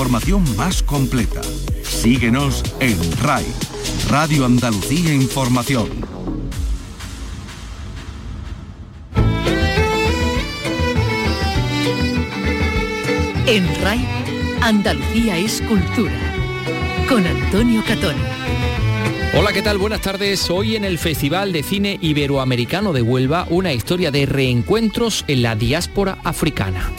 Información 0.00 0.56
más 0.56 0.82
completa. 0.82 1.42
Síguenos 1.82 2.64
en 2.80 2.96
RAI, 3.18 3.44
Radio 4.08 4.46
Andalucía 4.46 5.12
Información. 5.12 5.90
En 13.46 13.82
RAI, 13.82 14.08
Andalucía 14.62 15.36
es 15.36 15.60
cultura. 15.68 16.18
Con 17.06 17.26
Antonio 17.26 17.82
Catón. 17.86 18.16
Hola, 19.38 19.52
¿qué 19.52 19.60
tal? 19.60 19.76
Buenas 19.76 20.00
tardes. 20.00 20.48
Hoy 20.48 20.76
en 20.76 20.86
el 20.86 20.96
Festival 20.96 21.52
de 21.52 21.62
Cine 21.62 21.98
Iberoamericano 22.00 22.94
de 22.94 23.02
Huelva, 23.02 23.46
una 23.50 23.74
historia 23.74 24.10
de 24.10 24.24
reencuentros 24.24 25.26
en 25.28 25.42
la 25.42 25.56
diáspora 25.56 26.16
africana. 26.24 26.90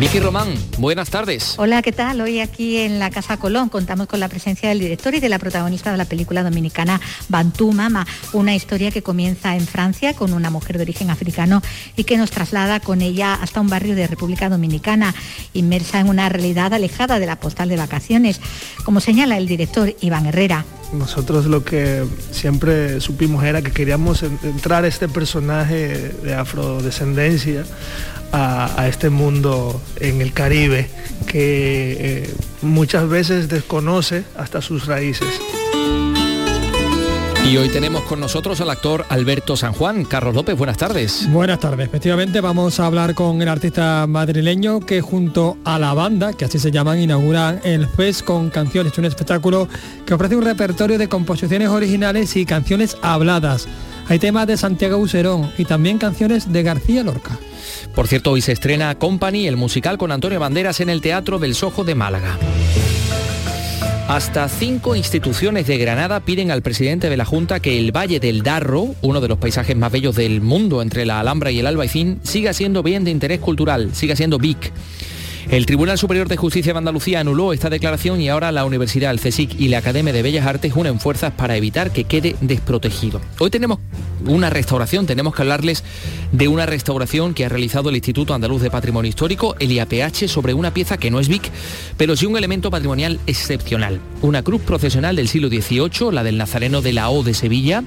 Vicky 0.00 0.18
Román, 0.18 0.54
buenas 0.78 1.10
tardes. 1.10 1.56
Hola, 1.58 1.82
¿qué 1.82 1.92
tal? 1.92 2.22
Hoy 2.22 2.40
aquí 2.40 2.78
en 2.78 2.98
la 2.98 3.10
Casa 3.10 3.36
Colón 3.36 3.68
contamos 3.68 4.06
con 4.06 4.18
la 4.18 4.30
presencia 4.30 4.70
del 4.70 4.80
director 4.80 5.14
y 5.14 5.20
de 5.20 5.28
la 5.28 5.38
protagonista 5.38 5.92
de 5.92 5.98
la 5.98 6.06
película 6.06 6.42
dominicana 6.42 6.98
Bantú 7.28 7.70
Mama, 7.72 8.06
una 8.32 8.54
historia 8.54 8.90
que 8.90 9.02
comienza 9.02 9.54
en 9.56 9.66
Francia 9.66 10.14
con 10.14 10.32
una 10.32 10.48
mujer 10.48 10.78
de 10.78 10.84
origen 10.84 11.10
africano 11.10 11.60
y 11.96 12.04
que 12.04 12.16
nos 12.16 12.30
traslada 12.30 12.80
con 12.80 13.02
ella 13.02 13.34
hasta 13.34 13.60
un 13.60 13.68
barrio 13.68 13.94
de 13.94 14.06
República 14.06 14.48
Dominicana, 14.48 15.14
inmersa 15.52 16.00
en 16.00 16.08
una 16.08 16.30
realidad 16.30 16.72
alejada 16.72 17.18
de 17.18 17.26
la 17.26 17.38
postal 17.38 17.68
de 17.68 17.76
vacaciones, 17.76 18.40
como 18.86 19.00
señala 19.00 19.36
el 19.36 19.46
director 19.46 19.94
Iván 20.00 20.24
Herrera. 20.24 20.64
Nosotros 20.92 21.46
lo 21.46 21.64
que 21.64 22.04
siempre 22.32 23.00
supimos 23.00 23.44
era 23.44 23.62
que 23.62 23.70
queríamos 23.70 24.22
entrar 24.22 24.84
este 24.84 25.08
personaje 25.08 26.12
de 26.22 26.34
afrodescendencia 26.34 27.64
a, 28.32 28.86
este 28.88 29.10
mundo 29.10 29.80
en 30.00 30.20
el 30.20 30.32
Caribe 30.32 30.88
que 31.26 32.22
eh, 32.22 32.34
muchas 32.62 33.08
veces 33.08 33.48
desconoce 33.48 34.24
hasta 34.36 34.62
sus 34.62 34.86
raíces. 34.86 35.28
Y 37.48 37.56
hoy 37.56 37.68
tenemos 37.68 38.02
con 38.02 38.20
nosotros 38.20 38.60
al 38.60 38.70
actor 38.70 39.04
Alberto 39.08 39.56
San 39.56 39.72
Juan. 39.72 40.04
Carlos 40.04 40.34
López, 40.34 40.56
buenas 40.56 40.76
tardes. 40.76 41.28
Buenas 41.32 41.58
tardes. 41.58 41.88
Efectivamente 41.88 42.40
vamos 42.40 42.78
a 42.78 42.86
hablar 42.86 43.14
con 43.14 43.42
el 43.42 43.48
artista 43.48 44.06
madrileño 44.06 44.80
que 44.80 45.00
junto 45.00 45.56
a 45.64 45.78
la 45.78 45.92
banda, 45.94 46.32
que 46.32 46.44
así 46.44 46.58
se 46.58 46.70
llaman, 46.70 47.00
inauguran 47.00 47.60
el 47.64 47.88
FES 47.88 48.22
con 48.22 48.50
canciones, 48.50 48.96
un 48.98 49.06
espectáculo 49.06 49.68
que 50.06 50.14
ofrece 50.14 50.36
un 50.36 50.44
repertorio 50.44 50.96
de 50.96 51.08
composiciones 51.08 51.70
originales 51.70 52.36
y 52.36 52.44
canciones 52.44 52.96
habladas. 53.02 53.66
Hay 54.06 54.18
temas 54.18 54.46
de 54.46 54.56
Santiago 54.56 54.98
Buserón 54.98 55.50
y 55.56 55.64
también 55.64 55.98
canciones 55.98 56.52
de 56.52 56.62
García 56.62 57.02
Lorca. 57.02 57.38
Por 57.94 58.06
cierto, 58.06 58.32
hoy 58.32 58.42
se 58.42 58.52
estrena 58.52 58.96
Company, 58.96 59.48
el 59.48 59.56
musical 59.56 59.98
con 59.98 60.12
Antonio 60.12 60.38
Banderas 60.38 60.80
en 60.80 60.90
el 60.90 61.00
Teatro 61.00 61.38
del 61.38 61.54
Sojo 61.54 61.84
de 61.84 61.94
Málaga. 61.94 62.38
Hasta 64.10 64.48
cinco 64.48 64.96
instituciones 64.96 65.68
de 65.68 65.78
Granada 65.78 66.18
piden 66.18 66.50
al 66.50 66.62
presidente 66.62 67.08
de 67.08 67.16
la 67.16 67.24
Junta 67.24 67.60
que 67.60 67.78
el 67.78 67.96
Valle 67.96 68.18
del 68.18 68.42
Darro, 68.42 68.96
uno 69.02 69.20
de 69.20 69.28
los 69.28 69.38
paisajes 69.38 69.76
más 69.76 69.92
bellos 69.92 70.16
del 70.16 70.40
mundo 70.40 70.82
entre 70.82 71.06
la 71.06 71.20
Alhambra 71.20 71.52
y 71.52 71.60
el 71.60 71.66
Albaicín, 71.68 72.18
siga 72.24 72.52
siendo 72.52 72.82
bien 72.82 73.04
de 73.04 73.12
interés 73.12 73.38
cultural, 73.38 73.94
siga 73.94 74.16
siendo 74.16 74.38
BIC. 74.38 74.72
El 75.50 75.66
Tribunal 75.66 75.98
Superior 75.98 76.28
de 76.28 76.36
Justicia 76.36 76.72
de 76.72 76.78
Andalucía 76.78 77.18
anuló 77.18 77.52
esta 77.52 77.68
declaración 77.68 78.20
y 78.20 78.28
ahora 78.28 78.52
la 78.52 78.64
Universidad, 78.64 79.10
el 79.10 79.18
CSIC 79.18 79.58
y 79.58 79.66
la 79.66 79.78
Academia 79.78 80.12
de 80.12 80.22
Bellas 80.22 80.46
Artes 80.46 80.72
unen 80.76 81.00
fuerzas 81.00 81.32
para 81.32 81.56
evitar 81.56 81.90
que 81.90 82.04
quede 82.04 82.36
desprotegido. 82.40 83.20
Hoy 83.40 83.50
tenemos 83.50 83.80
una 84.26 84.48
restauración, 84.48 85.06
tenemos 85.06 85.34
que 85.34 85.42
hablarles 85.42 85.82
de 86.30 86.46
una 86.46 86.66
restauración 86.66 87.34
que 87.34 87.44
ha 87.44 87.48
realizado 87.48 87.88
el 87.88 87.96
Instituto 87.96 88.32
Andaluz 88.32 88.62
de 88.62 88.70
Patrimonio 88.70 89.08
Histórico, 89.08 89.56
el 89.58 89.72
IAPH, 89.72 90.28
sobre 90.28 90.54
una 90.54 90.72
pieza 90.72 90.98
que 90.98 91.10
no 91.10 91.18
es 91.18 91.26
VIC, 91.26 91.50
pero 91.96 92.14
sí 92.14 92.26
un 92.26 92.36
elemento 92.36 92.70
patrimonial 92.70 93.18
excepcional. 93.26 93.98
Una 94.22 94.44
cruz 94.44 94.62
procesional 94.62 95.16
del 95.16 95.26
siglo 95.26 95.48
XVIII, 95.48 96.12
la 96.12 96.22
del 96.22 96.38
Nazareno 96.38 96.80
de 96.80 96.92
la 96.92 97.10
O 97.10 97.24
de 97.24 97.34
Sevilla, 97.34 97.82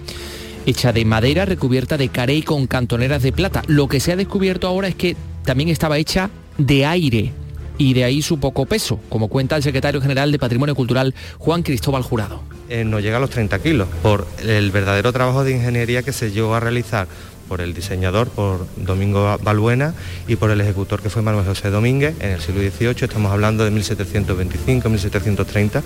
hecha 0.65 0.91
de 0.91 1.05
madera 1.05 1.45
recubierta 1.45 1.95
de 1.95 2.09
carey 2.09 2.41
con 2.41 2.67
cantoneras 2.67 3.23
de 3.23 3.31
plata. 3.31 3.63
Lo 3.67 3.87
que 3.87 4.01
se 4.01 4.11
ha 4.11 4.17
descubierto 4.17 4.67
ahora 4.67 4.89
es 4.89 4.95
que 4.95 5.15
también 5.45 5.69
estaba 5.69 5.97
hecha 5.97 6.29
de 6.57 6.85
aire, 6.85 7.31
y 7.77 7.93
de 7.93 8.03
ahí 8.03 8.21
su 8.21 8.39
poco 8.39 8.65
peso, 8.65 8.99
como 9.09 9.27
cuenta 9.27 9.55
el 9.55 9.63
secretario 9.63 10.01
general 10.01 10.31
de 10.31 10.39
Patrimonio 10.39 10.75
Cultural, 10.75 11.13
Juan 11.37 11.63
Cristóbal 11.63 12.03
Jurado. 12.03 12.41
Eh, 12.69 12.83
no 12.83 12.99
llega 12.99 13.17
a 13.17 13.19
los 13.19 13.29
30 13.29 13.59
kilos 13.59 13.87
por 14.01 14.27
el 14.43 14.71
verdadero 14.71 15.11
trabajo 15.11 15.43
de 15.43 15.51
ingeniería 15.51 16.03
que 16.03 16.13
se 16.13 16.31
llegó 16.31 16.55
a 16.55 16.59
realizar 16.59 17.07
por 17.47 17.61
el 17.61 17.73
diseñador, 17.73 18.29
por 18.29 18.65
Domingo 18.77 19.37
Balbuena 19.43 19.93
y 20.27 20.37
por 20.37 20.49
el 20.49 20.61
ejecutor 20.61 21.01
que 21.01 21.09
fue 21.09 21.21
Manuel 21.21 21.45
José 21.45 21.69
Domínguez 21.69 22.15
en 22.19 22.31
el 22.31 22.41
siglo 22.41 22.61
XVIII, 22.61 22.95
estamos 23.01 23.31
hablando 23.31 23.65
de 23.65 23.71
1725-1730, 23.71 25.81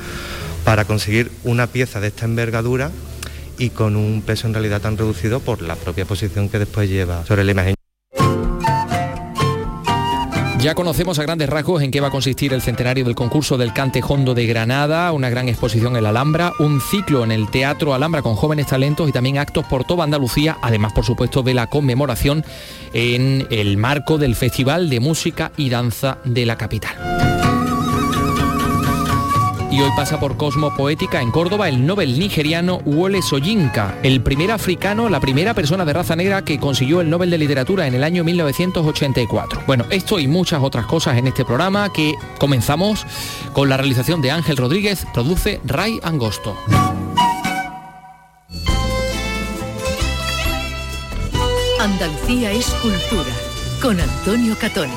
para 0.64 0.86
conseguir 0.86 1.32
una 1.44 1.68
pieza 1.68 2.00
de 2.00 2.08
esta 2.08 2.26
envergadura 2.26 2.92
y 3.58 3.72
con 3.72 3.96
un 3.96 4.22
peso 4.22 4.48
en 4.48 4.54
realidad 4.54 4.82
tan 4.82 4.98
reducido 4.98 5.40
por 5.40 5.62
la 5.62 5.76
propia 5.76 6.06
posición 6.06 6.50
que 6.50 6.60
después 6.60 6.90
lleva 6.90 7.26
sobre 7.26 7.44
la 7.44 7.52
imagen. 7.52 7.77
Ya 10.60 10.74
conocemos 10.74 11.20
a 11.20 11.24
grandes 11.24 11.50
rasgos 11.50 11.84
en 11.84 11.92
qué 11.92 12.02
va 12.02 12.08
a 12.08 12.12
consistir 12.12 12.52
el 12.52 12.64
centenario 12.64 13.06
del 13.06 13.14
concurso 13.14 13.58
del 13.58 13.74
Cante 13.74 14.02
Hondo 14.06 14.34
de 14.34 14.48
Granada, 14.48 15.12
una 15.12 15.30
gran 15.30 15.48
exposición 15.48 15.96
en 15.96 16.04
la 16.04 16.10
Alhambra, 16.10 16.52
un 16.60 16.82
ciclo 16.82 17.24
en 17.24 17.32
el 17.32 17.50
Teatro 17.50 17.94
Alhambra 17.94 18.24
con 18.24 18.36
jóvenes 18.36 18.66
talentos 18.66 19.08
y 19.08 19.12
también 19.12 19.38
actos 19.38 19.66
por 19.66 19.86
toda 19.86 20.04
Andalucía, 20.04 20.58
además 20.64 20.94
por 20.94 21.06
supuesto 21.06 21.44
de 21.44 21.54
la 21.54 21.68
conmemoración 21.68 22.44
en 22.94 23.48
el 23.52 23.78
marco 23.78 24.18
del 24.18 24.36
Festival 24.36 24.90
de 24.90 25.00
Música 25.00 25.52
y 25.58 25.70
Danza 25.70 26.18
de 26.26 26.46
la 26.48 26.58
capital 26.58 27.47
y 29.72 29.82
hoy 29.82 29.92
pasa 29.96 30.20
por 30.20 30.38
Cosmo 30.38 30.74
Poética 30.76 31.22
en 31.22 31.32
Córdoba 31.32 31.68
el 31.70 31.86
Nobel 31.86 32.18
nigeriano 32.18 32.78
Wole 32.86 33.22
Soyinka, 33.22 33.98
el 34.04 34.22
primer 34.22 34.52
africano, 34.52 35.10
la 35.10 35.20
primera 35.20 35.54
persona 35.54 35.86
de 35.86 35.94
raza 35.94 36.16
negra 36.16 36.44
que 36.44 36.60
consiguió 36.60 37.02
el 37.02 37.10
Nobel 37.10 37.30
de 37.30 37.38
Literatura 37.38 37.88
en 37.88 37.94
el 37.94 38.04
año 38.04 38.24
1984. 38.24 39.64
Bueno, 39.68 39.86
esto 39.90 40.20
y 40.20 40.28
muchas 40.28 40.62
otras 40.62 40.86
cosas 40.86 41.18
en 41.18 41.28
este 41.28 41.46
programa 41.46 41.92
que 41.92 42.16
comenzamos 42.40 43.06
con 43.54 43.70
la 43.70 43.78
realización 43.78 44.22
de 44.22 44.32
Ángel 44.32 44.58
Rodríguez, 44.58 45.06
produce 45.14 45.60
Ray 45.66 46.00
Angosto. 46.04 46.58
Andalucía 51.80 52.52
es 52.52 52.68
cultura 52.82 53.32
con 53.82 54.00
Antonio 54.00 54.56
Catoni. 54.60 54.92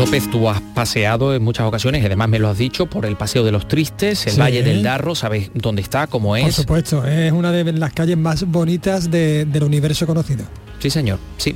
López, 0.00 0.30
tú 0.30 0.48
has 0.48 0.62
paseado 0.62 1.34
en 1.34 1.42
muchas 1.44 1.66
ocasiones, 1.66 2.02
además 2.02 2.28
me 2.30 2.38
lo 2.38 2.48
has 2.48 2.56
dicho, 2.56 2.86
por 2.86 3.04
el 3.04 3.16
Paseo 3.16 3.44
de 3.44 3.52
los 3.52 3.68
Tristes, 3.68 4.26
el 4.26 4.40
Valle 4.40 4.62
del 4.62 4.82
Darro, 4.82 5.14
¿sabes 5.14 5.50
dónde 5.52 5.82
está, 5.82 6.06
cómo 6.06 6.36
es? 6.36 6.44
Por 6.44 6.52
supuesto, 6.54 7.06
es 7.06 7.30
una 7.32 7.52
de 7.52 7.70
las 7.74 7.92
calles 7.92 8.16
más 8.16 8.44
bonitas 8.44 9.10
del 9.10 9.62
universo 9.62 10.06
conocido. 10.06 10.46
Sí, 10.80 10.90
señor, 10.90 11.18
sí. 11.36 11.54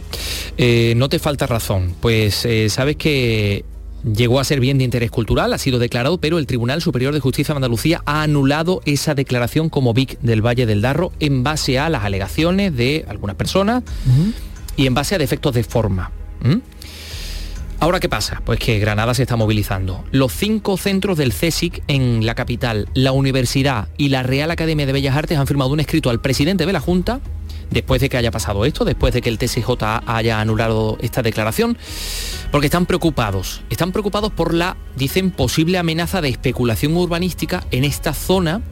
Eh, 0.58 0.94
no 0.96 1.08
te 1.08 1.18
falta 1.18 1.46
razón, 1.46 1.94
pues 2.00 2.44
eh, 2.44 2.68
sabes 2.68 2.96
que 2.96 3.64
llegó 4.04 4.38
a 4.38 4.44
ser 4.44 4.60
bien 4.60 4.76
de 4.78 4.84
interés 4.84 5.10
cultural, 5.10 5.52
ha 5.52 5.58
sido 5.58 5.78
declarado, 5.78 6.18
pero 6.18 6.38
el 6.38 6.46
Tribunal 6.46 6.82
Superior 6.82 7.14
de 7.14 7.20
Justicia 7.20 7.54
de 7.54 7.56
Andalucía 7.56 8.02
ha 8.04 8.22
anulado 8.22 8.82
esa 8.84 9.14
declaración 9.14 9.70
como 9.70 9.94
VIC 9.94 10.20
del 10.20 10.44
Valle 10.44 10.66
del 10.66 10.82
Darro 10.82 11.12
en 11.20 11.42
base 11.42 11.78
a 11.78 11.88
las 11.88 12.04
alegaciones 12.04 12.76
de 12.76 13.06
algunas 13.08 13.36
personas 13.36 13.82
y 14.76 14.86
en 14.86 14.94
base 14.94 15.14
a 15.14 15.18
defectos 15.18 15.54
de 15.54 15.64
forma. 15.64 16.12
Ahora, 17.80 18.00
¿qué 18.00 18.08
pasa? 18.08 18.40
Pues 18.44 18.58
que 18.58 18.78
Granada 18.78 19.14
se 19.14 19.22
está 19.22 19.36
movilizando. 19.36 20.04
Los 20.10 20.32
cinco 20.32 20.76
centros 20.76 21.18
del 21.18 21.32
CSIC 21.32 21.82
en 21.88 22.24
la 22.24 22.34
capital, 22.34 22.88
la 22.94 23.12
Universidad 23.12 23.88
y 23.96 24.08
la 24.08 24.22
Real 24.22 24.50
Academia 24.50 24.86
de 24.86 24.92
Bellas 24.92 25.16
Artes 25.16 25.38
han 25.38 25.46
firmado 25.46 25.70
un 25.70 25.80
escrito 25.80 26.10
al 26.10 26.20
presidente 26.20 26.66
de 26.66 26.72
la 26.72 26.80
Junta 26.80 27.20
después 27.70 28.00
de 28.00 28.08
que 28.08 28.16
haya 28.16 28.30
pasado 28.30 28.64
esto, 28.64 28.84
después 28.84 29.12
de 29.12 29.20
que 29.20 29.28
el 29.28 29.38
TSJ 29.38 29.68
haya 30.06 30.40
anulado 30.40 30.96
esta 31.00 31.22
declaración, 31.22 31.76
porque 32.50 32.66
están 32.66 32.86
preocupados. 32.86 33.62
Están 33.70 33.92
preocupados 33.92 34.32
por 34.32 34.54
la, 34.54 34.76
dicen, 34.96 35.30
posible 35.30 35.78
amenaza 35.78 36.20
de 36.20 36.28
especulación 36.28 36.96
urbanística 36.96 37.64
en 37.70 37.84
esta 37.84 38.14
zona 38.14 38.62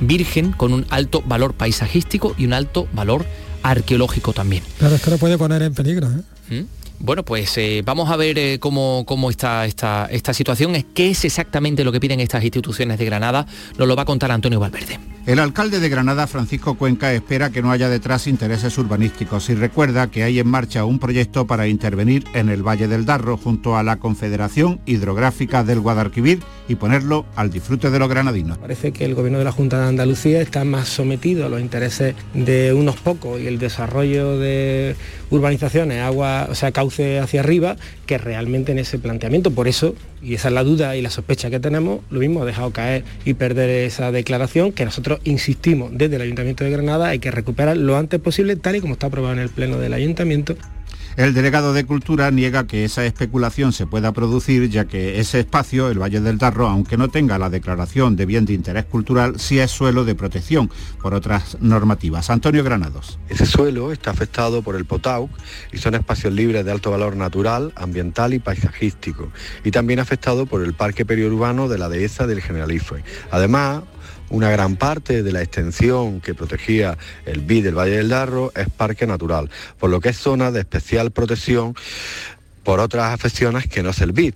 virgen 0.00 0.52
con 0.52 0.72
un 0.72 0.86
alto 0.90 1.22
valor 1.22 1.54
paisajístico 1.54 2.34
y 2.38 2.46
un 2.46 2.52
alto 2.52 2.88
valor 2.92 3.26
arqueológico 3.62 4.32
también. 4.32 4.62
Claro, 4.78 4.94
es 4.94 5.02
que 5.02 5.10
lo 5.10 5.18
puede 5.18 5.36
poner 5.36 5.62
en 5.62 5.74
peligro. 5.74 6.08
¿eh? 6.08 6.60
¿Mm? 6.62 6.66
Bueno, 7.00 7.24
pues 7.24 7.56
eh, 7.58 7.82
vamos 7.84 8.10
a 8.10 8.16
ver 8.16 8.38
eh, 8.38 8.58
cómo, 8.58 9.04
cómo, 9.06 9.30
está 9.30 9.66
esta, 9.66 10.06
esta 10.10 10.34
situación, 10.34 10.74
qué 10.94 11.10
es 11.10 11.24
exactamente 11.24 11.84
lo 11.84 11.92
que 11.92 12.00
piden 12.00 12.18
estas 12.18 12.42
instituciones 12.42 12.98
de 12.98 13.04
Granada, 13.04 13.46
nos 13.78 13.86
lo 13.86 13.94
va 13.94 14.02
a 14.02 14.04
contar 14.04 14.32
Antonio 14.32 14.58
Valverde. 14.58 14.98
El 15.24 15.38
alcalde 15.38 15.78
de 15.78 15.88
Granada, 15.88 16.26
Francisco 16.26 16.74
Cuenca, 16.76 17.12
espera 17.12 17.50
que 17.50 17.62
no 17.62 17.70
haya 17.70 17.88
detrás 17.88 18.26
intereses 18.26 18.76
urbanísticos 18.78 19.48
y 19.50 19.54
recuerda 19.54 20.10
que 20.10 20.22
hay 20.22 20.38
en 20.38 20.48
marcha 20.48 20.84
un 20.84 20.98
proyecto 20.98 21.46
para 21.46 21.68
intervenir 21.68 22.24
en 22.32 22.48
el 22.48 22.66
Valle 22.66 22.88
del 22.88 23.04
Darro 23.04 23.36
junto 23.36 23.76
a 23.76 23.82
la 23.82 23.96
Confederación 23.96 24.80
Hidrográfica 24.86 25.62
del 25.64 25.80
Guadalquivir 25.80 26.40
y 26.68 26.76
ponerlo 26.76 27.24
al 27.34 27.50
disfrute 27.50 27.90
de 27.90 27.98
los 27.98 28.08
granadinos. 28.08 28.58
Parece 28.58 28.92
que 28.92 29.04
el 29.04 29.14
gobierno 29.14 29.38
de 29.38 29.44
la 29.44 29.52
Junta 29.52 29.80
de 29.80 29.88
Andalucía 29.88 30.40
está 30.40 30.64
más 30.64 30.88
sometido 30.88 31.46
a 31.46 31.48
los 31.48 31.60
intereses 31.60 32.14
de 32.34 32.72
unos 32.72 32.96
pocos 32.96 33.40
y 33.40 33.46
el 33.46 33.58
desarrollo 33.58 34.38
de 34.38 34.94
urbanizaciones, 35.30 36.00
agua, 36.02 36.46
o 36.50 36.54
sea, 36.54 36.72
cauce 36.72 37.18
hacia 37.18 37.40
arriba, 37.40 37.76
que 38.06 38.18
realmente 38.18 38.72
en 38.72 38.78
ese 38.78 38.98
planteamiento. 38.98 39.50
Por 39.50 39.68
eso, 39.68 39.94
y 40.22 40.34
esa 40.34 40.48
es 40.48 40.54
la 40.54 40.64
duda 40.64 40.96
y 40.96 41.02
la 41.02 41.10
sospecha 41.10 41.50
que 41.50 41.60
tenemos, 41.60 42.00
lo 42.10 42.20
mismo 42.20 42.42
ha 42.42 42.46
dejado 42.46 42.70
caer 42.70 43.04
y 43.24 43.34
perder 43.34 43.70
esa 43.70 44.12
declaración 44.12 44.72
que 44.72 44.84
nosotros 44.84 45.20
insistimos 45.24 45.90
desde 45.92 46.16
el 46.16 46.22
Ayuntamiento 46.22 46.64
de 46.64 46.70
Granada, 46.70 47.08
hay 47.08 47.18
que 47.18 47.30
recuperar 47.30 47.76
lo 47.76 47.96
antes 47.96 48.20
posible, 48.20 48.56
tal 48.56 48.76
y 48.76 48.80
como 48.80 48.94
está 48.94 49.06
aprobado 49.06 49.34
en 49.34 49.40
el 49.40 49.48
Pleno 49.48 49.78
del 49.78 49.94
Ayuntamiento, 49.94 50.56
el 51.18 51.34
delegado 51.34 51.72
de 51.72 51.84
Cultura 51.84 52.30
niega 52.30 52.68
que 52.68 52.84
esa 52.84 53.04
especulación 53.04 53.72
se 53.72 53.88
pueda 53.88 54.12
producir, 54.12 54.70
ya 54.70 54.84
que 54.84 55.18
ese 55.18 55.40
espacio, 55.40 55.90
el 55.90 56.00
Valle 56.00 56.20
del 56.20 56.38
Darro, 56.38 56.68
aunque 56.68 56.96
no 56.96 57.08
tenga 57.08 57.38
la 57.38 57.50
declaración 57.50 58.14
de 58.14 58.24
bien 58.24 58.44
de 58.44 58.52
interés 58.52 58.84
cultural, 58.84 59.40
sí 59.40 59.58
es 59.58 59.72
suelo 59.72 60.04
de 60.04 60.14
protección 60.14 60.70
por 61.02 61.14
otras 61.14 61.58
normativas. 61.60 62.30
Antonio 62.30 62.62
Granados. 62.62 63.18
Ese 63.28 63.46
suelo 63.46 63.90
está 63.90 64.12
afectado 64.12 64.62
por 64.62 64.76
el 64.76 64.84
POTAUC 64.84 65.28
y 65.72 65.78
son 65.78 65.96
espacios 65.96 66.32
libres 66.32 66.64
de 66.64 66.70
alto 66.70 66.92
valor 66.92 67.16
natural, 67.16 67.72
ambiental 67.74 68.32
y 68.32 68.38
paisajístico, 68.38 69.32
y 69.64 69.72
también 69.72 69.98
afectado 69.98 70.46
por 70.46 70.62
el 70.62 70.74
Parque 70.74 71.04
Periurbano 71.04 71.66
de 71.66 71.78
la 71.78 71.88
Dehesa 71.88 72.28
del 72.28 72.42
Generalife. 72.42 73.02
Además, 73.32 73.82
una 74.30 74.50
gran 74.50 74.76
parte 74.76 75.22
de 75.22 75.32
la 75.32 75.42
extensión 75.42 76.20
que 76.20 76.34
protegía 76.34 76.98
el 77.26 77.40
BID 77.40 77.64
del 77.64 77.78
Valle 77.78 77.96
del 77.96 78.08
Darro 78.08 78.52
es 78.54 78.68
parque 78.68 79.06
natural, 79.06 79.50
por 79.78 79.90
lo 79.90 80.00
que 80.00 80.10
es 80.10 80.16
zona 80.16 80.50
de 80.50 80.60
especial 80.60 81.10
protección 81.10 81.74
por 82.62 82.80
otras 82.80 83.12
afecciones 83.12 83.66
que 83.66 83.82
no 83.82 83.90
es 83.90 84.00
el 84.00 84.12
BID. 84.12 84.34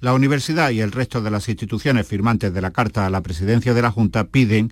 La 0.00 0.12
universidad 0.12 0.70
y 0.70 0.80
el 0.80 0.92
resto 0.92 1.22
de 1.22 1.30
las 1.30 1.48
instituciones 1.48 2.06
firmantes 2.06 2.52
de 2.52 2.60
la 2.60 2.70
Carta 2.70 3.06
a 3.06 3.10
la 3.10 3.22
Presidencia 3.22 3.74
de 3.74 3.82
la 3.82 3.90
Junta 3.90 4.24
piden 4.24 4.70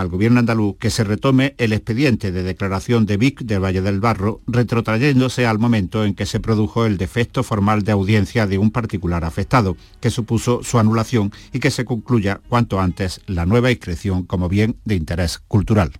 al 0.00 0.08
gobierno 0.08 0.40
andaluz 0.40 0.76
que 0.78 0.88
se 0.88 1.04
retome 1.04 1.54
el 1.58 1.74
expediente 1.74 2.32
de 2.32 2.42
declaración 2.42 3.04
de 3.04 3.18
Vic 3.18 3.42
del 3.42 3.62
Valle 3.62 3.82
del 3.82 4.00
Barro, 4.00 4.40
retrotrayéndose 4.46 5.46
al 5.46 5.58
momento 5.58 6.04
en 6.04 6.14
que 6.14 6.24
se 6.24 6.40
produjo 6.40 6.86
el 6.86 6.96
defecto 6.96 7.42
formal 7.42 7.82
de 7.82 7.92
audiencia 7.92 8.46
de 8.46 8.56
un 8.56 8.70
particular 8.70 9.24
afectado, 9.24 9.76
que 10.00 10.10
supuso 10.10 10.62
su 10.62 10.78
anulación 10.78 11.32
y 11.52 11.60
que 11.60 11.70
se 11.70 11.84
concluya 11.84 12.40
cuanto 12.48 12.80
antes 12.80 13.20
la 13.26 13.44
nueva 13.44 13.70
inscripción 13.70 14.24
como 14.24 14.48
bien 14.48 14.76
de 14.86 14.94
interés 14.94 15.38
cultural. 15.38 15.92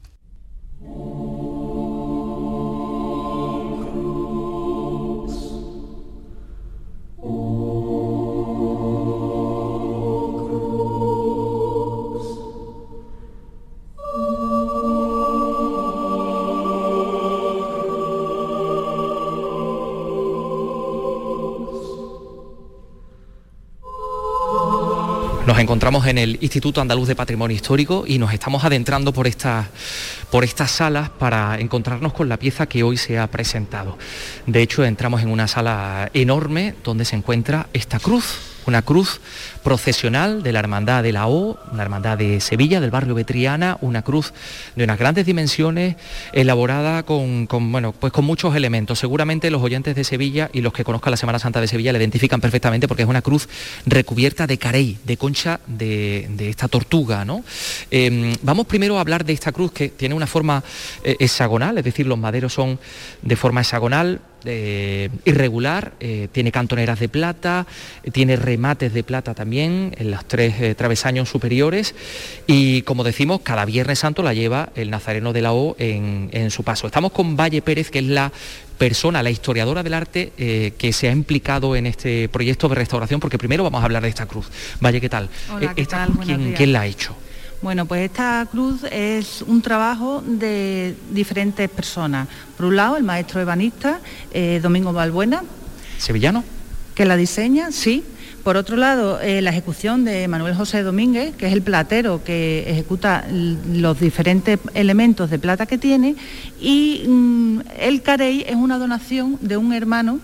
Nos 25.50 25.58
encontramos 25.58 26.06
en 26.06 26.16
el 26.16 26.38
Instituto 26.42 26.80
Andaluz 26.80 27.08
de 27.08 27.16
Patrimonio 27.16 27.56
Histórico 27.56 28.04
y 28.06 28.18
nos 28.18 28.32
estamos 28.32 28.62
adentrando 28.62 29.12
por 29.12 29.26
estas, 29.26 29.66
por 30.30 30.44
estas 30.44 30.70
salas 30.70 31.10
para 31.10 31.58
encontrarnos 31.58 32.12
con 32.12 32.28
la 32.28 32.36
pieza 32.36 32.66
que 32.66 32.84
hoy 32.84 32.96
se 32.96 33.18
ha 33.18 33.26
presentado. 33.26 33.98
De 34.46 34.62
hecho, 34.62 34.84
entramos 34.84 35.22
en 35.22 35.28
una 35.28 35.48
sala 35.48 36.08
enorme 36.14 36.76
donde 36.84 37.04
se 37.04 37.16
encuentra 37.16 37.66
esta 37.72 37.98
cruz 37.98 38.38
una 38.66 38.82
cruz 38.82 39.20
procesional 39.62 40.42
de 40.42 40.52
la 40.52 40.58
Hermandad 40.58 41.02
de 41.02 41.12
la 41.12 41.28
O, 41.28 41.58
una 41.72 41.82
hermandad 41.82 42.18
de 42.18 42.40
Sevilla, 42.40 42.80
del 42.80 42.90
barrio 42.90 43.14
Betriana, 43.14 43.78
una 43.80 44.02
cruz 44.02 44.32
de 44.74 44.84
unas 44.84 44.98
grandes 44.98 45.26
dimensiones, 45.26 45.96
elaborada 46.32 47.02
con, 47.02 47.46
bueno, 47.72 47.92
pues 47.92 48.12
con 48.12 48.24
muchos 48.24 48.56
elementos. 48.56 48.98
Seguramente 48.98 49.50
los 49.50 49.62
oyentes 49.62 49.94
de 49.94 50.04
Sevilla 50.04 50.50
y 50.52 50.60
los 50.60 50.72
que 50.72 50.84
conozcan 50.84 51.10
la 51.10 51.16
Semana 51.16 51.38
Santa 51.38 51.60
de 51.60 51.68
Sevilla 51.68 51.92
la 51.92 51.98
identifican 51.98 52.40
perfectamente 52.40 52.88
porque 52.88 53.02
es 53.02 53.08
una 53.08 53.22
cruz 53.22 53.48
recubierta 53.86 54.46
de 54.46 54.58
carey, 54.58 54.98
de 55.04 55.16
concha 55.16 55.60
de, 55.66 56.28
esta 56.40 56.68
tortuga. 56.68 57.26
Em, 57.90 58.34
vamos 58.42 58.66
primero 58.66 58.96
a 58.96 59.00
hablar 59.00 59.24
de 59.24 59.32
esta 59.32 59.52
cruz 59.52 59.72
que 59.72 59.88
tiene 59.90 60.14
una 60.14 60.26
forma 60.26 60.62
eh, 61.04 61.16
hexagonal, 61.18 61.78
es 61.78 61.84
decir, 61.84 62.06
los 62.06 62.18
maderos 62.18 62.52
son 62.52 62.78
de 63.22 63.36
forma 63.36 63.60
hexagonal, 63.60 64.20
eh, 64.44 65.10
irregular, 65.26 65.92
eh, 66.00 66.28
tiene 66.32 66.50
cantoneras 66.50 66.98
de 66.98 67.08
plata, 67.10 67.66
tiene 68.12 68.36
remates 68.36 68.94
de 68.94 69.02
plata 69.02 69.34
también 69.34 69.49
en 69.58 70.10
los 70.10 70.24
tres 70.26 70.54
eh, 70.60 70.74
travesaños 70.74 71.28
superiores 71.28 71.94
y 72.46 72.82
como 72.82 73.04
decimos, 73.04 73.40
cada 73.42 73.64
Viernes 73.64 73.98
Santo 73.98 74.22
la 74.22 74.34
lleva 74.34 74.70
el 74.76 74.90
Nazareno 74.90 75.32
de 75.32 75.42
la 75.42 75.52
O 75.52 75.76
en, 75.78 76.50
su 76.50 76.62
paso. 76.62 76.86
Estamos 76.86 77.12
con 77.12 77.36
Valle 77.36 77.62
Pérez, 77.62 77.90
que 77.90 77.98
es 77.98 78.06
la 78.06 78.32
persona, 78.78 79.22
la 79.22 79.30
historiadora 79.30 79.82
del 79.82 79.94
arte 79.94 80.32
que 80.78 80.92
se 80.92 81.08
ha 81.08 81.12
implicado 81.12 81.76
en 81.76 81.86
este 81.86 82.28
proyecto 82.28 82.68
de 82.68 82.76
restauración, 82.76 83.20
porque 83.20 83.38
primero 83.38 83.62
vamos 83.62 83.82
a 83.82 83.84
hablar 83.84 84.02
de 84.02 84.08
esta 84.08 84.26
cruz. 84.26 84.46
Valle, 84.82 85.00
¿qué 85.00 85.08
tal? 85.08 85.28
esta 85.76 86.08
¿quién 86.56 86.72
la 86.72 86.82
ha 86.82 86.86
hecho? 86.86 87.14
Bueno, 87.62 87.84
pues 87.84 88.00
esta 88.00 88.46
cruz 88.50 88.84
es 88.90 89.42
un 89.42 89.60
trabajo 89.60 90.22
de 90.24 90.94
diferentes 91.10 91.68
personas. 91.68 92.26
Por 92.56 92.66
un 92.66 92.76
lado, 92.76 92.96
el 92.96 93.02
maestro 93.02 93.38
ebanista 93.38 94.00
eh, 94.32 94.60
Domingo 94.62 94.94
Balbuena. 94.94 95.42
¿Sevillano? 95.98 96.42
Que 96.94 97.04
la 97.04 97.16
diseña, 97.18 97.70
sí. 97.70 98.02
Por 98.42 98.56
otro 98.56 98.76
lado, 98.76 99.20
eh, 99.20 99.42
la 99.42 99.50
ejecución 99.50 100.04
de 100.04 100.26
Manuel 100.26 100.54
José 100.54 100.82
Domínguez, 100.82 101.34
que 101.36 101.46
es 101.46 101.52
el 101.52 101.60
platero 101.60 102.24
que 102.24 102.64
ejecuta 102.66 103.26
los 103.30 104.00
diferentes 104.00 104.58
elementos 104.74 105.28
de 105.28 105.38
plata 105.38 105.66
que 105.66 105.76
tiene. 105.76 106.16
Y 106.60 107.04
mm, 107.06 107.60
el 107.78 108.00
carey 108.02 108.44
es 108.48 108.56
una 108.56 108.78
donación 108.78 109.38
de 109.42 109.58
un 109.58 109.74
hermano, 109.74 110.20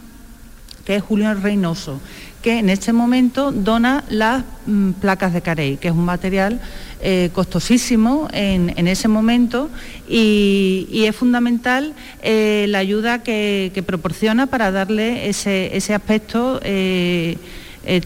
que 0.86 0.96
es 0.96 1.02
Julio 1.02 1.34
Reynoso 1.34 2.00
que 2.46 2.60
en 2.60 2.70
este 2.70 2.92
momento 2.92 3.50
dona 3.50 4.04
las 4.08 4.44
mm, 4.66 4.92
placas 4.92 5.32
de 5.32 5.42
Carey, 5.42 5.78
que 5.78 5.88
es 5.88 5.94
un 5.94 6.04
material 6.04 6.60
eh, 7.02 7.30
costosísimo 7.32 8.28
en, 8.32 8.86
ese 8.86 9.08
momento 9.08 9.68
y, 10.08 10.86
es 10.92 11.16
fundamental 11.16 11.92
eh, 12.22 12.66
la 12.68 12.78
ayuda 12.78 13.24
que, 13.24 13.82
proporciona 13.84 14.46
para 14.46 14.70
darle 14.70 15.28
ese, 15.28 15.92
aspecto. 15.92 16.60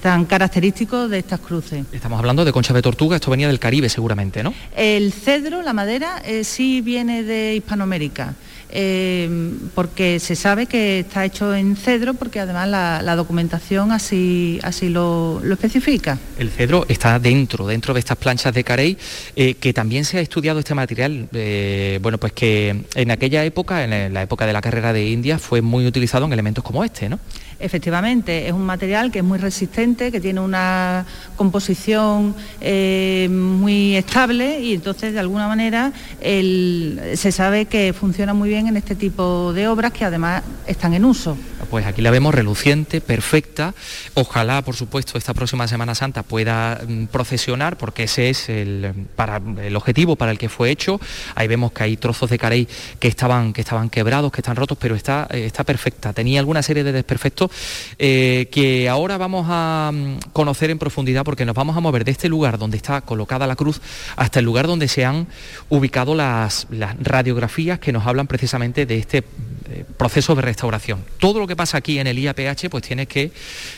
Tan 0.01 0.25
característico 0.25 1.09
de 1.09 1.19
estas 1.19 1.41
cruces. 1.41 1.85
Estamos 1.93 2.19
hablando 2.19 2.45
de 2.45 2.53
concha 2.53 2.75
de 2.75 2.83
tortuga, 2.83 3.17
esto 3.17 3.31
venía 3.31 3.49
del 3.49 3.59
Caribe 3.59 3.89
seguramente, 3.89 4.43
¿no? 4.43 4.53
El 4.77 5.13
cedro, 5.13 5.63
la 5.63 5.73
madera, 5.73 6.23
sí 6.43 6.81
viene 6.81 7.23
de 7.23 7.57
Hispanoamérica. 7.57 8.35
Em, 8.73 9.59
porque 9.75 10.21
se 10.21 10.37
sabe 10.37 10.67
que 10.67 11.01
está 11.01 11.25
hecho 11.25 11.55
en 11.55 11.75
cedro, 11.75 12.15
porque 12.15 12.39
además 12.39 12.69
la, 12.69 13.17
documentación 13.17 13.91
así, 13.91 14.61
así 14.63 14.89
lo, 14.89 15.43
especifica. 15.51 16.19
El 16.39 16.51
cedro 16.51 16.87
está 16.89 17.19
dentro, 17.19 17.67
dentro 17.67 17.93
de 17.95 18.01
estas 18.01 18.17
planchas 18.17 18.55
de 18.55 18.63
Carey, 18.63 18.97
eh, 19.35 19.55
que 19.55 19.73
también 19.73 20.05
se 20.05 20.19
ha 20.19 20.21
estudiado 20.21 20.61
este 20.61 20.75
material, 20.75 21.29
eh, 21.33 21.99
bueno, 22.01 22.19
pues 22.19 22.33
que 22.33 22.85
en 22.95 23.11
aquella 23.11 23.45
época, 23.45 23.83
en 23.83 24.15
la 24.15 24.23
época 24.23 24.47
de 24.47 24.53
la 24.53 24.61
carrera 24.61 24.93
de 24.93 25.09
India, 25.09 25.39
fue 25.39 25.63
muy 25.63 25.87
utilizado 25.87 26.27
en 26.27 26.33
elementos 26.33 26.63
como 26.63 26.85
este, 26.85 27.09
¿no? 27.09 27.19
Efectivamente, 27.61 28.47
es 28.47 28.53
un 28.53 28.65
material 28.65 29.11
que 29.11 29.19
es 29.19 29.25
muy 29.25 29.39
resistente, 29.39 30.11
que 30.11 30.21
tiene 30.21 30.41
una 30.41 31.05
composición 31.37 32.35
eh, 32.61 33.29
muy 33.31 33.97
estable 33.97 34.61
y 34.61 34.75
entonces 34.75 35.13
de 35.13 35.21
alguna 35.21 35.47
manera 35.49 35.93
se 36.21 37.33
sabe 37.33 37.67
que 37.67 37.93
funciona 37.93 38.35
muy 38.35 38.49
bien 38.49 38.67
en 38.67 38.77
este 38.77 38.95
tipo 38.95 39.53
de 39.53 39.69
obras 39.69 39.93
que 39.93 40.05
además 40.05 40.43
están 40.67 40.95
en 40.95 41.05
uso. 41.05 41.37
Pues 41.71 41.87
aquí 41.87 42.03
la 42.03 42.11
vemos 42.11 42.35
reluciente, 42.35 43.01
perfecta. 43.01 43.75
Ojalá, 44.15 44.63
por 44.63 44.75
supuesto, 44.75 45.19
esta 45.19 45.35
próxima 45.35 45.69
Semana 45.69 45.95
Santa 45.95 46.23
pueda 46.25 46.81
mm, 46.87 47.07
procesionar, 47.07 47.77
porque 47.77 48.05
ese 48.05 48.31
es 48.31 48.49
el, 48.49 48.93
para, 49.15 49.41
el 49.63 49.77
objetivo 49.77 50.17
para 50.17 50.33
el 50.33 50.39
que 50.39 50.49
fue 50.49 50.71
hecho. 50.71 51.01
Ahí 51.35 51.47
vemos 51.47 51.73
que 51.73 51.85
hay 51.85 51.97
trozos 51.97 52.31
de 52.31 52.39
carey 52.39 52.67
que 52.99 53.07
estaban, 53.07 53.53
que 53.53 53.61
estaban 53.61 53.89
quebrados, 53.89 54.33
que 54.33 54.41
están 54.41 54.57
rotos, 54.57 54.79
pero 54.81 54.97
está, 54.97 55.29
eh, 55.31 55.45
está 55.45 55.63
perfecta. 55.63 56.13
Tenía 56.13 56.41
alguna 56.41 56.63
serie 56.63 56.83
de 56.83 56.93
desperfectos 56.93 57.50
eh, 57.99 58.49
que 58.51 58.89
ahora 58.89 59.19
vamos 59.19 59.47
a 59.49 59.91
mm, 59.93 60.31
conocer 60.33 60.71
en 60.71 60.79
profundidad 60.79 61.25
porque 61.25 61.45
nos 61.45 61.55
vamos 61.55 61.77
a 61.77 61.81
mover 61.81 62.05
de 62.05 62.13
este 62.13 62.29
lugar 62.29 62.59
donde 62.59 62.77
está 62.77 63.01
colocada 63.01 63.47
la 63.47 63.57
cruz 63.57 63.81
hasta 64.17 64.39
el 64.39 64.45
lugar 64.45 64.67
donde 64.67 64.89
se 64.89 65.05
han 65.05 65.27
ubicado 65.69 66.15
las, 66.15 66.67
radiografías 67.01 67.79
que 67.79 67.93
nos 67.93 68.07
hablan 68.07 68.27
precisamente 68.27 68.87
de 68.87 68.99
este 68.99 69.19
eh, 69.19 69.85
proceso 69.97 70.35
de 70.35 70.43
restauración. 70.43 71.05
Todo 71.19 71.41
lo 71.41 71.47
que 71.47 71.57
pasa 71.57 71.79
aquí 71.79 71.99
en 71.99 72.07
el 72.07 72.19
IAPH, 72.19 72.69
pues 72.71 72.83
tienes 72.83 73.09
que 73.09 73.33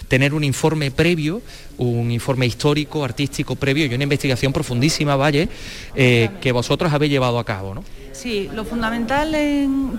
tener 0.09 0.35
un 0.35 0.45
informe 0.45 0.91
previo, 0.91 1.43
un 1.79 2.11
informe 2.11 2.47
histórico, 2.47 3.05
artístico 3.05 3.57
previo 3.57 3.87
y 3.87 3.95
una 3.95 4.05
investigación 4.05 4.53
profundísima, 4.53 5.17
Valle, 5.17 5.49
eh, 5.95 6.31
que 6.41 6.53
vosotros 6.53 6.93
habéis 6.93 7.13
llevado 7.13 7.39
a 7.39 7.45
cabo, 7.45 7.75
¿no? 7.75 7.85
Sí, 8.23 8.49
lo 8.55 8.65
fundamental 8.65 9.35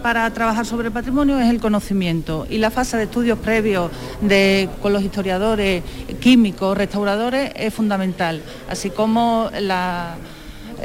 para 0.01 0.30
trabajar 0.32 0.65
sobre 0.65 0.88
el 0.88 0.94
patrimonio 0.94 1.38
es 1.42 1.50
el 1.50 1.60
conocimiento 1.60 2.48
y 2.50 2.58
la 2.58 2.72
fase 2.72 2.96
de 2.96 3.03
estudios 3.03 3.38
previos 3.38 3.92
de, 4.22 4.70
con 4.82 4.94
los 4.94 5.03
historiadores, 5.03 5.84
químicos, 6.22 6.77
restauradores 6.77 7.51
es 7.53 7.74
fundamental, 7.74 8.42
así 8.70 8.92
como 8.92 9.50
la 9.60 10.15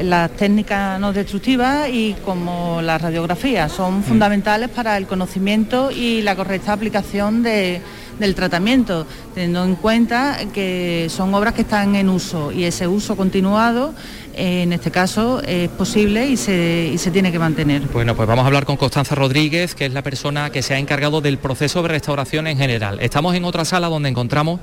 las 0.03 0.31
técnicas 0.33 1.01
no 1.01 1.13
destructivas 1.13 1.89
y 1.89 2.15
como 2.25 2.81
las 2.83 3.03
radiografías 3.03 3.73
son 3.73 3.99
mm. 3.99 4.03
fundamentales 4.03 4.69
para 4.69 4.97
el 4.97 5.07
conocimiento 5.07 5.91
y 5.91 6.23
la 6.23 6.37
correcta 6.37 6.73
aplicación 6.73 7.43
del 7.43 8.35
tratamiento, 8.35 9.07
teniendo 9.35 9.65
en 9.65 9.75
cuenta 9.77 10.39
que 10.53 11.09
son 11.11 11.35
obras 11.35 11.55
que 11.55 11.63
están 11.63 11.97
en 11.97 12.09
uso 12.09 12.53
y 12.53 12.65
ese 12.65 12.87
uso 12.87 13.17
continuado 13.17 13.93
en 14.39 14.73
este 14.73 14.93
caso 14.93 15.43
es 15.43 15.69
posible 15.71 16.29
y 16.29 16.37
se, 16.37 16.91
y 16.95 16.99
se, 16.99 17.11
tiene 17.11 17.33
que 17.33 17.41
mantener. 17.41 17.83
Bueno, 17.93 18.15
pues 18.15 18.29
vamos 18.29 18.45
a 18.45 18.47
hablar 18.47 18.65
con 18.65 18.77
Constanza 18.77 19.17
Rodríguez, 19.17 19.75
que 19.75 19.87
es 19.87 19.93
la 19.93 20.03
persona 20.03 20.51
que 20.51 20.63
se 20.63 20.75
ha 20.75 20.79
encargado 20.79 21.21
del 21.21 21.39
proceso 21.39 21.83
de 21.83 21.89
restauración 21.89 22.47
en 22.47 22.57
general. 22.57 22.99
Estamos 23.01 23.35
en 23.35 23.45
otra 23.45 23.65
sala 23.65 23.89
donde 23.89 24.09
encontramos 24.09 24.61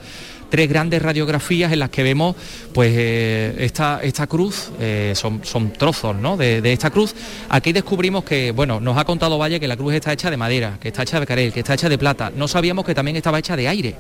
tres 0.50 0.70
grandes 0.70 1.02
radiografías 1.02 1.74
en 1.74 1.80
las 1.80 1.90
que 1.90 2.04
vemos 2.04 2.36
pues 2.74 2.94
eh, 2.96 3.56
esta, 3.60 4.00
esta 4.02 4.28
cruz, 4.28 4.72
eh, 4.80 5.12
son, 5.16 5.42
son 5.44 5.74
trozos 5.74 6.16
¿no? 6.16 6.38
de, 6.38 6.72
esta 6.72 6.90
cruz. 6.90 7.14
Aquí 7.50 7.74
descubrimos 7.74 8.24
que, 8.24 8.52
bueno, 8.52 8.80
nos 8.80 8.98
ha 8.98 9.04
contado 9.04 9.38
Valle 9.38 9.60
que 9.60 9.68
la 9.68 9.76
cruz 9.76 9.94
está 9.94 10.14
hecha 10.14 10.32
de 10.32 10.38
madera, 10.38 10.78
que 10.80 10.88
está 10.88 11.04
hecha 11.04 11.20
de 11.20 11.26
carel, 11.26 11.52
que 11.52 11.60
está 11.60 11.74
hecha 11.74 11.90
de 11.90 11.98
plata. 11.98 12.32
No 12.34 12.48
sabíamos 12.48 12.86
que 12.86 12.96
también 12.96 13.18
estaba 13.18 13.40
hecha 13.40 13.58
de 13.58 13.68
aire. 13.68 13.96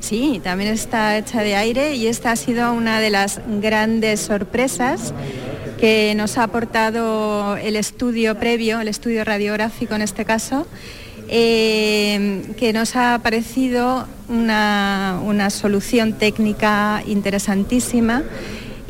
Sí, 0.00 0.40
también 0.42 0.72
está 0.72 1.18
hecha 1.18 1.42
de 1.42 1.56
aire 1.56 1.94
y 1.94 2.06
esta 2.06 2.30
ha 2.32 2.36
sido 2.36 2.72
una 2.72 3.00
de 3.00 3.10
las 3.10 3.40
grandes 3.60 4.20
sorpresas 4.20 5.12
que 5.78 6.14
nos 6.16 6.38
ha 6.38 6.44
aportado 6.44 7.56
el 7.56 7.76
estudio 7.76 8.38
previo, 8.38 8.80
el 8.80 8.88
estudio 8.88 9.24
radiográfico 9.24 9.94
en 9.94 10.02
este 10.02 10.24
caso, 10.24 10.66
eh, 11.28 12.42
que 12.58 12.72
nos 12.72 12.96
ha 12.96 13.20
parecido 13.22 14.06
una, 14.28 15.20
una 15.24 15.50
solución 15.50 16.14
técnica 16.14 17.02
interesantísima 17.06 18.22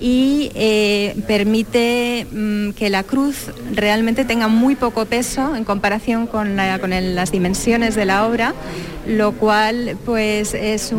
y 0.00 0.50
eh, 0.54 1.16
permite 1.26 2.26
mm, 2.30 2.70
que 2.70 2.88
la 2.88 3.02
cruz 3.02 3.46
realmente 3.74 4.24
tenga 4.24 4.48
muy 4.48 4.76
poco 4.76 5.06
peso 5.06 5.56
en 5.56 5.64
comparación 5.64 6.26
con, 6.26 6.56
las 6.56 7.32
dimensiones 7.32 7.94
de 7.96 8.04
la 8.04 8.26
obra, 8.26 8.54
lo 9.06 9.32
cual 9.32 9.96
pues 10.04 10.54
es, 10.54 10.92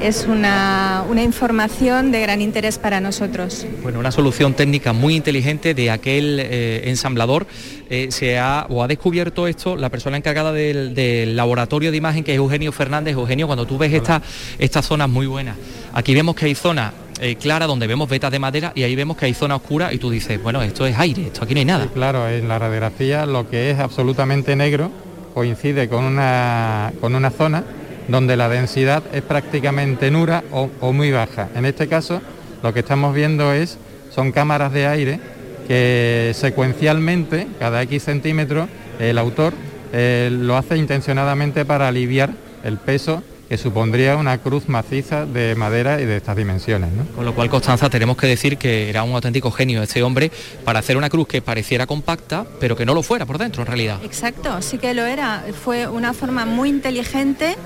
es 0.00 0.26
una, 0.26 1.04
información 1.22 2.10
de 2.12 2.20
gran 2.20 2.40
interés 2.40 2.78
para 2.78 3.00
nosotros. 3.00 3.66
Bueno, 3.82 3.98
una 3.98 4.10
solución 4.10 4.54
técnica 4.54 4.92
muy 4.92 5.16
inteligente 5.16 5.74
de 5.74 5.90
aquel 5.90 6.38
eh, 6.40 6.88
ensamblador. 6.88 7.46
Eh, 7.90 8.08
se 8.10 8.38
ha, 8.38 8.66
o 8.68 8.82
ha 8.82 8.88
descubierto 8.88 9.48
esto 9.48 9.76
la 9.76 9.88
persona 9.88 10.16
encargada 10.16 10.52
del, 10.52 11.36
laboratorio 11.36 11.90
de 11.90 11.96
imagen 11.96 12.24
que 12.24 12.32
es 12.32 12.38
Eugenio 12.38 12.72
Fernández. 12.72 13.14
Eugenio, 13.14 13.46
cuando 13.46 13.66
tú 13.66 13.76
ves 13.76 13.92
esta, 13.92 14.22
estas 14.58 14.86
zonas 14.86 15.08
muy 15.08 15.26
buenas, 15.26 15.56
aquí 15.92 16.14
vemos 16.14 16.34
que 16.34 16.46
hay 16.46 16.54
zonas 16.54 16.92
eh, 17.20 17.36
clara 17.36 17.66
donde 17.66 17.86
vemos 17.86 18.08
vetas 18.08 18.32
de 18.32 18.38
madera 18.38 18.72
y 18.74 18.82
ahí 18.82 18.96
vemos 18.96 19.16
que 19.16 19.26
hay 19.26 19.34
zona 19.34 19.56
oscura 19.56 19.92
y 19.92 19.98
tú 19.98 20.10
dices, 20.10 20.42
bueno, 20.42 20.62
esto 20.62 20.86
es 20.86 20.98
aire, 20.98 21.26
esto 21.26 21.44
aquí 21.44 21.52
no 21.52 21.60
hay 21.60 21.66
nada. 21.66 21.86
claro, 21.92 22.28
en 22.28 22.48
la 22.48 22.58
radiografía 22.58 23.26
lo 23.26 23.48
que 23.48 23.70
es 23.70 23.78
absolutamente 23.78 24.56
negro 24.56 24.90
coincide 25.34 25.88
con 25.88 26.04
una, 26.04 26.92
con 27.00 27.14
una 27.14 27.30
zona 27.30 27.62
donde 28.08 28.36
la 28.36 28.48
densidad 28.48 29.02
es 29.12 29.22
prácticamente 29.22 30.10
nula 30.10 30.42
o, 30.50 30.92
muy 30.92 31.10
baja. 31.10 31.48
En 31.54 31.66
este 31.66 31.88
caso, 31.88 32.20
lo 32.62 32.72
que 32.72 32.80
estamos 32.80 33.14
viendo 33.14 33.52
es, 33.52 33.78
son 34.14 34.32
cámaras 34.32 34.72
de 34.72 34.86
aire 34.86 35.20
que 35.68 36.32
secuencialmente, 36.34 37.46
cada 37.58 37.82
X 37.82 38.02
centímetros, 38.04 38.68
el 38.98 39.18
autor 39.18 39.52
eh, 39.92 40.28
lo 40.32 40.56
hace 40.56 40.76
intencionadamente 40.76 41.64
para 41.64 41.88
aliviar 41.88 42.30
el 42.64 42.78
peso 42.78 43.22
que 43.50 43.58
supondría 43.58 44.16
una 44.16 44.38
cruz 44.38 44.68
maciza 44.68 45.26
de 45.26 45.56
madera 45.56 46.00
y 46.00 46.06
de 46.06 46.18
estas 46.18 46.36
dimensiones. 46.36 46.90
Con 47.16 47.24
lo 47.24 47.34
cual, 47.34 47.50
Constanza, 47.50 47.90
tenemos 47.90 48.16
que 48.16 48.28
decir 48.28 48.56
que 48.56 48.88
era 48.88 49.02
un 49.02 49.12
auténtico 49.12 49.50
genio 49.50 49.82
este 49.82 50.04
hombre 50.04 50.30
para 50.64 50.78
hacer 50.78 50.96
una 50.96 51.10
cruz 51.10 51.26
que 51.26 51.42
pareciera 51.42 51.84
compacta, 51.84 52.46
pero 52.60 52.76
que 52.76 52.86
no 52.86 52.94
lo 52.94 53.02
fuera 53.02 53.26
por 53.26 53.38
dentro 53.38 53.62
en 53.62 53.66
realidad. 53.66 53.98
Exacto, 54.04 54.62
sí 54.62 54.78
que 54.78 54.94
lo 54.94 55.04
era. 55.04 55.42
Fue 55.64 55.88
una 55.88 56.12
forma 56.12 56.46
muy 56.46 56.68
inteligente 56.68 57.56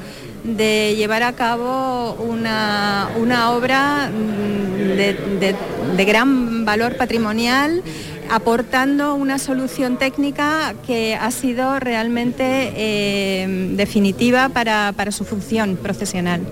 de 0.42 0.94
llevar 0.96 1.22
a 1.22 1.34
cabo 1.34 2.14
una, 2.14 3.10
obra 3.50 4.10
mm, 4.10 5.96
de 5.96 6.04
gran 6.06 6.64
valor 6.64 6.96
patrimonial 6.96 7.82
aportando 8.30 9.14
una 9.14 9.38
solución 9.38 9.98
técnica 9.98 10.74
que 10.86 11.14
ha 11.14 11.30
sido 11.30 11.78
realmente 11.78 12.72
eh, 12.76 13.72
definitiva 13.76 14.48
para, 14.48 14.92
su 15.10 15.24
función 15.24 15.76
profesional. 15.76 16.42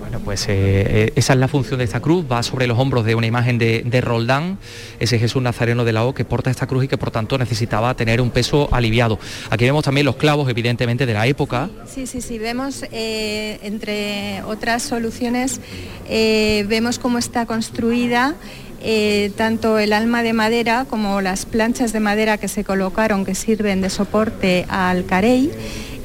Bueno, 0.00 0.20
pues 0.20 0.48
eh, 0.48 0.52
eh, 0.52 1.12
esa 1.16 1.32
es 1.32 1.38
la 1.38 1.48
función 1.48 1.78
de 1.78 1.84
esta 1.84 2.00
cruz, 2.00 2.24
va 2.30 2.42
sobre 2.42 2.66
los 2.66 2.78
hombros 2.78 3.04
de 3.04 3.14
una 3.14 3.26
imagen 3.26 3.58
de, 3.58 4.00
Roldán, 4.00 4.58
ese 5.00 5.18
Jesús 5.18 5.42
Nazareno 5.42 5.84
de 5.84 5.92
la 5.92 6.04
O 6.04 6.14
que 6.14 6.24
porta 6.24 6.50
esta 6.50 6.66
cruz 6.66 6.84
y 6.84 6.88
que 6.88 6.98
por 6.98 7.10
tanto 7.10 7.38
necesitaba 7.38 7.94
tener 7.94 8.20
un 8.20 8.30
peso 8.30 8.68
aliviado. 8.70 9.18
Aquí 9.50 9.64
vemos 9.64 9.84
también 9.84 10.04
los 10.04 10.16
clavos, 10.16 10.48
evidentemente, 10.48 11.06
de 11.06 11.14
la 11.14 11.26
época. 11.26 11.70
Sí, 11.86 12.06
sí, 12.06 12.20
sí, 12.20 12.38
vemos, 12.38 12.84
entre 12.92 14.42
otras 14.44 14.82
soluciones, 14.82 15.60
vemos 16.08 16.98
cómo 16.98 17.18
está 17.18 17.46
construida 17.46 18.36
eh, 18.84 19.32
tanto 19.36 19.78
el 19.78 19.92
alma 19.92 20.22
de 20.22 20.32
madera 20.32 20.86
como 20.88 21.20
las 21.20 21.46
planchas 21.46 21.92
de 21.92 22.00
madera 22.00 22.38
que 22.38 22.48
se 22.48 22.64
colocaron 22.64 23.24
que 23.24 23.34
sirven 23.34 23.80
de 23.80 23.90
soporte 23.90 24.66
al 24.68 25.06
carey. 25.06 25.50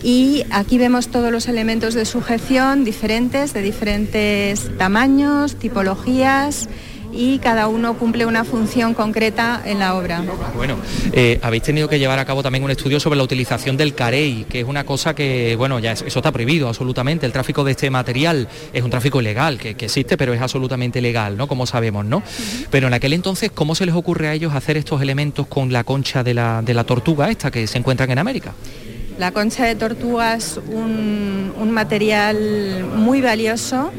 Y 0.02 0.46
aquí 0.50 0.78
vemos 0.78 1.10
todos 1.10 1.32
los 1.32 1.50
elementos 1.50 1.94
de 1.94 2.06
sujeción 2.06 2.86
diferentes, 2.86 3.54
de 3.54 3.62
diferentes 3.62 4.78
tamaños, 4.78 5.56
tipologías 5.56 6.70
y 7.12 7.40
cada 7.40 7.68
uno 7.68 7.98
cumple 7.98 8.26
una 8.26 8.44
función 8.44 8.94
concreta 8.94 9.62
en 9.66 9.80
la 9.80 9.96
obra. 9.96 10.24
Bueno, 10.56 10.78
eh, 11.12 11.40
habéis 11.42 11.64
tenido 11.64 11.88
que 11.88 12.00
llevar 12.00 12.20
a 12.20 12.26
cabo 12.26 12.44
también 12.44 12.64
un 12.64 12.72
estudio 12.72 13.00
sobre 13.00 13.18
la 13.18 13.24
utilización 13.24 13.78
del 13.78 13.96
carey, 13.96 14.46
que 14.50 14.62
es 14.62 14.66
una 14.66 14.84
cosa 14.84 15.16
que, 15.16 15.56
bueno, 15.56 15.80
ya 15.80 15.94
eso 15.94 16.06
está 16.06 16.32
prohibido 16.32 16.68
absolutamente. 16.68 17.26
El 17.26 17.32
tráfico 17.32 17.64
de 17.64 17.72
este 17.72 17.90
material 17.90 18.48
es 18.74 18.84
un 18.84 18.90
tráfico 18.90 19.22
ilegal, 19.22 19.58
que, 19.58 19.72
existe, 19.72 20.18
pero 20.18 20.34
es 20.34 20.42
absolutamente 20.42 21.02
legal, 21.02 21.38
¿no? 21.38 21.48
Como 21.48 21.66
sabemos, 21.66 22.06
¿no? 22.06 22.22
Pero 22.70 22.88
en 22.88 22.94
aquel 22.94 23.14
entonces, 23.14 23.52
¿cómo 23.52 23.76
se 23.76 23.86
les 23.86 23.96
ocurre 23.96 24.28
a 24.28 24.34
ellos 24.34 24.54
hacer 24.54 24.78
estos 24.78 25.02
elementos 25.02 25.48
con 25.48 25.74
la 25.74 25.84
concha 25.84 26.24
de 26.24 26.34
la, 26.34 26.84
tortuga 26.86 27.30
esta 27.30 27.52
que 27.52 27.68
se 27.68 27.78
encuentran 27.78 28.10
en 28.12 28.20
América? 28.20 28.54
La 29.18 29.32
concha 29.32 29.66
de 29.66 29.76
tortuga 29.76 30.36
es 30.36 30.58
un, 30.72 31.52
un 31.60 31.72
material 31.72 32.86
muy 32.96 33.20
valioso 33.22 33.92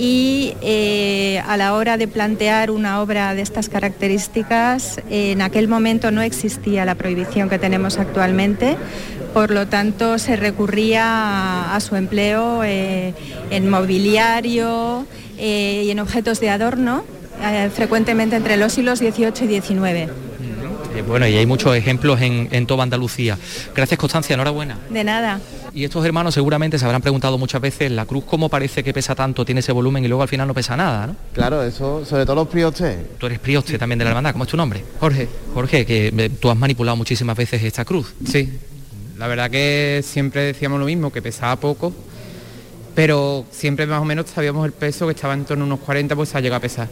y 0.00 0.54
eh, 0.62 1.42
a 1.46 1.58
la 1.58 1.74
hora 1.74 1.98
de 1.98 2.08
plantear 2.08 2.70
una 2.70 3.02
obra 3.02 3.34
de 3.34 3.42
estas 3.42 3.68
características, 3.68 4.98
en 5.10 5.42
aquel 5.42 5.68
momento 5.68 6.10
no 6.10 6.22
existía 6.22 6.86
la 6.86 6.94
prohibición 6.94 7.50
que 7.50 7.58
tenemos 7.58 7.98
actualmente, 7.98 8.78
por 9.34 9.50
lo 9.50 9.66
tanto 9.66 10.18
se 10.18 10.36
recurría 10.36 11.74
a, 11.76 11.80
su 11.80 11.96
empleo 11.96 12.64
eh, 12.64 13.12
en 13.50 13.68
mobiliario 13.68 15.04
eh, 15.36 15.82
y 15.84 15.90
en 15.90 16.00
objetos 16.00 16.40
de 16.40 16.48
adorno, 16.48 17.04
frecuentemente 17.74 18.36
entre 18.36 18.56
los 18.56 18.72
siglos 18.72 19.00
XVIII 19.00 19.44
y 19.50 19.60
XIX. 20.92 21.06
bueno, 21.06 21.26
y 21.26 21.36
hay 21.36 21.46
muchos 21.46 21.74
ejemplos 21.76 22.20
en, 22.20 22.48
en 22.50 22.66
toda 22.66 22.82
Andalucía. 22.82 23.38
Gracias 23.74 23.98
Constancia, 23.98 24.34
enhorabuena. 24.34 24.78
De 24.90 25.04
nada. 25.04 25.40
Y 25.72 25.84
estos 25.84 26.04
hermanos 26.04 26.34
seguramente 26.34 26.78
se 26.78 26.84
habrán 26.84 27.00
preguntado 27.02 27.38
muchas 27.38 27.60
veces, 27.60 27.90
la 27.92 28.04
cruz 28.04 28.24
cómo 28.24 28.48
parece 28.48 28.82
que 28.82 28.92
pesa 28.92 29.14
tanto, 29.14 29.44
tiene 29.44 29.60
ese 29.60 29.72
volumen 29.72 30.04
y 30.04 30.08
luego 30.08 30.22
al 30.22 30.28
final 30.28 30.48
no 30.48 30.54
pesa 30.54 30.76
nada, 30.76 31.06
¿no? 31.06 31.16
Claro, 31.32 31.62
eso, 31.62 32.04
sobre 32.04 32.24
todo 32.24 32.36
los 32.36 32.48
priostes. 32.48 32.96
Tú 33.18 33.26
eres 33.26 33.38
prioste 33.38 33.78
también 33.78 33.98
de 33.98 34.04
la 34.04 34.10
hermandad, 34.10 34.32
¿cómo 34.32 34.44
es 34.44 34.50
tu 34.50 34.56
nombre? 34.56 34.82
Jorge. 34.98 35.28
Jorge, 35.54 35.86
que 35.86 36.30
tú 36.40 36.50
has 36.50 36.56
manipulado 36.56 36.96
muchísimas 36.96 37.36
veces 37.36 37.62
esta 37.62 37.84
cruz. 37.84 38.14
Sí, 38.26 38.58
la 39.18 39.28
verdad 39.28 39.50
que 39.50 40.02
siempre 40.04 40.42
decíamos 40.42 40.80
lo 40.80 40.86
mismo, 40.86 41.12
que 41.12 41.22
pesaba 41.22 41.54
poco, 41.56 41.92
pero 42.94 43.44
siempre 43.50 43.86
más 43.86 44.00
o 44.00 44.04
menos 44.04 44.26
sabíamos 44.34 44.66
el 44.66 44.72
peso, 44.72 45.06
que 45.06 45.12
estaba 45.12 45.34
en 45.34 45.44
torno 45.44 45.64
a 45.64 45.66
unos 45.66 45.80
40, 45.80 46.16
pues 46.16 46.34
ha 46.34 46.40
llegado 46.40 46.56
a 46.58 46.62
pesar. 46.62 46.88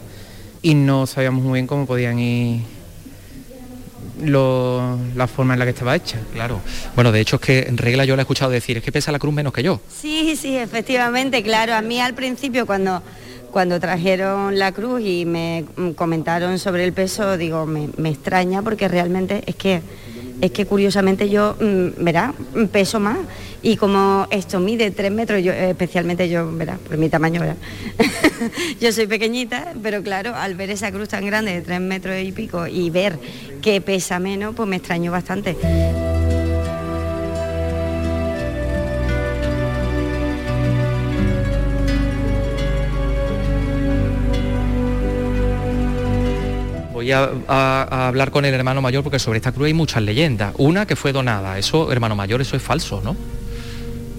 Y 0.61 0.73
no 0.73 1.05
sabíamos 1.07 1.43
muy 1.43 1.53
bien 1.53 1.67
cómo 1.67 1.85
podían 1.85 2.19
ir 2.19 2.61
la 4.21 5.27
forma 5.27 5.53
en 5.53 5.59
la 5.59 5.65
que 5.65 5.71
estaba 5.71 5.95
hecha. 5.95 6.17
Claro. 6.33 6.59
Bueno, 6.95 7.11
de 7.11 7.19
hecho 7.19 7.37
es 7.37 7.41
que 7.41 7.59
en 7.61 7.77
regla 7.77 8.05
yo 8.05 8.15
le 8.15 8.21
he 8.21 8.23
escuchado 8.23 8.51
decir, 8.51 8.77
es 8.77 8.83
que 8.83 8.91
pesa 8.91 9.11
la 9.11 9.19
cruz 9.19 9.33
menos 9.33 9.53
que 9.53 9.63
yo. 9.63 9.81
Sí, 9.89 10.35
sí, 10.35 10.55
efectivamente, 10.57 11.43
claro. 11.43 11.73
A 11.73 11.81
mí 11.81 11.99
al 11.99 12.13
principio 12.13 12.65
cuando, 12.65 13.01
cuando 13.51 13.79
trajeron 13.79 14.57
la 14.57 14.71
cruz 14.71 15.01
y 15.01 15.25
me 15.25 15.65
comentaron 15.95 16.59
sobre 16.59 16.83
el 16.83 16.93
peso, 16.93 17.37
digo, 17.37 17.65
me, 17.65 18.09
extraña 18.09 18.61
porque 18.61 18.87
realmente 18.87 19.43
es 19.45 19.55
que 19.55 19.81
es 20.41 20.51
que 20.51 20.65
curiosamente 20.65 21.29
yo, 21.29 21.55
mm, 21.59 22.03
verá, 22.03 22.33
peso 22.71 22.99
más 22.99 23.17
y 23.61 23.75
como 23.75 24.27
esto 24.31 24.59
mide 24.59 24.91
tres 24.91 25.11
metros, 25.11 25.43
yo, 25.43 25.51
especialmente 25.51 26.29
yo, 26.29 26.49
verá, 26.51 26.77
por 26.77 26.97
mi 26.97 27.09
tamaño, 27.09 27.41
yo 28.79 28.91
soy 28.91 29.07
pequeñita, 29.07 29.73
pero 29.81 30.01
claro, 30.01 30.35
al 30.35 30.55
ver 30.55 30.69
esa 30.69 30.91
cruz 30.91 31.09
tan 31.09 31.25
grande 31.25 31.53
de 31.53 31.61
tres 31.61 31.81
metros 31.81 32.15
y 32.21 32.31
pico 32.31 32.67
y 32.67 32.89
ver 32.89 33.19
que 33.61 33.81
pesa 33.81 34.19
menos, 34.19 34.55
pues 34.55 34.67
me 34.67 34.77
extrañó 34.77 35.11
bastante. 35.11 35.57
Voy 46.99 47.13
a, 47.13 47.29
a- 47.47 47.87
a 47.89 48.07
hablar 48.09 48.29
con 48.29 48.43
el 48.43 48.53
hermano 48.53 48.81
mayor 48.81 49.03
porque 49.03 49.19
sobre 49.19 49.37
esta 49.37 49.53
cruz 49.53 49.67
hay 49.67 49.73
muchas 49.73 50.03
leyendas. 50.03 50.53
Una 50.57 50.85
que 50.85 50.97
fue 50.97 51.13
donada, 51.13 51.57
eso, 51.57 51.93
hermano 51.93 52.13
mayor, 52.13 52.41
eso 52.41 52.57
es 52.57 52.61
falso, 52.61 52.99
¿no? 53.01 53.15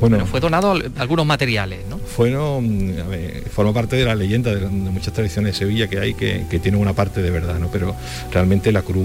Bueno, 0.00 0.16
Pero 0.16 0.26
fue 0.26 0.40
donado 0.40 0.70
al- 0.70 0.90
algunos 0.96 1.26
materiales, 1.26 1.80
¿no? 1.90 1.98
fueron, 1.98 2.96
a 3.04 3.06
ver, 3.06 3.44
forma 3.54 3.74
parte 3.74 3.96
de 3.96 4.06
la 4.06 4.14
leyenda 4.14 4.50
de, 4.54 4.60
de 4.60 4.66
muchas 4.68 5.12
tradiciones 5.12 5.52
de 5.52 5.58
Sevilla 5.58 5.88
que 5.88 5.98
hay 6.00 6.14
que, 6.14 6.46
que 6.50 6.58
tienen 6.58 6.80
una 6.80 6.94
parte 6.94 7.20
de 7.20 7.30
verdad, 7.30 7.58
¿no? 7.58 7.68
Pero 7.70 7.94
realmente 8.32 8.72
la 8.72 8.80
cruz 8.80 9.04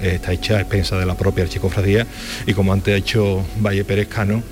está 0.00 0.32
hecha 0.32 0.56
a 0.56 0.60
expensa 0.62 0.96
de 0.98 1.04
la 1.04 1.14
propia 1.14 1.44
archicofradía 1.44 2.06
y 2.46 2.54
como 2.54 2.72
antes 2.72 2.94
ha 2.94 2.96
hecho 2.96 3.44
Valle 3.60 3.84
Pérez 3.84 4.08
Cano, 4.08 4.42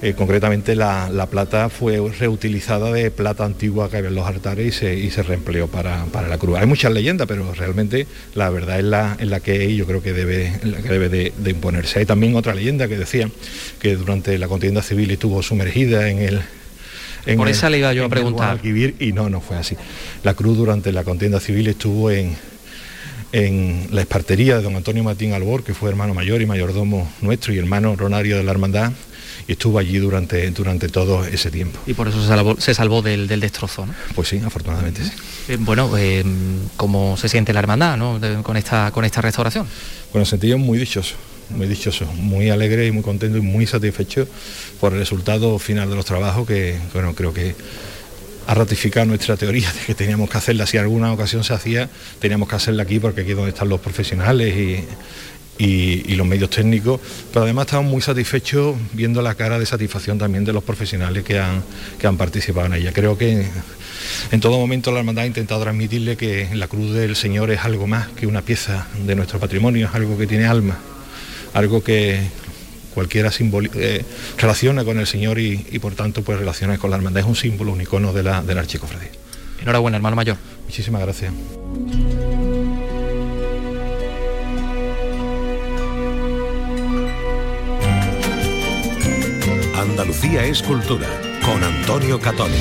eh, 0.00 0.14
concretamente 0.16 0.76
la, 0.76 1.10
la 1.10 1.26
plata 1.26 1.68
fue 1.68 2.00
reutilizada 2.18 2.92
de 2.92 3.10
plata 3.10 3.44
antigua 3.44 3.90
que 3.90 3.96
había 3.96 4.10
en 4.10 4.14
los 4.14 4.26
altares 4.26 4.66
y 4.66 4.72
se, 4.72 4.94
y 4.96 5.10
se 5.10 5.22
reempleó 5.22 5.66
para, 5.66 6.04
para 6.06 6.28
la 6.28 6.38
cruz. 6.38 6.58
Hay 6.58 6.66
muchas 6.66 6.92
leyendas, 6.92 7.26
pero 7.26 7.52
realmente 7.54 8.06
la 8.34 8.48
verdad 8.50 8.78
es 8.78 8.84
la, 8.84 9.16
es 9.18 9.26
la 9.28 9.40
que 9.40 9.74
yo 9.74 9.86
creo 9.86 10.02
que 10.02 10.12
debe, 10.12 10.52
la 10.62 10.78
que 10.78 10.88
debe 10.88 11.08
de, 11.08 11.32
de 11.36 11.50
imponerse. 11.50 11.98
Hay 11.98 12.06
también 12.06 12.36
otra 12.36 12.54
leyenda 12.54 12.86
que 12.86 12.96
decía 12.96 13.28
que 13.80 13.96
durante 13.96 14.38
la 14.38 14.46
contienda 14.48 14.82
civil 14.82 15.10
estuvo 15.10 15.42
sumergida 15.42 16.08
en 16.10 16.18
el... 16.18 16.40
en 17.26 17.36
Por 17.36 17.48
el- 17.48 17.54
esa 17.54 17.68
le 17.68 17.78
iba 17.78 17.92
yo 17.92 18.02
a 18.02 18.04
en 18.04 18.10
preguntar. 18.10 18.60
Y 18.64 19.12
no, 19.12 19.28
no 19.28 19.40
fue 19.40 19.56
así. 19.56 19.76
La 20.22 20.34
cruz 20.34 20.56
durante 20.56 20.92
la 20.92 21.02
contienda 21.02 21.40
civil 21.40 21.66
estuvo 21.66 22.10
en, 22.12 22.36
en 23.32 23.88
la 23.90 24.00
espartería 24.02 24.56
de 24.56 24.62
don 24.62 24.76
Antonio 24.76 25.02
Martín 25.02 25.32
Albor, 25.32 25.62
que 25.64 25.74
fue 25.74 25.90
hermano 25.90 26.14
mayor 26.14 26.40
y 26.40 26.46
mayordomo 26.46 27.10
nuestro 27.20 27.52
y 27.52 27.58
hermano 27.58 27.94
ronario 27.96 28.36
de 28.36 28.44
la 28.44 28.52
hermandad, 28.52 28.92
y 29.48 29.52
estuvo 29.52 29.78
allí 29.78 29.96
durante, 29.98 30.50
durante 30.50 30.88
todo 30.88 31.24
ese 31.24 31.50
tiempo. 31.50 31.80
Y 31.86 31.94
por 31.94 32.06
eso 32.06 32.20
se 32.20 32.28
salvó, 32.28 32.60
se 32.60 32.74
salvó 32.74 33.00
del, 33.02 33.26
del 33.26 33.40
destrozo, 33.40 33.86
¿no? 33.86 33.94
Pues 34.14 34.28
sí, 34.28 34.40
afortunadamente 34.44 35.02
sí. 35.02 35.10
Eh, 35.48 35.56
bueno, 35.58 35.90
eh, 35.96 36.22
¿cómo 36.76 37.16
se 37.16 37.28
siente 37.30 37.52
la 37.54 37.60
hermandad 37.60 37.96
¿no? 37.96 38.18
de- 38.20 38.42
con, 38.42 38.56
esta, 38.58 38.90
con 38.92 39.04
esta 39.06 39.22
restauración? 39.22 39.66
Bueno, 40.12 40.26
sentido 40.26 40.58
muy 40.58 40.78
dichoso, 40.78 41.14
muy 41.48 41.66
dichoso, 41.66 42.04
muy 42.12 42.50
alegre 42.50 42.86
y 42.86 42.92
muy 42.92 43.02
contento 43.02 43.38
y 43.38 43.40
muy 43.40 43.66
satisfecho 43.66 44.28
por 44.80 44.92
el 44.92 44.98
resultado 44.98 45.58
final 45.58 45.88
de 45.88 45.96
los 45.96 46.04
trabajos 46.04 46.46
que, 46.46 46.78
bueno, 46.92 47.14
creo 47.14 47.32
que 47.32 47.54
ha 48.46 48.54
ratificado 48.54 49.04
nuestra 49.06 49.36
teoría 49.36 49.70
de 49.72 49.80
que 49.80 49.94
teníamos 49.94 50.28
que 50.30 50.38
hacerla, 50.38 50.66
si 50.66 50.76
alguna 50.78 51.12
ocasión 51.12 51.44
se 51.44 51.52
hacía, 51.54 51.88
teníamos 52.18 52.48
que 52.48 52.56
hacerla 52.56 52.82
aquí 52.82 52.98
porque 52.98 53.22
aquí 53.22 53.30
es 53.30 53.36
donde 53.36 53.50
están 53.52 53.68
los 53.68 53.80
profesionales 53.80 54.54
y, 54.56 54.84
y- 55.58 56.12
y 56.12 56.14
los 56.14 56.26
medios 56.26 56.50
técnicos, 56.50 57.00
pero 57.32 57.44
además 57.44 57.66
estamos 57.66 57.90
muy 57.90 58.00
satisfechos 58.00 58.76
viendo 58.92 59.20
la 59.22 59.34
cara 59.34 59.58
de 59.58 59.66
satisfacción 59.66 60.16
también 60.18 60.44
de 60.44 60.52
los 60.52 60.62
profesionales 60.62 61.24
que 61.24 61.38
han, 61.38 61.62
que 61.98 62.06
han 62.06 62.16
participado 62.16 62.66
en 62.66 62.74
ella. 62.74 62.92
Creo 62.92 63.18
que 63.18 63.46
en 64.30 64.40
todo 64.40 64.58
momento 64.58 64.92
la 64.92 65.00
hermandad 65.00 65.24
ha 65.24 65.26
intentado 65.26 65.60
transmitirle 65.62 66.16
que 66.16 66.48
la 66.54 66.68
cruz 66.68 66.92
del 66.94 67.16
Señor 67.16 67.50
es 67.50 67.60
algo 67.64 67.86
más 67.86 68.08
que 68.08 68.26
una 68.26 68.42
pieza 68.42 68.86
de 69.04 69.14
nuestro 69.16 69.38
patrimonio, 69.40 69.86
es 69.88 69.94
algo 69.94 70.16
que 70.16 70.26
tiene 70.26 70.46
alma, 70.46 70.78
algo 71.54 71.82
que 71.82 72.20
cualquiera 72.94 73.30
eh, 73.74 74.04
relaciona 74.38 74.84
con 74.84 74.98
el 74.98 75.06
Señor 75.06 75.38
y, 75.38 75.66
y, 75.70 75.78
por 75.78 75.94
tanto 75.94 76.22
pues 76.22 76.38
relaciona 76.38 76.78
con 76.78 76.90
la 76.90 76.96
hermandad. 76.96 77.20
Es 77.22 77.28
un 77.28 77.36
símbolo, 77.36 77.72
un 77.72 77.80
icono 77.80 78.12
de 78.12 78.22
la, 78.22 78.42
de 78.42 78.54
la 78.54 78.60
archicofradía. 78.60 79.10
Enhorabuena, 79.60 79.96
hermano 79.96 80.16
mayor. 80.16 80.36
Muchísimas 80.66 81.02
gracias. 81.02 81.32
Andalucía 89.98 90.44
es 90.44 90.62
cultura 90.62 91.08
con 91.44 91.60
Antonio 91.64 92.20
Catoni. 92.20 92.54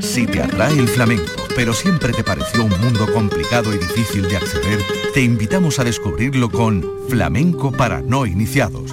Si 0.00 0.26
te 0.26 0.42
atrae 0.42 0.76
el 0.76 0.88
flamenco, 0.88 1.46
pero 1.54 1.72
siempre 1.72 2.12
te 2.12 2.24
pareció 2.24 2.64
un 2.64 2.80
mundo 2.80 3.06
complicado 3.12 3.72
y 3.72 3.78
difícil 3.78 4.28
de 4.28 4.38
acceder, 4.38 4.80
te 5.14 5.20
invitamos 5.20 5.78
a 5.78 5.84
descubrirlo 5.84 6.50
con 6.50 6.84
Flamenco 7.08 7.70
para 7.70 8.02
no 8.02 8.26
iniciados, 8.26 8.92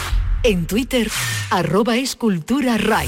En 0.43 0.65
Twitter, 0.65 1.07
arroba 1.51 1.97
escultura 1.97 2.75
RAI. 2.75 3.07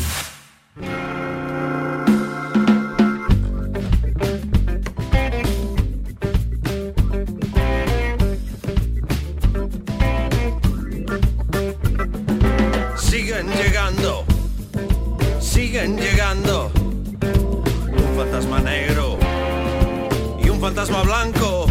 Siguen 12.97 13.47
llegando, 13.49 14.25
siguen 15.39 15.97
llegando. 15.97 16.71
Un 16.75 18.15
fantasma 18.15 18.59
negro 18.59 19.17
y 20.43 20.49
un 20.49 20.61
fantasma 20.61 21.01
blanco. 21.01 21.65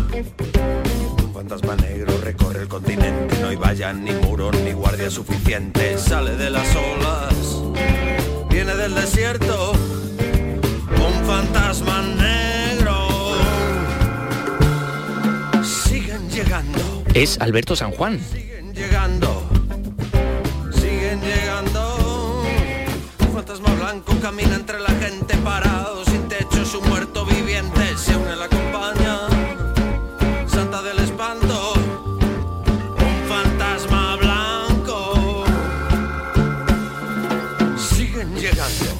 Fantasma 1.52 1.76
negro 1.86 2.18
recorre 2.22 2.62
el 2.62 2.68
continente. 2.68 3.38
No 3.42 3.48
hay 3.48 3.56
vallas, 3.56 3.94
ni 3.94 4.10
muros, 4.12 4.56
ni 4.64 4.72
guardia 4.72 5.10
suficiente. 5.10 5.98
Sale 5.98 6.34
de 6.36 6.48
las 6.48 6.66
olas, 6.74 7.78
viene 8.48 8.74
del 8.74 8.94
desierto. 8.94 9.72
Un 9.72 11.26
fantasma 11.26 12.00
negro. 12.00 13.34
Siguen 15.62 16.30
llegando, 16.30 17.04
Es 17.12 17.38
Alberto 17.38 17.76
San 17.76 17.90
Juan. 17.90 18.18
siguen 18.18 18.72
llegando. 18.72 19.46
Siguen 20.72 21.20
llegando. 21.20 22.44
Un 23.20 23.34
fantasma 23.34 23.74
blanco 23.74 24.14
camina 24.22 24.54
entre 24.54 24.80
la 24.80 24.91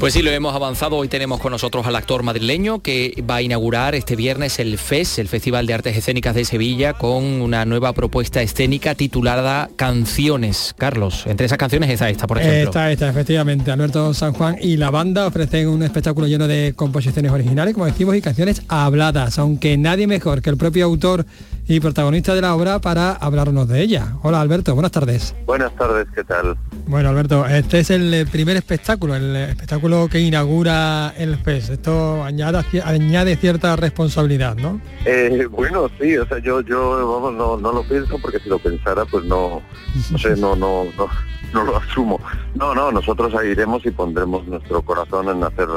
Pues 0.02 0.14
sí, 0.14 0.22
lo 0.22 0.32
hemos 0.32 0.52
avanzado. 0.52 0.96
Hoy 0.96 1.06
tenemos 1.06 1.38
con 1.38 1.52
nosotros 1.52 1.86
al 1.86 1.94
actor 1.94 2.24
madrileño 2.24 2.80
que 2.80 3.22
va 3.22 3.36
a 3.36 3.42
inaugurar 3.42 3.94
este 3.94 4.16
viernes 4.16 4.58
el 4.58 4.76
FES, 4.76 5.20
el 5.20 5.28
Festival 5.28 5.64
de 5.68 5.74
Artes 5.74 5.96
Escénicas 5.96 6.34
de 6.34 6.44
Sevilla, 6.44 6.94
con 6.94 7.22
una 7.22 7.64
nueva 7.64 7.92
propuesta 7.92 8.42
escénica 8.42 8.96
titulada 8.96 9.70
Canciones. 9.76 10.74
Carlos, 10.76 11.22
entre 11.28 11.46
esas 11.46 11.56
canciones 11.56 11.88
está 11.88 12.10
esta, 12.10 12.26
por 12.26 12.38
ejemplo. 12.38 12.70
Esta, 12.70 12.90
esta, 12.90 13.10
efectivamente. 13.10 13.70
Alberto 13.70 14.12
San 14.12 14.32
Juan 14.32 14.56
y 14.60 14.76
la 14.76 14.90
banda 14.90 15.24
ofrecen 15.24 15.68
un 15.68 15.84
espectáculo 15.84 16.26
lleno 16.26 16.48
de 16.48 16.72
composiciones 16.74 17.30
originales, 17.30 17.72
como 17.72 17.86
decimos, 17.86 18.16
y 18.16 18.22
canciones 18.22 18.62
habladas, 18.66 19.38
aunque 19.38 19.76
nadie 19.76 20.08
mejor 20.08 20.42
que 20.42 20.50
el 20.50 20.56
propio 20.56 20.84
autor 20.84 21.26
y 21.66 21.80
protagonista 21.80 22.34
de 22.34 22.40
la 22.40 22.54
obra 22.54 22.80
para 22.80 23.12
hablarnos 23.12 23.68
de 23.68 23.82
ella. 23.82 24.14
Hola 24.22 24.40
Alberto, 24.40 24.74
buenas 24.74 24.92
tardes. 24.92 25.34
Buenas 25.46 25.74
tardes, 25.76 26.06
¿qué 26.14 26.24
tal? 26.24 26.56
Bueno 26.86 27.10
Alberto, 27.10 27.46
este 27.46 27.80
es 27.80 27.90
el 27.90 28.12
eh, 28.12 28.26
primer 28.26 28.56
espectáculo, 28.56 29.14
el 29.14 29.36
eh, 29.36 29.50
espectáculo 29.50 30.08
que 30.10 30.20
inaugura 30.20 31.14
el 31.16 31.36
FES. 31.36 31.70
Esto 31.70 32.24
añade, 32.24 32.62
añade 32.84 33.36
cierta 33.36 33.76
responsabilidad, 33.76 34.56
¿no? 34.56 34.80
Eh, 35.04 35.46
bueno, 35.50 35.88
sí, 36.00 36.16
o 36.16 36.26
sea, 36.26 36.38
yo, 36.38 36.60
yo 36.62 37.20
vamos, 37.20 37.34
no, 37.34 37.56
no 37.56 37.72
lo 37.72 37.82
pienso 37.84 38.18
porque 38.18 38.40
si 38.40 38.48
lo 38.48 38.58
pensara, 38.58 39.04
pues 39.04 39.24
no, 39.24 39.62
no 40.10 40.18
sé, 40.18 40.36
no, 40.36 40.56
no, 40.56 40.84
no, 40.96 41.08
no 41.52 41.64
lo 41.64 41.76
asumo. 41.76 42.20
No, 42.54 42.74
no, 42.74 42.90
nosotros 42.90 43.34
ahí 43.34 43.50
iremos 43.50 43.86
y 43.86 43.90
pondremos 43.90 44.46
nuestro 44.46 44.82
corazón 44.82 45.28
en 45.28 45.44
hacer 45.44 45.68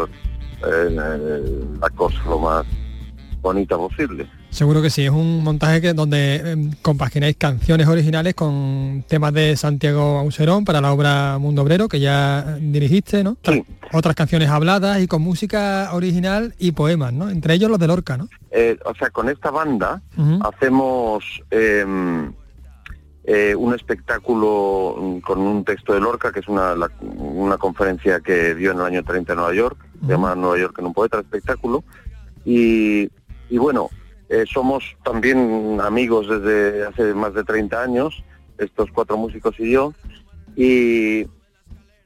eh, 0.68 1.42
la 1.80 1.90
cosa 1.92 2.18
lo 2.26 2.40
más 2.40 2.66
bonita 3.42 3.78
posible. 3.78 4.28
Seguro 4.56 4.82
que 4.82 4.90
sí, 4.90 5.04
es 5.04 5.10
un 5.12 5.44
montaje 5.44 5.82
que, 5.82 5.92
donde 5.94 6.36
eh, 6.42 6.56
compagináis 6.82 7.36
canciones 7.36 7.88
originales 7.90 8.36
con 8.36 9.04
temas 9.06 9.34
de 9.34 9.58
Santiago 9.58 10.18
Auserón 10.20 10.64
para 10.64 10.80
la 10.80 10.94
obra 10.94 11.38
Mundo 11.40 11.62
Obrero, 11.62 11.90
que 11.90 12.00
ya 12.00 12.56
dirigiste, 12.62 13.22
¿no? 13.22 13.36
Sí. 13.44 13.66
Otras 13.92 14.16
canciones 14.16 14.48
habladas 14.48 15.02
y 15.02 15.08
con 15.08 15.22
música 15.22 15.90
original 15.92 16.54
y 16.58 16.72
poemas, 16.72 17.12
¿no? 17.12 17.30
Entre 17.30 17.54
ellos 17.54 17.70
los 17.70 17.80
de 17.80 17.88
Lorca, 17.88 18.16
¿no? 18.16 18.30
Eh, 18.52 18.78
o 18.86 18.96
sea, 18.96 19.10
con 19.10 19.28
esta 19.28 19.52
banda 19.52 20.02
hacemos 20.46 21.26
em, 21.52 22.32
eh, 23.26 23.56
un 23.58 23.74
espectáculo 23.76 25.20
con 25.26 25.40
un 25.40 25.66
texto 25.66 25.92
de 25.94 26.00
Lorca, 26.00 26.32
que 26.32 26.40
es 26.40 26.48
una, 26.48 26.76
la- 26.76 26.92
una 27.02 27.58
conferencia 27.58 28.22
que 28.22 28.56
dio 28.56 28.72
en 28.72 28.78
el 28.78 28.86
año 28.86 29.04
30 29.04 29.34
en 29.34 29.38
Nueva 29.38 29.54
York, 29.54 29.78
se 30.00 30.08
llama 30.14 30.34
Nueva 30.34 30.58
York 30.60 30.78
en 30.80 30.86
un 30.86 30.94
poeta, 30.94 31.20
espectáculo. 31.20 31.84
Y, 32.46 33.10
y 33.50 33.58
bueno, 33.58 33.90
eh, 34.30 34.46
somos 34.52 34.98
también 35.04 35.80
amigos 35.82 36.28
desde 36.28 36.86
hace 36.86 37.14
más 37.14 37.34
de 37.34 37.44
30 37.44 37.82
años, 37.82 38.24
estos 38.58 38.90
cuatro 38.92 39.18
músicos 39.18 39.56
y 39.60 39.72
yo, 39.72 39.94
y, 40.56 41.28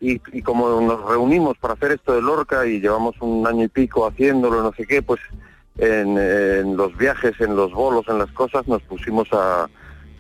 y, 0.02 0.42
como 0.42 0.82
nos 0.82 1.08
reunimos 1.08 1.58
para 1.58 1.76
hacer 1.76 1.92
esto 1.92 2.14
de 2.14 2.22
Lorca 2.22 2.66
y 2.66 2.80
llevamos 2.80 3.16
un 3.22 3.46
año 3.46 3.66
y 3.66 3.68
pico 3.68 4.08
haciéndolo, 4.08 4.64
no 4.64 4.74
sé 4.74 4.86
qué, 4.86 5.02
pues 5.02 5.20
en, 5.78 6.76
los 6.76 6.98
viajes, 6.98 7.40
en 7.40 7.56
los 7.56 7.72
bolos, 7.72 8.06
en 8.10 8.18
las 8.18 8.32
cosas, 8.32 8.68
nos 8.68 8.82
pusimos 8.84 9.30
a, 9.32 9.70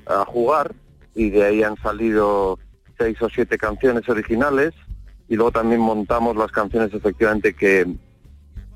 a 0.06 0.26
jugar 0.26 0.74
y 1.16 1.30
de 1.32 1.44
ahí 1.44 1.64
han 1.64 1.76
salido 1.78 2.60
seis 2.98 3.22
o 3.22 3.30
siete 3.30 3.58
canciones 3.58 4.08
originales 4.08 4.74
y 5.28 5.36
luego 5.36 5.52
también 5.52 5.82
montamos 5.82 6.36
las 6.36 6.52
canciones 6.52 6.94
efectivamente 6.94 7.54
que, 7.54 7.88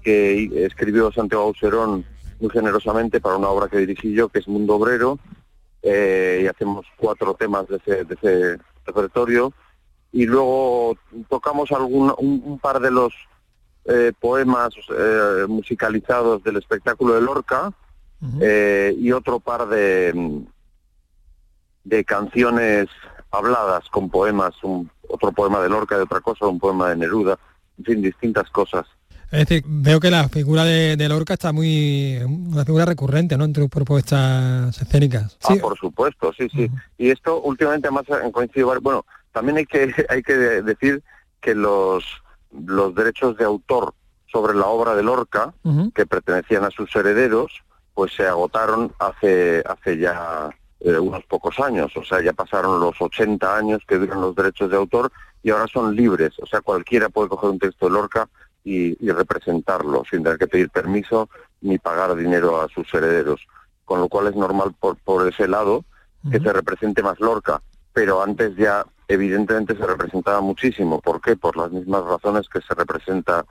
que 0.01 0.65
escribió 0.65 1.11
Santiago 1.11 1.43
Auserón 1.43 2.05
muy 2.43 2.49
generosamente 2.49 3.21
para 3.21 3.37
una 3.37 3.47
obra 3.47 3.69
que 3.69 3.77
dirigí 3.77 4.13
yo, 4.13 4.27
que 4.27 4.39
es 4.39 4.49
Mundo 4.49 4.75
Obrero, 4.75 5.17
eh, 5.81 6.41
y 6.43 6.47
hacemos 6.47 6.85
cuatro 6.97 7.35
temas 7.35 7.69
de 7.69 7.77
ese, 7.77 8.03
de 8.03 8.15
ese 8.15 8.57
repertorio, 8.85 9.53
y 10.11 10.25
luego 10.25 10.97
tocamos 11.29 11.71
algún, 11.71 12.13
un, 12.17 12.41
un 12.43 12.59
par 12.59 12.81
de 12.81 12.91
los 12.91 13.13
eh, 13.85 14.11
poemas 14.19 14.73
eh, 14.89 15.45
musicalizados 15.47 16.43
del 16.43 16.57
espectáculo 16.57 17.13
de 17.13 17.21
Lorca, 17.21 17.71
eh, 18.41 18.93
y 18.97 19.11
otro 19.13 19.39
par 19.39 19.67
de, 19.67 20.43
de 21.85 22.03
canciones 22.03 22.87
habladas 23.31 23.87
con 23.89 24.09
poemas, 24.09 24.53
un, 24.63 24.89
otro 25.07 25.31
poema 25.31 25.61
de 25.61 25.69
Lorca 25.69 25.95
de 25.95 26.03
otra 26.03 26.19
cosa, 26.19 26.47
un 26.47 26.59
poema 26.59 26.89
de 26.89 26.97
Neruda, 26.97 27.39
en 27.77 27.85
fin, 27.85 28.01
distintas 28.01 28.49
cosas. 28.49 28.85
Es 29.33 29.47
decir, 29.47 29.63
veo 29.65 29.99
que 29.99 30.11
la 30.11 30.29
figura 30.29 30.63
de, 30.63 30.95
de 30.95 31.09
Lorca 31.09 31.33
está 31.33 31.51
muy... 31.51 32.19
una 32.23 32.63
figura 32.63 32.85
recurrente, 32.85 33.35
¿no? 33.35 33.45
Entre 33.45 33.63
tus 33.63 33.69
propuestas 33.71 34.79
escénicas. 34.79 35.39
Ah, 35.43 35.55
por 35.59 35.75
supuesto, 35.75 36.31
sí, 36.37 36.47
sí. 36.49 36.69
Y 36.99 37.09
esto 37.09 37.41
últimamente 37.41 37.89
más 37.89 38.03
coincidido, 38.31 38.79
bueno, 38.79 39.03
también 39.31 39.57
hay 39.57 39.65
que 39.65 39.91
hay 40.09 40.21
que 40.21 40.37
decir 40.37 41.01
que 41.41 41.55
los 41.55 42.05
los 42.51 42.93
derechos 42.93 43.35
de 43.37 43.45
autor 43.45 43.95
sobre 44.31 44.53
la 44.53 44.67
obra 44.67 44.93
de 44.93 45.01
Lorca, 45.01 45.51
que 45.95 46.05
pertenecían 46.05 46.63
a 46.63 46.69
sus 46.69 46.95
herederos, 46.95 47.63
pues 47.95 48.13
se 48.13 48.27
agotaron 48.27 48.93
hace 48.99 49.63
hace 49.67 49.97
ya 49.97 50.51
eh, 50.79 50.99
unos 50.99 51.23
pocos 51.25 51.59
años, 51.59 51.91
o 51.97 52.03
sea, 52.03 52.21
ya 52.21 52.33
pasaron 52.33 52.79
los 52.79 53.01
80 53.01 53.57
años 53.57 53.81
que 53.87 53.97
duran 53.97 54.21
los 54.21 54.35
derechos 54.35 54.69
de 54.69 54.77
autor 54.77 55.11
y 55.41 55.49
ahora 55.49 55.65
son 55.73 55.95
libres, 55.95 56.33
o 56.39 56.45
sea, 56.45 56.61
cualquiera 56.61 57.09
puede 57.09 57.29
coger 57.29 57.49
un 57.49 57.59
texto 57.59 57.87
de 57.87 57.93
Lorca 57.93 58.29
y, 58.63 58.95
y 59.05 59.11
representarlo 59.11 60.03
sin 60.09 60.23
tener 60.23 60.37
que 60.37 60.47
pedir 60.47 60.69
permiso 60.69 61.29
ni 61.61 61.77
pagar 61.77 62.15
dinero 62.15 62.61
a 62.61 62.67
sus 62.69 62.91
herederos, 62.93 63.45
con 63.85 63.99
lo 63.99 64.07
cual 64.09 64.27
es 64.27 64.35
normal 64.35 64.73
por, 64.79 64.97
por 64.97 65.27
ese 65.27 65.47
lado 65.47 65.83
que 66.31 66.39
se 66.39 66.53
represente 66.53 67.03
más 67.03 67.19
Lorca, 67.19 67.61
pero 67.91 68.23
antes 68.23 68.55
ya 68.55 68.85
evidentemente 69.09 69.75
se 69.75 69.85
representaba 69.85 70.39
muchísimo, 70.39 71.01
¿por 71.01 71.19
qué? 71.19 71.35
Por 71.35 71.57
las 71.57 71.69
mismas 71.71 72.05
razones 72.05 72.47
que 72.47 72.61
se 72.61 72.73
representa 72.73 73.45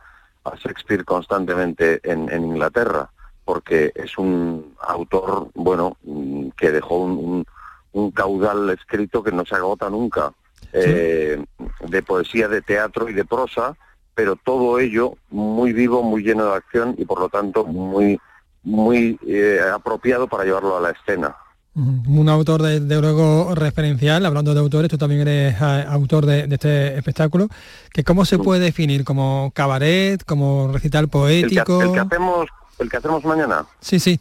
a 0.44 0.57
Shakespeare 0.57 1.05
constantemente 1.05 2.01
en, 2.03 2.31
en 2.33 2.44
Inglaterra, 2.44 3.11
porque 3.44 3.92
es 3.94 4.16
un 4.16 4.75
autor, 4.81 5.48
bueno, 5.55 5.98
mm, 6.03 6.48
que 6.57 6.72
dejó 6.72 6.96
un, 7.01 7.12
un- 7.18 7.46
un 7.92 8.11
caudal 8.11 8.70
escrito 8.70 9.22
que 9.22 9.33
no 9.33 9.44
se 9.44 9.55
agota 9.55 9.90
nunca, 9.90 10.33
eh, 10.72 11.44
de 11.87 12.03
poesía, 12.03 12.48
de 12.48 12.62
teatro 12.62 13.07
y 13.11 13.12
de 13.12 13.27
prosa, 13.27 13.77
pero 14.14 14.37
todo 14.37 14.79
ello 14.79 15.14
muy 15.31 15.72
vivo, 15.72 16.03
muy 16.03 16.22
lleno 16.22 16.46
de 16.46 16.57
acción 16.57 16.94
y 16.98 17.05
por 17.05 17.18
lo 17.20 17.29
tanto 17.29 17.64
muy 17.64 18.20
muy 18.64 19.18
eh, 19.27 19.59
apropiado 19.75 20.29
para 20.29 20.44
llevarlo 20.44 20.77
a 20.77 20.81
la 20.81 20.90
escena. 20.90 21.35
Un 21.75 22.29
autor 22.29 22.61
de, 22.62 22.81
de 22.81 23.01
luego 23.01 23.55
referencial, 23.55 24.25
hablando 24.27 24.53
de 24.53 24.61
autores, 24.61 24.90
tú 24.90 24.98
también 24.98 25.22
eres 25.22 25.55
eh, 25.61 25.85
autor 25.88 26.27
de, 26.27 26.46
de 26.46 26.55
este 26.55 26.98
espectáculo, 26.98 27.48
que 27.92 28.05
cómo 28.05 28.25
se 28.27 28.38
puede 28.38 28.61
definir, 28.61 29.05
como 29.05 29.51
cabaret, 29.55 30.22
como 30.25 30.70
recital 30.70 31.05
El 31.05 31.09
que, 31.09 31.12
poético. 31.12 31.83
el 31.83 31.92
que 31.92 31.98
hacemos 32.01 32.46
el 32.79 32.90
que 32.90 32.96
hacemos 32.98 33.25
mañana, 33.25 33.64
Sí, 33.81 33.98
sí. 33.98 34.20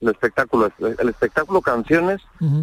el 0.00 0.10
espectáculo, 0.10 0.70
el 0.78 1.08
espectáculo 1.08 1.60
canciones, 1.60 2.20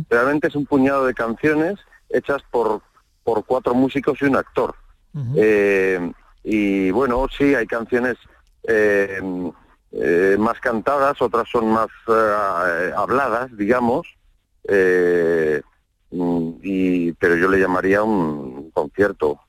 realmente 0.10 0.48
es 0.48 0.56
un 0.56 0.66
puñado 0.66 1.06
de 1.06 1.14
canciones 1.14 1.76
hechas 2.10 2.42
por 2.50 2.82
por 3.24 3.46
cuatro 3.46 3.76
músicos 3.76 4.18
y 4.22 4.26
un 4.26 4.36
actor. 4.38 4.74
Eh, 5.36 6.12
y 6.44 6.92
bueno, 6.92 7.28
sí, 7.36 7.54
hay 7.56 7.68
canciones 7.68 8.16
eh, 8.68 9.20
eh, 9.92 10.36
más 10.40 10.60
cantadas, 10.60 11.22
otras 11.22 11.48
son 11.50 11.70
más 11.72 11.88
eh, 12.08 12.92
habladas, 12.96 13.56
digamos, 13.58 14.08
eh, 14.68 15.62
y, 16.12 17.12
pero 17.14 17.36
yo 17.36 17.48
le 17.50 17.60
llamaría 17.60 18.02
un 18.04 18.72
concierto. 18.72 19.40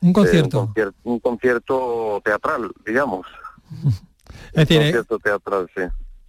Un 0.00 0.12
concierto. 0.12 0.60
un, 0.60 0.66
concierto 0.66 0.98
un 1.04 1.18
concierto 1.20 2.20
teatral, 2.24 2.70
digamos. 2.86 3.26
es 4.52 4.68
decir, 4.68 4.76
un 4.78 4.82
concierto 4.84 5.18
teatral, 5.18 5.70
sí. 5.74 5.82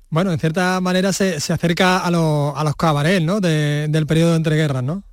bueno, 0.10 0.32
en 0.32 0.40
cierta 0.40 0.80
manera 0.82 1.12
se, 1.14 1.40
se 1.40 1.54
acerca 1.54 2.00
a, 2.00 2.10
los 2.12 2.56
a 2.58 2.64
los 2.64 2.76
cabaret, 2.76 3.22
¿no? 3.22 3.40
De- 3.42 3.88
del 3.90 4.08
periodo 4.08 4.32
de 4.32 4.38
entreguerras, 4.38 4.84
¿no? 4.84 5.04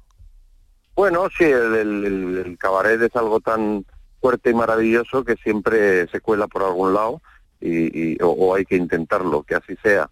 Bueno, 0.95 1.29
sí, 1.37 1.45
el- 1.45 2.43
el 2.47 2.59
cabaret 2.59 3.01
es 3.01 3.17
algo 3.17 3.41
tan 3.41 3.85
fuerte 4.23 4.51
y 4.51 4.55
maravilloso 4.55 5.25
que 5.25 5.37
siempre 5.37 6.09
se 6.09 6.21
cuela 6.21 6.47
por 6.47 6.63
algún 6.63 6.95
lado 6.95 7.21
y, 7.61 8.13
y- 8.15 8.19
o, 8.23 8.29
o 8.29 8.55
hay 8.55 8.65
que 8.65 8.77
intentarlo, 8.77 9.43
que 9.43 9.57
así 9.57 9.77
sea. 9.83 10.09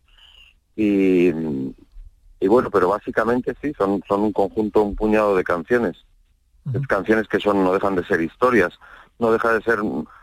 Y, 0.76 1.28
y 2.40 2.48
bueno, 2.48 2.70
pero 2.70 2.88
básicamente 2.88 3.54
sí, 3.62 3.72
son, 3.78 4.02
son 4.08 4.20
un 4.22 4.32
conjunto, 4.32 4.82
un 4.82 4.96
puñado 4.96 5.36
de 5.36 5.44
canciones. 5.44 5.96
Es 6.74 6.86
canciones 6.86 7.26
que 7.28 7.40
son 7.40 7.64
no 7.64 7.72
dejan 7.72 7.96
de 7.96 8.04
ser 8.04 8.20
historias, 8.20 8.78
no 9.18 9.32
deja 9.32 9.52
de 9.54 9.62
ser 9.62 9.78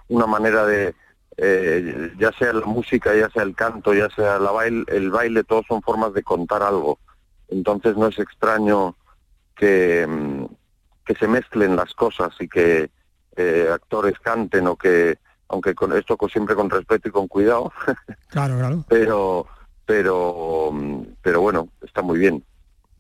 una 0.08 0.28
manera 0.28 0.66
de, 0.66 0.94
eh, 1.38 2.14
ya 2.20 2.32
sea 2.34 2.54
la 2.54 2.66
música, 2.66 3.16
ya 3.16 3.30
sea 3.32 3.44
el 3.44 3.56
canto, 3.56 3.94
ya 3.94 4.10
sea 4.10 4.38
la 4.40 4.52
baile, 4.52 4.84
el 4.88 5.10
baile, 5.10 5.44
todos 5.44 5.66
son 5.68 5.82
formas 5.82 6.14
de 6.14 6.24
contar 6.24 6.62
algo. 6.62 7.00
Entonces 7.50 7.98
no 7.98 8.08
es 8.08 8.20
extraño 8.20 8.96
que, 9.56 10.06
mm, 10.08 10.46
que 11.06 11.16
se 11.16 11.28
mezclen 11.28 11.76
las 11.76 11.94
cosas 11.96 12.30
y 12.40 12.48
que 12.48 12.90
eh, 13.38 13.70
actores 13.74 14.20
canten 14.20 14.68
o 14.68 14.76
que, 14.76 15.18
aunque 15.50 15.74
con 15.76 15.94
esto 15.94 16.18
con- 16.18 16.30
siempre 16.30 16.56
con 16.56 16.70
respeto 16.70 17.08
y 17.08 17.12
con 17.12 17.28
cuidado, 17.28 17.72
Claro, 18.30 18.58
claro. 18.58 18.84
pero, 18.90 19.48
pero, 19.86 20.72
pero 21.22 21.42
bueno, 21.42 21.70
está 21.82 22.02
muy 22.02 22.20
bien 22.20 22.44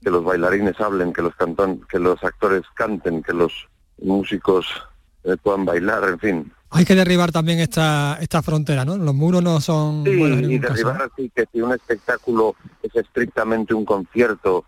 que 0.04 0.10
los 0.12 0.24
bailarines 0.24 0.80
hablen, 0.80 1.12
que 1.12 1.22
los 1.22 1.36
cantan, 1.36 1.82
que 1.90 2.00
los 2.00 2.24
actores 2.24 2.62
canten, 2.76 3.24
que 3.24 3.34
los 3.34 3.52
músicos 4.02 4.66
eh, 5.24 5.36
puedan 5.42 5.66
bailar, 5.66 6.04
en 6.08 6.20
fin. 6.20 6.54
Hay 6.70 6.86
que 6.86 6.96
derribar 6.96 7.32
también 7.32 7.60
esta, 7.60 8.18
esta 8.22 8.42
frontera, 8.42 8.86
¿no? 8.86 8.98
Los 8.98 9.16
muros 9.16 9.42
no 9.42 9.60
son 9.62 10.04
Sí, 10.06 10.12
y 10.12 10.60
caso. 10.60 10.74
derribar 10.74 11.02
así 11.12 11.32
que 11.36 11.46
si 11.52 11.62
un 11.62 11.74
espectáculo 11.74 12.56
es 12.84 12.96
estrictamente 12.96 13.74
un 13.74 13.86
concierto 13.86 14.66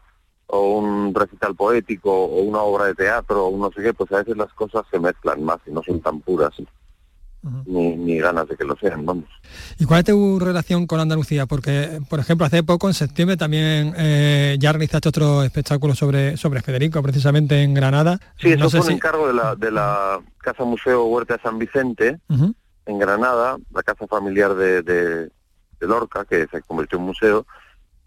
o 0.52 0.80
un 0.80 1.14
recital 1.14 1.56
poético 1.56 2.12
o 2.12 2.42
una 2.42 2.60
obra 2.60 2.86
de 2.86 2.96
teatro 2.96 3.46
o 3.48 3.58
no 3.58 3.72
sé 3.72 3.84
qué, 3.84 3.94
pues 3.94 4.12
a 4.12 4.18
veces 4.18 4.36
las 4.36 4.52
cosas 4.54 4.84
se 4.90 5.00
mezclan 5.00 5.44
más 5.44 5.58
y 5.68 5.72
no 5.72 5.84
son 5.84 6.02
tan 6.02 6.20
puras 6.22 6.52
ni, 7.66 7.96
ni 7.96 8.18
ganas 8.18 8.48
de 8.50 8.58
que 8.58 8.66
lo 8.66 8.76
sean, 8.76 9.06
vamos. 9.06 9.26
¿Y 9.78 9.86
cuál 9.86 10.00
es 10.00 10.06
tu 10.08 10.40
relación 10.40 10.86
con 10.88 11.00
Andalucía? 11.00 11.46
Porque, 11.46 12.02
por 12.10 12.20
ejemplo, 12.20 12.46
hace 12.46 12.64
poco, 12.64 12.88
en 12.90 12.94
septiembre, 12.94 13.38
también 13.38 13.94
eh, 13.98 14.58
ya 14.60 14.74
realizaste 14.74 15.08
otro 15.08 15.44
espectáculo 15.44 15.96
sobre, 15.96 16.36
sobre 16.36 16.62
Federico, 16.62 17.02
precisamente 17.02 17.62
en 17.64 17.74
Granada. 17.74 18.20
Sí, 18.42 18.50
eso 18.50 18.60
No 18.64 18.70
sé 18.70 18.78
fue 18.80 18.88
un 18.88 18.88
si- 18.88 18.94
encargo 18.96 19.28
de 19.28 19.34
la, 19.34 19.56
de 19.56 19.72
la 19.72 20.20
Casa 20.40 20.66
Museo 20.66 21.06
Huerta 21.06 21.38
de 21.38 21.42
San 21.44 21.58
Vicente, 21.60 22.20
en 22.86 23.00
Granada, 23.00 23.58
la 23.74 23.84
casa 23.84 24.06
familiar 24.08 24.54
de, 24.56 24.82
de, 24.82 25.26
de 25.26 25.88
Lorca, 25.88 26.26
que 26.26 26.46
se 26.52 26.62
convirtió 26.64 26.98
en 26.98 27.06
museo. 27.06 27.46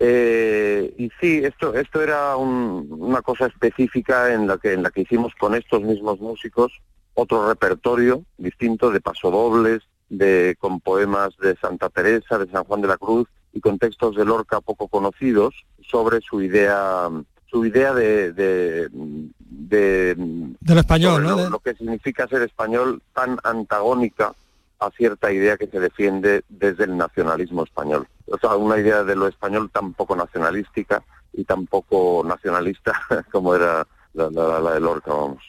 Eh, 0.04 0.94
y 0.98 1.10
sí, 1.20 1.42
esto, 1.44 1.74
esto 1.74 2.02
era 2.02 2.36
un- 2.36 2.88
una 2.90 3.22
cosa 3.22 3.46
específica 3.46 4.32
en 4.34 4.48
la, 4.48 4.58
que, 4.58 4.72
en 4.72 4.82
la 4.82 4.90
que 4.90 5.02
hicimos 5.02 5.32
con 5.38 5.54
estos 5.54 5.80
mismos 5.82 6.18
músicos 6.20 6.72
otro 7.14 7.48
repertorio 7.48 8.24
distinto 8.36 8.90
de 8.90 9.00
pasodobles, 9.00 9.82
de, 10.08 10.56
con 10.58 10.80
poemas 10.80 11.36
de 11.38 11.54
Santa 11.56 11.88
Teresa, 11.88 12.36
de 12.38 12.50
San 12.50 12.64
Juan 12.64 12.80
de 12.82 12.88
la 12.88 12.96
Cruz, 12.96 13.28
y 13.52 13.60
con 13.60 13.78
textos 13.78 14.16
de 14.16 14.24
Lorca 14.24 14.60
poco 14.60 14.88
conocidos 14.88 15.54
sobre 15.88 16.20
su 16.20 16.42
idea 16.42 17.08
su 17.46 17.64
idea 17.66 17.92
de, 17.94 18.32
de, 18.32 18.88
de 18.90 20.14
del 20.16 20.78
español, 20.78 21.22
lo, 21.22 21.36
De- 21.36 21.50
lo 21.50 21.58
que 21.60 21.74
significa 21.74 22.26
ser 22.26 22.42
español 22.42 23.02
tan 23.14 23.38
antagónica 23.44 24.32
a 24.80 24.90
cierta 24.90 25.30
idea 25.30 25.56
que 25.58 25.66
se 25.66 25.78
defiende 25.78 26.42
desde 26.48 26.84
el 26.84 26.96
nacionalismo 26.96 27.62
español. 27.64 28.08
O 28.34 28.38
sea, 28.38 28.56
una 28.56 28.78
idea 28.78 29.04
de 29.04 29.14
lo 29.14 29.26
español 29.28 29.70
tan 29.70 29.92
poco 29.92 30.16
nacionalística 30.16 31.02
y 31.34 31.44
tan 31.44 31.66
poco 31.66 32.22
nacionalista 32.26 32.92
como 33.32 33.54
era 33.54 33.86
la, 34.14 34.30
la- 34.30 34.58
la 34.60 34.72
de 34.74 34.80
Lorca, 34.80 35.12
vamos. 35.12 35.42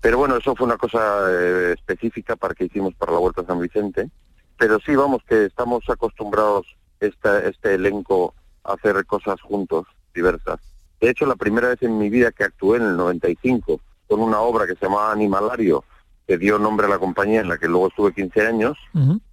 Pero 0.00 0.18
bueno, 0.18 0.36
eso 0.36 0.54
fue 0.54 0.66
una 0.66 0.76
cosa 0.76 0.98
eh, 1.30 1.72
específica 1.76 2.36
para 2.36 2.54
que 2.54 2.64
hicimos 2.66 2.94
para 2.94 3.12
la 3.12 3.18
Vuelta 3.18 3.40
a 3.42 3.46
San 3.46 3.60
Vicente. 3.60 4.10
Pero 4.56 4.78
sí, 4.84 4.94
vamos, 4.96 5.22
que 5.28 5.44
estamos 5.46 5.82
acostumbrados 5.88 6.66
esta, 7.00 7.40
este 7.40 7.74
elenco 7.74 8.34
a 8.64 8.72
hacer 8.74 9.04
cosas 9.06 9.40
juntos, 9.40 9.86
diversas. 10.14 10.58
De 11.00 11.10
hecho, 11.10 11.26
la 11.26 11.36
primera 11.36 11.68
vez 11.68 11.82
en 11.82 11.96
mi 11.96 12.10
vida 12.10 12.32
que 12.32 12.44
actué 12.44 12.78
en 12.78 12.84
el 12.84 12.96
95 12.96 13.80
con 14.08 14.20
una 14.20 14.40
obra 14.40 14.66
que 14.66 14.74
se 14.74 14.84
llamaba 14.86 15.12
Animalario, 15.12 15.84
que 16.26 16.38
dio 16.38 16.58
nombre 16.58 16.86
a 16.86 16.90
la 16.90 16.98
compañía 16.98 17.40
en 17.40 17.48
la 17.48 17.56
que 17.58 17.68
luego 17.68 17.88
estuve 17.88 18.12
15 18.14 18.46
años, 18.46 18.76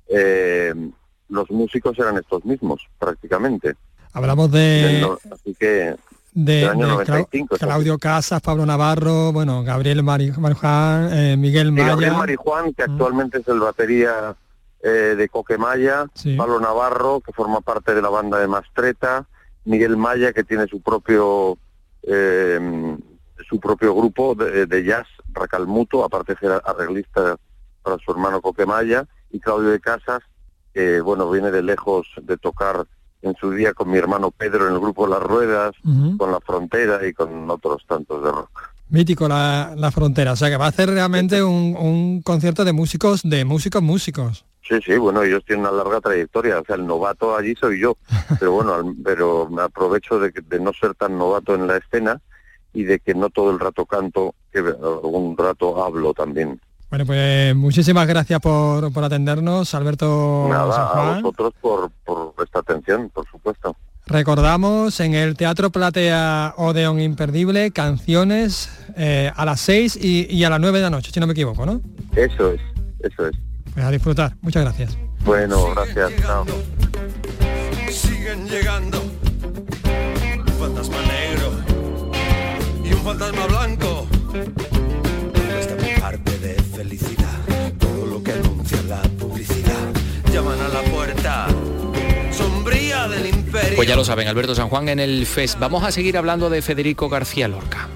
eh, 0.08 0.74
los 1.30 1.50
músicos 1.52 1.98
eran 2.00 2.18
estos 2.18 2.44
mismos, 2.46 2.82
prácticamente. 3.00 3.76
Hablamos 4.14 4.52
de, 4.52 5.00
no- 5.02 5.18
así 5.34 5.56
que 5.60 5.96
de, 6.34 6.66
año 6.68 6.88
de 7.00 7.06
Clau- 7.06 7.28
95. 7.28 7.58
Claudio 7.58 7.98
Casas, 7.98 8.42
Pablo 8.42 8.66
Navarro, 8.66 9.32
bueno, 9.34 9.64
Gabriel 9.64 10.04
Mari- 10.04 10.32
Mariján, 10.38 11.10
eh, 11.14 11.36
Miguel 11.38 11.72
Maya. 11.72 11.88
Gabriel 11.90 12.14
Marijuán, 12.14 12.74
que 12.74 12.84
actualmente 12.84 13.40
es 13.40 13.48
el 13.48 13.60
batería 13.60 14.36
eh, 14.84 15.16
de 15.18 15.30
Coquemaya, 15.30 16.06
Sí. 16.14 16.36
Pablo 16.36 16.60
Navarro, 16.60 17.20
que 17.22 17.32
forma 17.34 17.62
parte 17.62 17.94
de 17.96 18.02
la 18.02 18.10
banda 18.10 18.40
de 18.40 18.48
Mastreta, 18.48 19.26
Miguel 19.66 19.98
Maya, 19.98 20.32
que 20.32 20.44
tiene 20.44 20.68
su 20.68 20.80
propio 20.82 21.58
eh, 22.04 22.98
su 23.50 23.60
propio 23.60 23.94
grupo 23.96 24.36
de, 24.36 24.66
de 24.66 24.84
jazz, 24.84 25.08
Racalmuto, 25.34 26.04
aparte 26.04 26.34
de 26.34 26.40
ser 26.40 26.62
arreglista 26.66 27.36
para 27.84 27.98
su 27.98 28.12
hermano 28.12 28.42
Coquemaya, 28.42 29.06
y 29.32 29.40
Claudio 29.40 29.70
de 29.72 29.80
Casas, 29.80 30.22
que 30.76 31.00
bueno, 31.02 31.32
viene 31.32 31.50
de 31.52 31.64
lejos 31.64 32.06
de 32.22 32.36
tocar 32.38 32.86
en 33.22 33.34
su 33.38 33.50
día 33.52 33.74
con 33.74 33.90
mi 33.90 33.98
hermano 33.98 34.30
Pedro 34.30 34.68
en 34.68 34.74
el 34.74 34.80
grupo 34.80 35.08
Las 35.08 35.24
Ruedas, 35.24 35.72
con 36.18 36.32
La 36.32 36.40
Frontera 36.42 37.08
y 37.08 37.14
con 37.14 37.50
otros 37.50 37.84
tantos 37.88 38.22
de 38.24 38.30
rock. 38.30 38.52
Mítico 38.90 39.28
la, 39.28 39.74
la 39.76 39.90
frontera, 39.90 40.34
o 40.34 40.36
sea 40.36 40.50
que 40.50 40.58
va 40.58 40.66
a 40.66 40.70
hacer 40.70 40.90
realmente 40.92 41.42
un, 41.42 41.76
un 41.76 42.22
concierto 42.22 42.64
de 42.66 42.74
músicos, 42.74 43.22
de 43.24 43.44
músicos 43.46 43.82
músicos. 43.82 44.46
Sí, 44.62 44.76
sí, 44.86 44.98
bueno, 44.98 45.24
ellos 45.24 45.44
tienen 45.46 45.66
una 45.66 45.72
larga 45.76 46.02
trayectoria, 46.02 46.60
o 46.60 46.66
sea, 46.66 46.76
el 46.76 46.86
novato 46.86 47.36
allí 47.36 47.56
soy 47.56 47.80
yo, 47.80 47.98
pero 48.40 48.52
bueno, 48.52 48.74
al- 48.76 48.96
pero 49.04 49.48
me 49.50 49.62
aprovecho 49.64 50.20
de, 50.20 50.32
que- 50.34 50.42
de 50.42 50.60
no 50.60 50.72
ser 50.74 50.94
tan 50.94 51.18
novato 51.18 51.56
en 51.56 51.66
la 51.68 51.78
escena 51.78 52.22
y 52.74 52.84
de 52.84 53.00
que 53.00 53.16
no 53.16 53.30
todo 53.30 53.50
el 53.52 53.60
rato 53.60 53.86
canto, 53.86 54.36
que 54.52 54.60
algún 54.60 55.36
rato 55.38 55.84
hablo 55.84 56.14
también. 56.14 56.60
Bueno, 56.96 57.08
pues 57.08 57.54
muchísimas 57.58 58.08
gracias 58.08 58.40
por, 58.40 58.90
por 58.94 59.04
atendernos, 59.04 59.76
Alberto 59.76 60.48
San 60.50 60.58
Nada, 60.58 61.16
a 61.18 61.20
vosotros 61.20 61.54
por, 61.60 61.92
por 62.06 62.34
esta 62.42 62.60
atención, 62.60 63.10
por 63.10 63.30
supuesto. 63.30 63.76
Recordamos 64.06 65.02
en 65.02 65.14
el 65.14 65.36
Teatro 65.36 65.72
Platea 65.72 66.54
Odeón 66.56 67.02
Imperdible, 67.02 67.72
canciones 67.72 68.70
eh, 68.96 69.30
a 69.36 69.44
las 69.44 69.60
6 69.60 69.98
y, 70.02 70.34
y 70.34 70.46
a 70.46 70.50
las 70.50 70.62
9 70.62 70.78
de 70.78 70.84
la 70.84 70.90
noche, 70.90 71.12
si 71.12 71.20
no 71.20 71.28
me 71.28 71.34
equivoco, 71.34 71.66
¿no? 71.66 71.82
Eso 72.16 72.52
es, 72.52 72.62
eso 73.00 73.28
es. 73.28 73.36
Pues 73.74 73.86
a 73.86 73.92
disfrutar. 73.92 74.38
Muchas 74.40 74.64
gracias. 74.64 74.98
Bueno, 75.26 75.72
gracias. 75.76 76.14
chao. 76.22 76.46
siguen 77.90 78.48
llegando. 78.48 79.15
Pues 93.76 93.90
ya 93.90 93.96
lo 93.98 94.06
saben, 94.06 94.28
Alberto 94.30 94.56
San 94.56 94.70
Juan 94.70 94.88
en 94.88 95.00
el 95.00 95.26
FES. 95.26 95.58
Vamos 95.60 95.84
a 95.84 95.92
seguir 95.92 96.18
hablando 96.18 96.50
de 96.50 96.62
Federico 96.62 97.10
García 97.10 97.48
Lorca. 97.48 97.90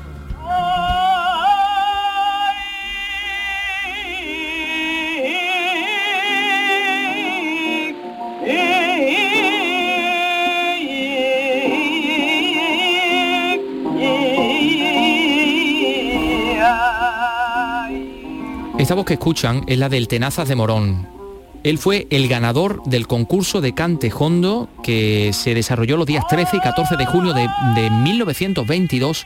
Esta 18.78 18.96
voz 18.96 19.06
que 19.06 19.14
escuchan 19.14 19.64
es 19.68 19.78
la 19.78 19.88
del 19.88 20.08
Tenazas 20.08 20.48
de 20.48 20.56
Morón. 20.56 21.19
Él 21.64 21.78
fue 21.78 22.08
el 22.10 22.28
ganador 22.28 22.82
del 22.86 23.08
concurso 23.08 23.62
de 23.62 23.74
cante 23.74 24.12
hondo 24.18 24.70
que 24.84 25.32
se 25.34 25.54
desarrolló 25.54 25.98
los 25.98 26.08
días 26.08 26.26
13 26.28 26.58
y 26.58 26.60
14 26.60 26.96
de 26.96 27.06
junio 27.06 27.34
de, 27.34 27.48
de 27.76 27.90
1922 27.90 29.26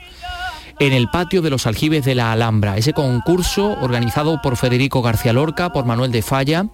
en 0.80 0.92
el 0.92 1.08
patio 1.08 1.42
de 1.42 1.50
los 1.50 1.66
aljibes 1.66 2.04
de 2.04 2.14
la 2.14 2.32
Alhambra. 2.32 2.76
Ese 2.76 2.92
concurso 2.92 3.76
organizado 3.80 4.40
por 4.42 4.56
Federico 4.56 5.02
García 5.02 5.32
Lorca, 5.32 5.72
por 5.72 5.84
Manuel 5.84 6.10
de 6.10 6.22
Falla, 6.22 6.66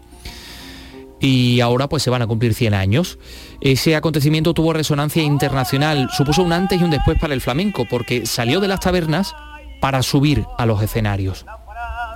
y 1.20 1.60
ahora 1.60 1.88
pues 1.88 2.02
se 2.02 2.10
van 2.10 2.22
a 2.22 2.26
cumplir 2.26 2.54
100 2.54 2.74
años. 2.74 3.18
Ese 3.60 3.94
acontecimiento 3.94 4.54
tuvo 4.54 4.72
resonancia 4.72 5.22
internacional, 5.22 6.08
supuso 6.16 6.42
un 6.42 6.52
antes 6.52 6.80
y 6.80 6.84
un 6.84 6.90
después 6.90 7.18
para 7.20 7.34
el 7.34 7.42
flamenco, 7.42 7.84
porque 7.88 8.24
salió 8.26 8.60
de 8.60 8.68
las 8.68 8.80
tabernas 8.80 9.34
para 9.80 10.02
subir 10.02 10.44
a 10.58 10.66
los 10.66 10.82
escenarios. 10.82 11.44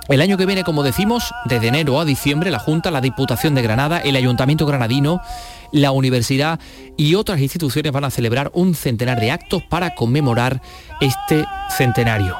El 0.07 0.21
año 0.21 0.37
que 0.37 0.45
viene, 0.45 0.63
como 0.63 0.83
decimos, 0.83 1.33
desde 1.45 1.69
enero 1.69 1.99
a 1.99 2.05
diciembre, 2.05 2.51
la 2.51 2.59
Junta, 2.59 2.91
la 2.91 3.01
Diputación 3.01 3.55
de 3.55 3.63
Granada, 3.63 3.97
el 3.97 4.15
Ayuntamiento 4.15 4.67
granadino, 4.67 5.19
la 5.71 5.91
Universidad 5.91 6.59
y 6.95 7.15
otras 7.15 7.39
instituciones 7.39 7.91
van 7.91 8.03
a 8.03 8.11
celebrar 8.11 8.51
un 8.53 8.75
centenar 8.75 9.19
de 9.19 9.31
actos 9.31 9.63
para 9.63 9.95
conmemorar 9.95 10.61
este 11.01 11.43
centenario. 11.75 12.37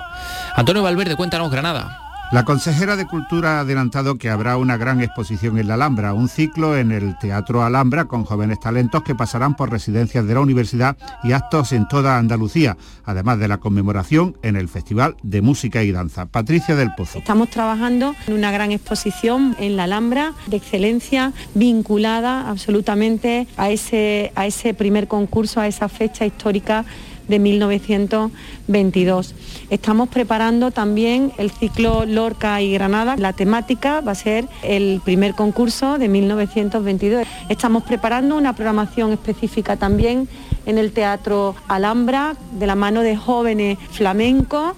Antonio 0.56 0.84
Valverde, 0.84 1.15
cuéntanos 1.15 1.49
Granada. 1.49 2.04
La 2.36 2.43
consejera 2.43 2.98
de 2.98 3.08
Cultura 3.08 3.52
ha 3.52 3.60
adelantado 3.62 4.17
que 4.17 4.30
habrá 4.30 4.58
una 4.58 4.76
gran 4.76 5.00
exposición 5.00 5.58
en 5.58 5.69
la 5.69 5.76
Alhambra, 5.76 6.13
un 6.13 6.28
ciclo 6.28 6.78
en 6.78 6.91
el 6.91 7.17
Teatro 7.17 7.63
Alhambra 7.63 8.10
con 8.10 8.26
jóvenes 8.26 8.60
talentos 8.60 9.04
que 9.04 9.15
pasarán 9.15 9.56
por 9.56 9.71
residencias 9.71 10.28
de 10.28 10.34
la 10.34 10.41
universidad 10.41 10.98
y 11.24 11.32
actos 11.32 11.71
en 11.71 11.88
toda 11.88 12.17
Andalucía, 12.17 12.76
además 13.06 13.39
de 13.39 13.48
la 13.48 13.60
conmemoración 13.60 14.36
en 14.41 14.58
el 14.58 14.67
Festival 14.67 15.15
de 15.24 15.41
Música 15.41 15.82
y 15.84 15.93
Danza. 15.93 16.26
Patricia 16.26 16.76
del 16.76 16.93
Pozo. 16.93 17.19
Estamos 17.19 17.50
trabajando 17.52 18.13
en 18.28 18.34
una 18.34 18.52
gran 18.52 18.74
exposición 18.74 19.56
en 19.58 19.78
la 19.78 19.86
Alhambra 19.86 20.34
de 20.48 20.58
excelencia 20.58 21.32
vinculada 21.54 22.50
absolutamente 22.50 23.48
a 23.56 23.69
ese, 23.69 24.34
a 24.36 24.45
ese 24.45 24.74
primer 24.74 25.08
concurso, 25.08 25.62
a 25.62 25.67
esa 25.67 25.88
fecha 25.88 26.26
histórica 26.26 26.84
de 27.27 27.39
1922. 27.39 29.35
Estamos 29.69 30.09
preparando 30.09 30.71
también 30.71 31.31
el 31.38 31.51
ciclo 31.51 32.05
Lorca 32.05 32.61
y 32.61 32.73
Granada. 32.73 33.15
La 33.17 33.33
temática 33.33 34.01
va 34.01 34.11
a 34.11 34.15
ser 34.15 34.47
el 34.63 35.01
primer 35.03 35.33
concurso 35.33 35.97
de 35.97 36.07
1922. 36.07 37.27
Estamos 37.49 37.83
preparando 37.83 38.38
una 38.38 38.53
programación 38.53 39.11
específica 39.13 39.77
también 39.77 40.27
en 40.65 40.77
el 40.77 40.91
Teatro 40.91 41.55
Alhambra 41.67 42.35
de 42.51 42.67
la 42.67 42.75
mano 42.75 43.01
de 43.01 43.15
jóvenes 43.15 43.77
flamencos. 43.91 44.73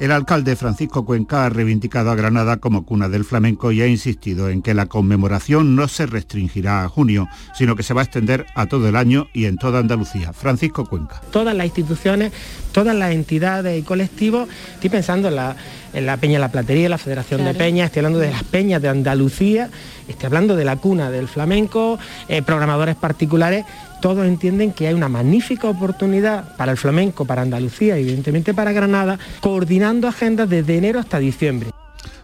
El 0.00 0.12
alcalde 0.12 0.54
Francisco 0.54 1.04
Cuenca 1.04 1.44
ha 1.44 1.48
reivindicado 1.48 2.12
a 2.12 2.14
Granada 2.14 2.58
como 2.58 2.84
cuna 2.84 3.08
del 3.08 3.24
flamenco 3.24 3.72
y 3.72 3.82
ha 3.82 3.88
insistido 3.88 4.48
en 4.48 4.62
que 4.62 4.72
la 4.72 4.86
conmemoración 4.86 5.74
no 5.74 5.88
se 5.88 6.06
restringirá 6.06 6.84
a 6.84 6.88
junio, 6.88 7.28
sino 7.52 7.74
que 7.74 7.82
se 7.82 7.94
va 7.94 8.02
a 8.02 8.04
extender 8.04 8.46
a 8.54 8.66
todo 8.66 8.88
el 8.88 8.94
año 8.94 9.26
y 9.32 9.46
en 9.46 9.56
toda 9.56 9.80
Andalucía. 9.80 10.32
Francisco 10.32 10.86
Cuenca. 10.86 11.20
todas 11.32 11.56
las 11.56 11.66
instituciones, 11.66 12.32
todas 12.70 12.94
las 12.94 13.10
entidades 13.10 13.76
y 13.76 13.82
colectivos. 13.82 14.48
Estoy 14.74 14.90
pensando 14.90 15.28
en 15.28 15.34
la, 15.34 15.56
en 15.92 16.06
la 16.06 16.16
Peña 16.16 16.38
La 16.38 16.52
Platería, 16.52 16.88
la 16.88 16.98
Federación 16.98 17.44
de 17.44 17.54
Peñas, 17.54 17.86
estoy 17.86 18.00
hablando 18.00 18.20
de 18.20 18.30
las 18.30 18.44
peñas 18.44 18.80
de 18.80 18.88
Andalucía, 18.88 19.68
estoy 20.06 20.26
hablando 20.26 20.54
de 20.54 20.64
la 20.64 20.76
cuna 20.76 21.10
del 21.10 21.26
flamenco, 21.26 21.98
eh, 22.28 22.42
programadores 22.42 22.94
particulares. 22.94 23.64
Todos 24.00 24.26
entienden 24.26 24.72
que 24.72 24.86
hay 24.86 24.94
una 24.94 25.08
magnífica 25.08 25.68
oportunidad 25.68 26.56
para 26.56 26.72
el 26.72 26.78
flamenco, 26.78 27.24
para 27.24 27.42
Andalucía 27.42 27.98
y 27.98 28.02
evidentemente 28.02 28.54
para 28.54 28.72
Granada, 28.72 29.18
coordinando 29.40 30.06
agendas 30.06 30.48
desde 30.48 30.78
enero 30.78 31.00
hasta 31.00 31.18
diciembre. 31.18 31.70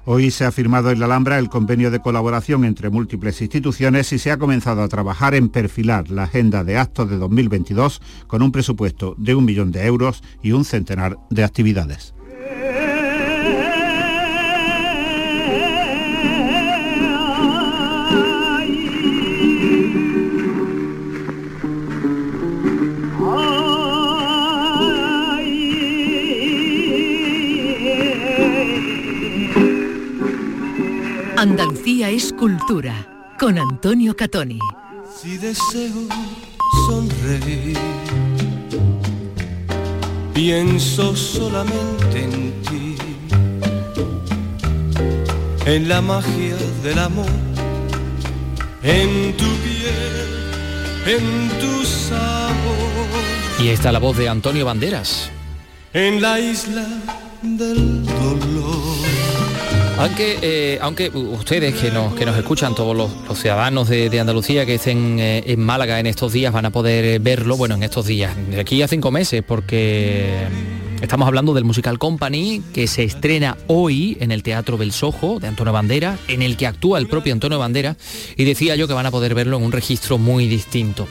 Hoy 0.06 0.30
se 0.30 0.44
ha 0.44 0.52
firmado 0.52 0.90
en 0.90 1.00
la 1.00 1.06
Alhambra 1.06 1.38
el 1.38 1.48
convenio 1.48 1.90
de 1.90 1.98
colaboración 1.98 2.64
entre 2.66 2.90
múltiples 2.90 3.40
instituciones 3.40 4.12
y 4.12 4.18
se 4.18 4.30
ha 4.30 4.36
comenzado 4.36 4.82
a 4.82 4.88
trabajar 4.88 5.34
en 5.34 5.48
perfilar 5.48 6.10
la 6.10 6.24
agenda 6.24 6.62
de 6.62 6.76
actos 6.76 7.08
de 7.08 7.16
2022 7.16 8.02
con 8.26 8.42
un 8.42 8.52
presupuesto 8.52 9.14
de 9.16 9.34
un 9.34 9.46
millón 9.46 9.72
de 9.72 9.86
euros 9.86 10.22
y 10.42 10.52
un 10.52 10.66
centenar 10.66 11.16
de 11.30 11.42
actividades. 11.42 12.14
Andalucía 31.44 32.08
es 32.08 32.32
cultura 32.32 33.06
con 33.38 33.58
Antonio 33.58 34.16
Catoni. 34.16 34.58
Si 35.14 35.36
deseo 35.36 36.08
sonreír, 36.86 37.76
pienso 40.32 41.14
solamente 41.14 42.24
en 42.24 42.62
ti, 42.62 42.96
en 45.66 45.86
la 45.86 46.00
magia 46.00 46.56
del 46.82 46.98
amor, 46.98 47.28
en 48.82 49.36
tu 49.36 49.44
piel, 49.44 50.16
en 51.04 51.48
tu 51.60 51.84
sabor, 51.84 53.04
Y 53.60 53.68
está 53.68 53.92
la 53.92 53.98
voz 53.98 54.16
de 54.16 54.30
Antonio 54.30 54.64
Banderas. 54.64 55.30
en 55.92 56.22
la 56.22 56.40
isla 56.40 56.86
del 57.42 58.02
dolor. 58.06 58.73
Aunque, 59.98 60.38
eh, 60.42 60.78
aunque 60.82 61.08
ustedes 61.08 61.74
que 61.74 61.90
nos, 61.90 62.14
que 62.14 62.26
nos 62.26 62.36
escuchan, 62.36 62.74
todos 62.74 62.96
los, 62.96 63.38
ciudadanos 63.38 63.88
de, 63.88 64.20
Andalucía 64.20 64.66
que 64.66 64.74
estén 64.74 65.18
eh, 65.20 65.44
en 65.46 65.60
Málaga 65.60 66.00
en 66.00 66.06
estos 66.06 66.32
días 66.32 66.52
van 66.52 66.66
a 66.66 66.70
poder 66.70 67.04
eh, 67.04 67.18
verlo, 67.20 67.56
bueno, 67.56 67.76
en 67.76 67.82
estos 67.84 68.06
días, 68.06 68.34
de 68.50 68.60
aquí 68.60 68.82
a 68.82 68.88
cinco 68.88 69.10
meses, 69.10 69.42
porque 69.46 70.46
estamos 71.00 71.28
hablando 71.28 71.54
del 71.54 71.64
musical 71.64 71.98
Company, 71.98 72.60
que 72.74 72.88
se 72.88 73.04
estrena 73.04 73.56
hoy 73.68 74.16
en 74.20 74.32
el 74.32 74.42
Teatro 74.42 74.76
del 74.76 74.92
Sojo 74.92 75.38
de 75.38 75.46
Antonio 75.46 75.72
Bandera, 75.72 76.18
en 76.26 76.42
el 76.42 76.56
que 76.56 76.66
actúa 76.66 76.98
el 76.98 77.06
propio 77.06 77.32
Antonio 77.32 77.58
Bandera, 77.58 77.96
y 78.36 78.44
decía 78.44 78.74
yo 78.74 78.88
que 78.88 78.94
van 78.94 79.06
a 79.06 79.12
poder 79.12 79.34
verlo 79.34 79.58
en 79.58 79.62
un 79.62 79.72
registro 79.72 80.18
muy 80.18 80.48
distinto. 80.48 81.06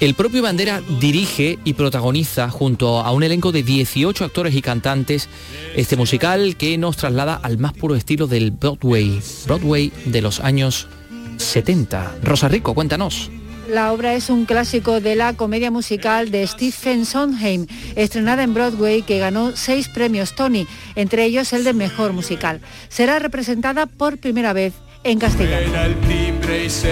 El 0.00 0.14
propio 0.14 0.42
Bandera 0.42 0.82
dirige 1.00 1.58
y 1.64 1.74
protagoniza 1.74 2.50
junto 2.50 3.00
a 3.00 3.12
un 3.12 3.22
elenco 3.22 3.52
de 3.52 3.62
18 3.62 4.24
actores 4.24 4.54
y 4.54 4.60
cantantes 4.60 5.28
este 5.76 5.96
musical 5.96 6.56
que 6.56 6.76
nos 6.78 6.96
traslada 6.96 7.36
al 7.36 7.58
más 7.58 7.72
puro 7.72 7.94
estilo 7.94 8.26
del 8.26 8.50
Broadway, 8.50 9.20
Broadway 9.46 9.92
de 10.06 10.20
los 10.20 10.40
años 10.40 10.88
70. 11.36 12.16
Rosa 12.22 12.48
Rico, 12.48 12.74
cuéntanos. 12.74 13.30
La 13.68 13.92
obra 13.92 14.14
es 14.14 14.28
un 14.28 14.44
clásico 14.44 15.00
de 15.00 15.16
la 15.16 15.32
comedia 15.32 15.70
musical 15.70 16.30
de 16.30 16.46
Stephen 16.46 17.06
Sondheim, 17.06 17.66
estrenada 17.96 18.42
en 18.42 18.52
Broadway, 18.52 19.02
que 19.02 19.18
ganó 19.18 19.56
seis 19.56 19.88
premios 19.88 20.34
Tony, 20.34 20.66
entre 20.96 21.24
ellos 21.24 21.52
el 21.54 21.64
de 21.64 21.72
Mejor 21.72 22.12
Musical. 22.12 22.60
Será 22.88 23.18
representada 23.20 23.86
por 23.86 24.18
primera 24.18 24.52
vez 24.52 24.74
en 25.02 25.18
castellano. 25.18 25.72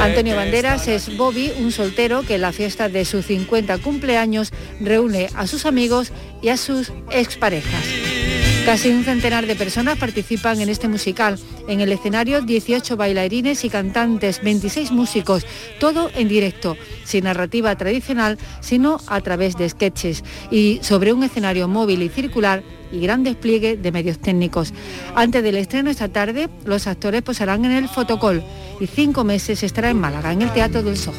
Antonio 0.01 0.37
Banderas 0.37 0.89
es 0.89 1.17
Bobby, 1.17 1.53
un 1.59 1.73
soltero 1.73 2.23
que 2.23 2.37
en 2.37 2.41
la 2.41 2.53
fiesta 2.53 2.89
de 2.89 3.05
su 3.05 3.23
50 3.23 3.79
cumpleaños 3.79 4.51
reúne 4.81 5.29
a 5.35 5.47
sus 5.47 5.67
amigos 5.67 6.11
y 6.41 6.49
a 6.49 6.57
sus 6.57 6.93
exparejas. 7.11 8.22
Casi 8.65 8.91
un 8.91 9.03
centenar 9.03 9.47
de 9.47 9.57
personas 9.57 9.99
participan 9.99 10.61
en 10.61 10.69
este 10.69 10.87
musical. 10.87 11.37
En 11.67 11.81
el 11.81 11.91
escenario 11.91 12.41
18 12.43 12.97
bailarines 12.97 13.65
y 13.65 13.69
cantantes, 13.69 14.41
26 14.41 14.93
músicos, 14.93 15.45
todo 15.81 16.11
en 16.15 16.29
directo, 16.29 16.77
sin 17.05 17.25
narrativa 17.25 17.75
tradicional, 17.75 18.39
sino 18.61 19.01
a 19.09 19.21
través 19.21 19.57
de 19.57 19.69
sketches 19.69 20.23
y 20.51 20.79
sobre 20.83 21.13
un 21.13 21.25
escenario 21.25 21.67
móvil 21.67 22.03
y 22.03 22.09
circular 22.09 22.63
y 22.93 23.01
gran 23.01 23.25
despliegue 23.25 23.77
de 23.77 23.91
medios 23.91 24.21
técnicos. 24.21 24.73
Antes 25.17 25.43
del 25.43 25.57
estreno 25.57 25.91
esta 25.91 26.09
tarde, 26.09 26.49
los 26.65 26.87
actores 26.87 27.23
posarán 27.23 27.65
en 27.65 27.73
el 27.73 27.89
fotocol 27.89 28.45
y 28.79 28.87
cinco 28.87 29.25
meses 29.25 29.65
estará 29.65 29.91
en 29.91 29.99
Málaga, 29.99 30.33
en 30.33 30.41
el 30.41 30.53
Teatro 30.53 30.85
del 30.85 30.97
Soho. 30.97 31.17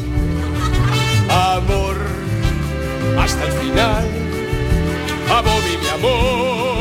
Amor, 1.30 1.98
hasta 3.20 3.46
el 3.46 3.52
final. 3.52 4.08
A 5.30 5.42
Bobby, 5.42 5.78
mi 5.82 5.88
amor 5.88 6.73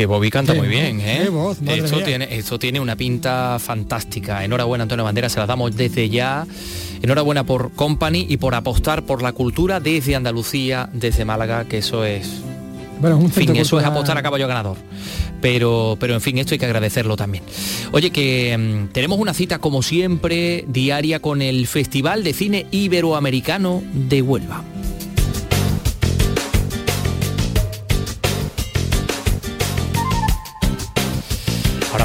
que 0.00 0.06
Bobby 0.06 0.30
canta 0.30 0.54
muy 0.54 0.66
bien, 0.66 0.98
¿eh? 1.02 1.28
voz, 1.28 1.58
esto, 1.60 1.96
mía. 1.96 2.04
tiene, 2.06 2.34
esto 2.34 2.58
tiene 2.58 2.80
una 2.80 2.96
pinta 2.96 3.58
fantástica. 3.58 4.42
Enhorabuena, 4.42 4.84
Antonio 4.84 5.04
Banderas, 5.04 5.32
se 5.32 5.40
las 5.40 5.46
damos 5.46 5.76
desde 5.76 6.08
ya. 6.08 6.46
Enhorabuena 7.02 7.44
por 7.44 7.72
Company 7.72 8.24
y 8.26 8.38
por 8.38 8.54
apostar 8.54 9.04
por 9.04 9.20
la 9.20 9.34
cultura 9.34 9.78
desde 9.78 10.16
Andalucía, 10.16 10.88
desde 10.94 11.26
Málaga, 11.26 11.66
que 11.66 11.76
eso 11.76 12.06
es 12.06 12.40
Bueno, 12.98 13.20
En 13.20 13.30
fin, 13.30 13.54
eso 13.56 13.78
es 13.78 13.84
apostar 13.84 14.16
a 14.16 14.22
caballo 14.22 14.48
ganador. 14.48 14.78
Pero, 15.42 15.98
pero 16.00 16.14
en 16.14 16.22
fin, 16.22 16.38
esto 16.38 16.54
hay 16.54 16.58
que 16.58 16.64
agradecerlo 16.64 17.18
también. 17.18 17.44
Oye, 17.92 18.08
que 18.08 18.56
mm, 18.56 18.92
tenemos 18.94 19.18
una 19.18 19.34
cita 19.34 19.58
como 19.58 19.82
siempre 19.82 20.64
diaria 20.66 21.20
con 21.20 21.42
el 21.42 21.66
Festival 21.66 22.24
de 22.24 22.32
Cine 22.32 22.66
Iberoamericano 22.70 23.82
de 23.92 24.22
Huelva. 24.22 24.64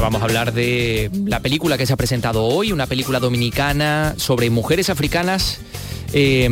Vamos 0.06 0.22
a 0.22 0.26
hablar 0.26 0.52
de 0.52 1.10
la 1.24 1.40
película 1.40 1.76
que 1.76 1.84
se 1.84 1.92
ha 1.92 1.96
presentado 1.96 2.44
hoy, 2.44 2.70
una 2.70 2.86
película 2.86 3.18
dominicana 3.18 4.14
sobre 4.16 4.50
mujeres 4.50 4.88
africanas 4.88 5.58
eh, 6.12 6.48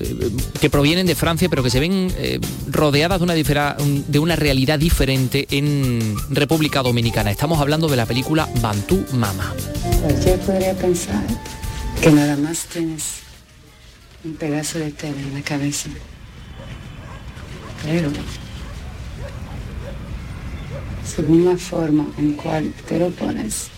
eh, 0.00 0.30
que 0.60 0.68
provienen 0.68 1.06
de 1.06 1.14
Francia, 1.14 1.48
pero 1.48 1.62
que 1.62 1.70
se 1.70 1.78
ven 1.78 2.12
eh, 2.18 2.40
rodeadas 2.68 3.20
de 3.20 4.18
una, 4.18 4.34
realidad 4.34 4.80
diferente 4.80 5.46
en 5.50 6.16
República 6.28 6.82
Dominicana. 6.82 7.30
Estamos 7.30 7.60
hablando 7.60 7.86
de 7.86 7.98
la 7.98 8.04
película 8.04 8.48
Bantú 8.60 9.04
Mama. 9.12 9.54
Cualquiera 10.02 10.38
podría 10.38 10.74
pensar 10.74 11.22
que 12.02 12.10
nada 12.10 12.36
más 12.36 12.64
tienes 12.64 13.04
un 14.24 14.34
pedazo 14.34 14.80
de 14.80 14.90
tela 14.90 15.20
en 15.20 15.34
la 15.34 15.42
cabeza. 15.42 15.88
Pero, 17.84 18.10
según 21.06 21.44
la 21.44 21.56
forma 21.56 22.06
en 22.18 22.32
cual 22.32 22.72
te 22.88 22.98
lo 22.98 23.10
pones, 23.10 23.68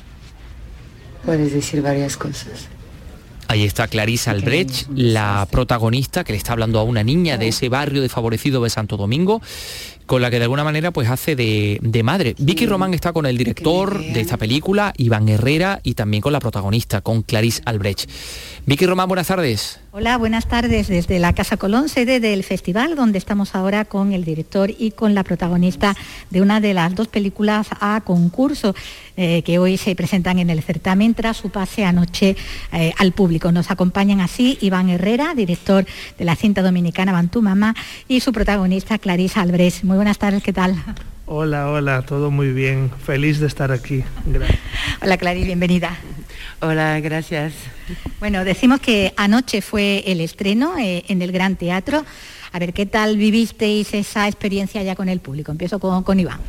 puedes 1.25 1.53
decir 1.53 1.83
varias 1.83 2.17
cosas. 2.17 2.69
Ahí 3.51 3.65
está 3.65 3.89
Clarisa 3.89 4.33
Albrecht, 4.33 4.89
la 4.95 5.49
protagonista 5.51 6.23
que 6.23 6.33
le 6.33 6.37
está 6.37 6.53
hablando 6.53 6.79
a 6.79 6.83
una 6.83 7.03
niña 7.03 7.39
de 7.39 7.49
ese 7.49 7.71
barrio 7.71 8.03
desfavorecido 8.03 8.63
de 8.63 8.69
Santo 8.69 8.99
Domingo, 8.99 9.41
con 10.05 10.21
la 10.21 10.31
que 10.31 10.37
de 10.37 10.45
alguna 10.45 10.65
manera 10.65 10.91
pues 10.91 11.09
hace 11.09 11.35
de, 11.35 11.79
de 11.81 12.03
madre. 12.03 12.35
Vicky 12.39 12.67
Román 12.67 12.93
está 12.93 13.15
con 13.15 13.25
el 13.25 13.39
director 13.39 13.99
de 14.03 14.21
esta 14.21 14.37
película, 14.37 14.93
Iván 14.99 15.31
Herrera, 15.31 15.81
y 15.83 15.95
también 15.95 16.21
con 16.21 16.35
la 16.35 16.41
protagonista, 16.41 17.01
con 17.01 17.23
Clarisa 17.23 17.63
Albrecht. 17.65 18.11
Vicky 18.67 18.85
Román, 18.85 19.09
buenas 19.09 19.29
tardes. 19.29 19.81
Hola, 19.91 20.19
buenas 20.19 20.47
tardes 20.47 20.89
desde 20.89 21.19
la 21.19 21.33
Casa 21.33 21.57
Colón, 21.57 21.89
sede 21.89 22.21
del 22.21 22.45
festival, 22.45 22.95
donde 22.95 23.17
estamos 23.17 23.55
ahora 23.55 23.87
con 23.87 24.13
el 24.13 24.23
director 24.23 24.71
y 24.79 24.91
con 24.91 25.15
la 25.15 25.25
protagonista 25.25 25.97
de 26.29 26.43
una 26.43 26.61
de 26.61 26.75
las 26.75 26.95
dos 26.95 27.09
películas 27.09 27.69
a 27.81 28.03
concurso 28.05 28.75
eh, 29.17 29.43
que 29.45 29.59
hoy 29.59 29.79
se 29.79 29.97
presentan 29.97 30.41
en 30.41 30.51
el 30.51 30.63
certamen 30.63 31.15
tras 31.15 31.39
su 31.39 31.49
pase 31.49 31.87
anoche 31.87 32.37
eh, 32.71 32.93
al 32.99 33.13
público. 33.13 33.51
Nos 33.51 33.71
acompañan 33.71 34.21
así 34.21 34.59
Iván 34.61 34.91
Herrera, 34.91 35.35
director 35.35 35.87
de 36.19 36.25
la 36.27 36.37
cinta 36.37 36.61
dominicana 36.61 37.13
Bantú 37.13 37.41
Mama, 37.41 37.75
y 38.09 38.21
su 38.21 38.31
protagonista 38.31 38.99
Clarisa 38.99 39.41
Albres. 39.41 39.85
Muy 39.85 39.97
buenas 39.97 40.19
tardes, 40.19 40.43
¿qué 40.43 40.53
tal? 40.53 40.77
Hola, 41.25 41.71
hola, 41.71 42.03
todo 42.03 42.31
muy 42.31 42.53
bien. 42.53 42.91
Feliz 43.05 43.41
de 43.41 43.47
estar 43.47 43.73
aquí. 43.73 44.05
Gracias. 44.27 44.61
Hola 45.03 45.17
Clarisa, 45.17 45.47
bienvenida. 45.47 45.97
Hola, 46.61 47.01
gracias. 47.01 47.53
Bueno, 48.21 48.45
decimos 48.45 48.81
que 48.81 49.13
anoche 49.17 49.63
fue 49.63 50.03
el 50.07 50.21
estreno 50.21 50.77
eh, 50.79 51.05
en 51.09 51.23
el 51.23 51.33
Gran 51.33 51.57
Teatro. 51.57 52.05
A 52.53 52.59
ver, 52.59 52.73
¿qué 52.73 52.87
tal 52.87 53.17
vivisteis 53.17 53.93
esa 53.95 54.27
experiencia 54.27 54.83
ya 54.83 54.95
con 54.97 55.09
el 55.09 55.21
público? 55.21 55.53
Empiezo 55.53 55.79
con, 55.79 56.03
con 56.03 56.19
Iván. 56.19 56.41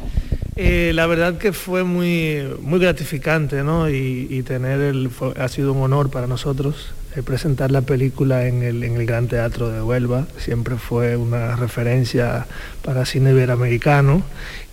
Eh, 0.55 0.91
la 0.93 1.05
verdad 1.07 1.37
que 1.37 1.53
fue 1.53 1.83
muy, 1.83 2.41
muy 2.61 2.79
gratificante, 2.79 3.63
¿no? 3.63 3.89
Y, 3.89 4.27
y 4.29 4.43
tener 4.43 4.81
el, 4.81 5.09
fue- 5.09 5.33
ha 5.39 5.47
sido 5.47 5.71
un 5.73 5.81
honor 5.83 6.09
para 6.09 6.27
nosotros 6.27 6.91
eh, 7.15 7.21
presentar 7.23 7.71
la 7.71 7.81
película 7.81 8.45
en 8.45 8.63
el, 8.63 8.83
en 8.83 8.95
el 8.97 9.05
Gran 9.05 9.27
Teatro 9.27 9.69
de 9.69 9.81
Huelva. 9.81 10.27
Siempre 10.37 10.75
fue 10.75 11.15
una 11.15 11.55
referencia 11.55 12.45
para 12.83 13.05
cine 13.05 13.31
iberoamericano. 13.31 14.21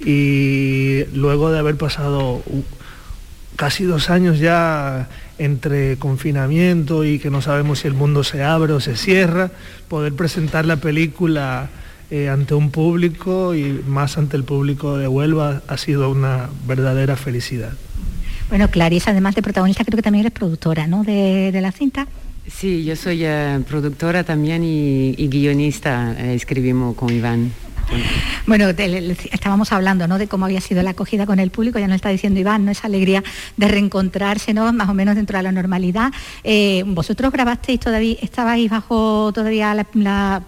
Y 0.01 1.05
luego 1.12 1.53
de 1.53 1.59
haber 1.61 1.77
pasado 1.77 2.43
casi 3.57 3.85
dos 3.85 4.11
años 4.11 4.39
ya 4.39 5.09
entre 5.39 5.97
confinamiento 5.97 7.05
y 7.05 7.19
que 7.19 7.31
no 7.31 7.43
sabemos 7.43 7.81
si 7.81 7.89
el 7.89 7.95
mundo 7.95 8.23
se 8.25 8.43
abre 8.43 8.73
o 8.73 8.81
se 8.81 8.97
cierra, 8.97 9.51
poder 9.89 10.15
presentar 10.15 10.65
la 10.65 10.77
película 10.77 11.69
eh, 12.11 12.29
ante 12.29 12.55
un 12.55 12.71
público 12.71 13.55
y 13.55 13.83
más 13.87 14.17
ante 14.19 14.37
el 14.37 14.45
público 14.45 14.97
de 14.97 15.09
Huelva 15.09 15.63
ha 15.67 15.77
sido 15.77 16.11
una 16.11 16.49
verdadera 16.67 17.17
felicidad. 17.17 17.73
Bueno, 18.49 18.71
Clarisa, 18.71 19.11
además 19.11 19.35
de 19.35 19.43
protagonista, 19.43 19.85
creo 19.85 19.97
que 19.97 20.03
también 20.03 20.25
eres 20.27 20.33
productora, 20.33 20.87
¿no? 20.87 21.03
De, 21.03 21.51
de 21.51 21.61
la 21.61 21.73
cinta. 21.73 22.07
Sí, 22.47 22.85
yo 22.85 22.95
soy 22.95 23.25
eh, 23.25 23.61
productora 23.69 24.23
también 24.23 24.63
y, 24.63 25.15
y 25.19 25.29
guionista, 25.29 26.15
eh, 26.17 26.35
escribimos 26.35 26.95
con 26.95 27.13
Iván. 27.13 27.51
Bueno, 28.47 28.68
estábamos 28.68 29.72
hablando 29.72 30.07
¿no? 30.09 30.18
de 30.18 30.28
cómo 30.28 30.45
había 30.45 30.61
sido 30.61 30.82
la 30.82 30.91
acogida 30.91 31.26
con 31.26 31.39
el 31.39 31.51
público, 31.51 31.78
ya 31.78 31.89
nos 31.89 31.97
está 31.97 32.11
diciendo 32.11 32.41
Iván, 32.41 32.64
¿no? 32.64 32.70
esa 32.70 32.87
alegría 32.87 33.22
de 33.57 33.68
reencontrarse 33.68 34.55
¿no? 34.55 34.72
más 34.72 34.89
o 34.89 34.95
menos 34.95 35.16
dentro 35.16 35.37
de 35.37 35.43
la 35.43 35.53
normalidad. 35.53 36.12
Eh, 36.45 36.84
vosotros 36.87 37.32
grabasteis 37.32 37.80
todavía, 37.80 38.16
estabais 38.20 38.70
bajo 38.70 39.32
todavía 39.32 39.74
las 39.74 40.43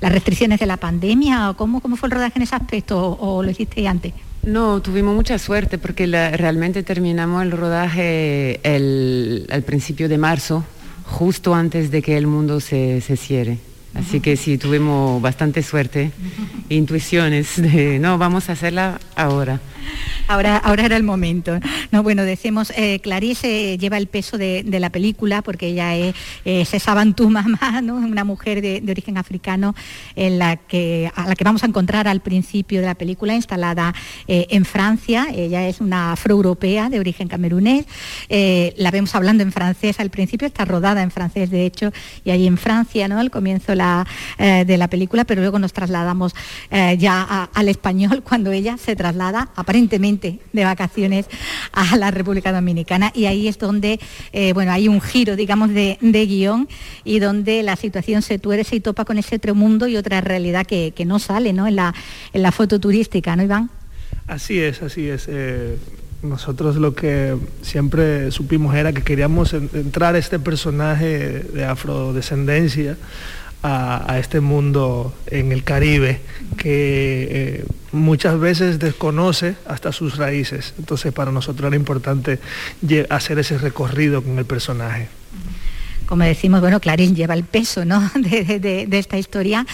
restricciones 0.00 0.60
de 0.60 0.66
la 0.66 0.76
pandemia, 0.76 1.54
¿Cómo, 1.56 1.80
¿cómo 1.80 1.96
fue 1.96 2.08
el 2.08 2.12
rodaje 2.12 2.34
en 2.36 2.42
ese 2.42 2.54
aspecto 2.54 3.18
o, 3.20 3.42
lo 3.42 3.50
hicisteis 3.50 3.86
antes? 3.86 4.12
No, 4.42 4.80
tuvimos 4.80 5.14
mucha 5.14 5.38
suerte 5.38 5.78
porque 5.78 6.06
realmente 6.06 6.82
terminamos 6.82 7.42
el 7.42 7.50
rodaje 7.50 8.60
al 8.64 9.62
principio 9.62 10.08
de 10.08 10.18
marzo, 10.18 10.64
justo 11.04 11.54
antes 11.54 11.90
de 11.90 12.02
que 12.02 12.16
el 12.16 12.26
mundo 12.26 12.60
se 12.60 13.00
cierre. 13.16 13.58
Así 13.94 14.20
que 14.20 14.36
sí, 14.36 14.58
tuvimos 14.58 15.22
bastante 15.22 15.62
suerte, 15.62 16.10
intuiciones 16.68 17.60
de, 17.60 17.98
no, 17.98 18.18
vamos 18.18 18.48
a 18.48 18.52
hacerla 18.52 18.98
ahora. 19.16 19.60
Ahora, 20.26 20.56
ahora 20.56 20.86
era 20.86 20.96
el 20.96 21.02
momento. 21.02 21.58
No, 21.90 22.02
bueno, 22.02 22.22
decimos, 22.22 22.72
eh, 22.76 22.98
Clarice 23.00 23.76
lleva 23.76 23.98
el 23.98 24.06
peso 24.06 24.38
de, 24.38 24.64
la 24.64 24.90
película 24.90 25.42
porque 25.42 25.68
ella 25.68 25.94
es, 25.94 26.14
esa 26.44 26.94
Bantú 26.94 27.28
mamá, 27.30 27.82
¿no? 27.82 27.96
una 27.96 28.24
mujer 28.24 28.62
de, 28.62 28.82
origen 28.90 29.18
africano 29.18 29.74
en 30.16 30.38
la 30.38 30.56
que, 30.56 31.10
a 31.14 31.28
la 31.28 31.34
que 31.34 31.44
vamos 31.44 31.62
a 31.62 31.66
encontrar 31.66 32.08
al 32.08 32.20
principio 32.20 32.80
de 32.80 32.86
la 32.86 32.94
película, 32.94 33.34
instalada 33.34 33.94
eh, 34.26 34.46
en 34.50 34.64
Francia. 34.64 35.26
Ella 35.34 35.68
es 35.68 35.80
una 35.80 36.12
afroeuropea 36.12 36.88
de 36.88 37.00
origen 37.00 37.28
camerunés. 37.28 37.84
Eh, 38.28 38.72
la 38.76 38.90
vemos 38.90 39.14
hablando 39.14 39.42
en 39.42 39.52
francés 39.52 40.00
al 40.00 40.10
principio, 40.10 40.46
está 40.46 40.64
rodada 40.64 41.02
en 41.02 41.10
francés 41.10 41.50
de 41.50 41.66
hecho, 41.66 41.92
y 42.24 42.30
ahí 42.30 42.46
en 42.46 42.56
Francia, 42.56 43.08
¿no? 43.08 43.18
Al 43.18 43.30
comienzo 43.30 43.74
la, 43.74 44.06
de 44.38 44.76
la 44.78 44.88
película, 44.88 45.24
pero 45.24 45.42
luego 45.42 45.58
nos 45.58 45.72
trasladamos 45.72 46.34
ya 46.98 47.48
al 47.52 47.68
español 47.68 48.22
cuando 48.28 48.52
ella 48.52 48.76
se 48.78 48.96
traslada 48.96 49.50
aparentemente 49.74 50.38
de 50.52 50.64
vacaciones 50.64 51.26
a 51.72 51.96
la 51.96 52.12
República 52.12 52.52
Dominicana 52.52 53.10
y 53.12 53.24
ahí 53.26 53.48
es 53.48 53.58
donde 53.58 53.98
eh, 54.32 54.52
bueno, 54.52 54.70
hay 54.70 54.86
un 54.86 55.00
giro, 55.00 55.34
digamos, 55.34 55.70
de, 55.70 55.98
guion 56.00 56.68
y 57.02 57.18
donde 57.18 57.60
la 57.64 57.74
situación 57.74 58.22
se 58.22 58.38
tuerce 58.38 58.76
y 58.76 58.80
topa 58.80 59.04
con 59.04 59.18
ese 59.18 59.34
otro 59.34 59.56
mundo 59.56 59.88
y 59.88 59.96
otra 59.96 60.20
realidad 60.20 60.64
que, 60.64 60.92
no 61.04 61.18
sale 61.18 61.52
¿no? 61.52 61.66
En, 61.66 61.74
la, 61.74 61.92
en 62.32 62.42
la 62.42 62.52
foto 62.52 62.78
turística, 62.78 63.34
¿no, 63.34 63.42
Iván? 63.42 63.68
Así 64.28 64.60
es, 64.60 64.80
así 64.80 65.08
es. 65.08 65.26
Eh, 65.28 65.76
nosotros 66.22 66.76
lo 66.76 66.94
que 66.94 67.36
siempre 67.62 68.30
supimos 68.30 68.76
era 68.76 68.92
que 68.92 69.02
queríamos 69.02 69.54
entrar 69.54 70.14
este 70.14 70.38
personaje 70.38 71.40
de 71.52 71.64
afrodescendencia 71.64 72.96
a, 73.64 74.18
este 74.18 74.40
mundo 74.40 75.14
en 75.26 75.50
el 75.50 75.64
Caribe 75.64 76.20
que 76.58 77.28
eh, 77.30 77.64
muchas 77.92 78.38
veces 78.38 78.78
desconoce 78.78 79.56
hasta 79.66 79.90
sus 79.90 80.18
raíces. 80.18 80.74
Entonces 80.78 81.12
para 81.12 81.32
nosotros 81.32 81.68
era 81.68 81.76
importante 81.76 82.38
hacer 83.08 83.38
ese 83.38 83.56
recorrido 83.56 84.22
con 84.22 84.38
el 84.38 84.44
personaje. 84.44 85.08
Como 86.06 86.24
decimos, 86.24 86.60
bueno, 86.60 86.80
Clarín 86.80 87.14
lleva 87.16 87.34
el 87.34 87.44
peso 87.44 87.82
de, 88.14 88.88
esta 88.92 89.18
historia. 89.18 89.66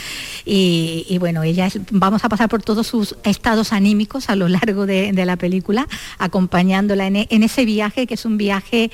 Y, 0.45 1.17
bueno, 1.19 1.43
ella 1.43 1.69
vamos 1.91 2.25
a 2.25 2.29
pasar 2.29 2.49
por 2.49 2.63
todos 2.63 2.87
sus 2.87 3.17
estados 3.25 3.73
anímicos 3.73 4.31
a 4.31 4.37
lo 4.37 4.49
largo 4.49 4.87
de, 4.87 5.13
la 5.13 5.37
película, 5.37 5.87
acompañándola 6.19 7.07
en, 7.07 7.43
ese 7.43 7.65
viaje, 7.65 8.07
que 8.07 8.15
es 8.15 8.25
un 8.25 8.39
viaje 8.39 8.91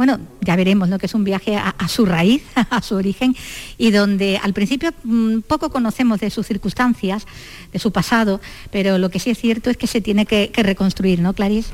bueno, 0.00 0.18
ya 0.40 0.56
veremos, 0.56 0.88
¿no? 0.88 0.98
que 0.98 1.04
es 1.04 1.12
un 1.12 1.24
viaje 1.24 1.56
a, 1.56 1.74
su 1.86 2.06
raíz, 2.06 2.42
a 2.70 2.80
su 2.80 2.94
origen, 2.94 3.36
y 3.76 3.90
donde 3.90 4.40
al 4.42 4.54
principio 4.54 4.94
mm, 5.04 5.40
poco 5.40 5.68
conocemos 5.68 6.20
de 6.20 6.30
sus 6.30 6.46
circunstancias, 6.46 7.26
de 7.70 7.78
su 7.78 7.92
pasado, 7.92 8.40
pero 8.70 8.96
lo 8.96 9.10
que 9.10 9.18
sí 9.18 9.28
es 9.28 9.38
cierto 9.38 9.68
es 9.68 9.76
que 9.76 9.86
se 9.86 10.00
tiene 10.00 10.24
que, 10.24 10.50
reconstruir, 10.54 11.20
¿no, 11.20 11.34
Clarice? 11.34 11.68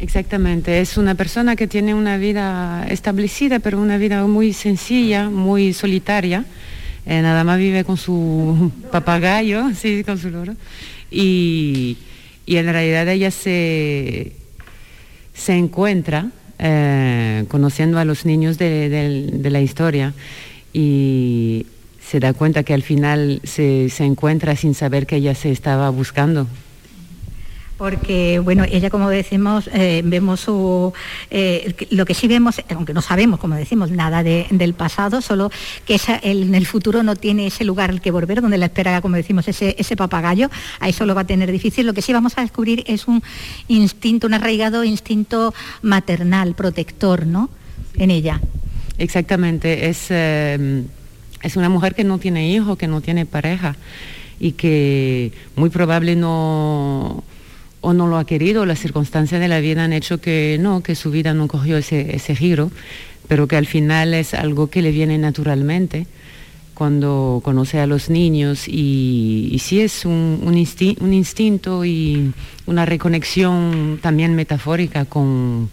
Exactamente, 0.00 0.80
es 0.80 0.96
una 0.96 1.14
persona 1.14 1.54
que 1.54 1.68
tiene 1.68 1.94
una 1.94 2.16
vida 2.16 2.88
establecida, 2.88 3.60
pero 3.60 3.80
una 3.80 3.98
vida 3.98 4.26
muy 4.26 4.52
sencilla, 4.52 5.30
muy 5.30 5.72
solitaria. 5.72 6.46
Eh, 7.06 7.22
nada 7.22 7.44
más 7.44 7.56
vive 7.60 7.84
con 7.84 7.96
su 7.96 8.72
papagayo, 8.90 9.72
sí, 9.76 10.02
con 10.02 10.18
su 10.18 10.30
loro. 10.30 10.56
Y, 11.08 11.98
en 12.48 12.66
realidad 12.66 13.06
ella 13.06 13.30
se, 13.30 14.32
se 15.34 15.54
encuentra 15.54 16.32
eh, 16.60 17.44
conociendo 17.48 17.98
a 17.98 18.04
los 18.04 18.26
niños 18.26 18.58
de, 18.58 19.40
la 19.42 19.60
historia 19.60 20.12
y 20.72 21.66
se 22.00 22.20
da 22.20 22.32
cuenta 22.32 22.62
que 22.62 22.74
al 22.74 22.82
final 22.82 23.40
se, 23.44 23.88
se 23.88 24.04
encuentra 24.04 24.54
sin 24.56 24.74
saber 24.74 25.06
que 25.06 25.16
ella 25.16 25.34
se 25.34 25.50
estaba 25.50 25.90
buscando 25.90 26.46
porque 27.80 28.40
bueno, 28.40 28.64
ella 28.70 28.90
como 28.90 29.08
decimos, 29.08 29.70
eh, 29.72 30.02
vemos 30.04 30.40
su, 30.40 30.92
eh, 31.30 31.74
lo 31.88 32.04
que 32.04 32.12
sí 32.12 32.28
vemos, 32.28 32.60
aunque 32.68 32.92
no 32.92 33.00
sabemos, 33.00 33.40
como 33.40 33.54
decimos, 33.54 33.90
nada 33.90 34.22
del 34.22 34.74
pasado, 34.74 35.22
solo 35.22 35.50
que 35.86 35.98
en 36.20 36.54
el 36.54 36.66
futuro 36.66 37.02
no 37.02 37.16
tiene 37.16 37.46
ese 37.46 37.64
lugar 37.64 37.88
al 37.88 38.02
que 38.02 38.10
volver, 38.10 38.42
donde 38.42 38.58
la 38.58 38.66
espera, 38.66 39.00
como 39.00 39.16
decimos, 39.16 39.48
ese, 39.48 39.76
ese 39.78 39.96
papagayo, 39.96 40.50
a 40.78 40.90
eso 40.90 41.06
lo 41.06 41.14
va 41.14 41.22
a 41.22 41.26
tener 41.26 41.50
difícil. 41.50 41.86
Lo 41.86 41.94
que 41.94 42.02
sí 42.02 42.12
vamos 42.12 42.36
a 42.36 42.42
descubrir 42.42 42.84
es 42.86 43.08
un 43.08 43.22
instinto, 43.68 44.26
un 44.26 44.34
arraigado 44.34 44.84
instinto 44.84 45.54
maternal, 45.80 46.54
protector, 46.54 47.26
¿no? 47.26 47.48
En 47.94 48.10
ella. 48.10 48.42
Exactamente, 48.98 49.88
es, 49.88 50.08
eh, 50.10 50.84
es 51.40 51.56
una 51.56 51.70
mujer 51.70 51.94
que 51.94 52.04
no 52.04 52.18
tiene 52.18 52.50
hijos, 52.50 52.76
que 52.76 52.88
no 52.88 53.00
tiene 53.00 53.24
pareja 53.24 53.76
y 54.38 54.52
que 54.52 55.32
muy 55.56 55.70
probable 55.70 56.14
no 56.14 57.24
o 57.80 57.92
no 57.92 58.06
lo 58.06 58.18
ha 58.18 58.24
querido, 58.24 58.66
las 58.66 58.78
circunstancias 58.78 59.40
de 59.40 59.48
la 59.48 59.60
vida 59.60 59.84
han 59.84 59.92
hecho 59.92 60.20
que 60.20 60.58
no, 60.60 60.82
que 60.82 60.94
su 60.94 61.10
vida 61.10 61.34
no 61.34 61.48
cogió 61.48 61.78
ese, 61.78 62.36
giro, 62.36 62.70
pero 63.28 63.48
que 63.48 63.56
al 63.56 63.66
final 63.66 64.14
es 64.14 64.34
algo 64.34 64.68
que 64.68 64.82
le 64.82 64.90
viene 64.90 65.18
naturalmente 65.18 66.06
cuando 66.74 67.40
conoce 67.44 67.78
a 67.78 67.86
los 67.86 68.08
niños 68.08 68.66
y, 68.66 69.56
sí 69.62 69.80
es 69.80 70.04
un, 70.04 70.56
instinto 70.56 71.84
y 71.84 72.32
una 72.66 72.86
reconexión 72.86 73.98
también 74.02 74.34
metafórica 74.34 75.04
con, 75.04 75.70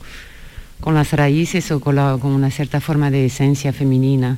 con 0.82 0.96
las 0.96 1.12
raíces 1.14 1.72
o 1.72 1.80
con, 1.80 1.96
con, 2.20 2.32
una 2.32 2.52
cierta 2.52 2.82
forma 2.82 3.10
de 3.10 3.26
esencia 3.26 3.72
femenina. 3.72 4.38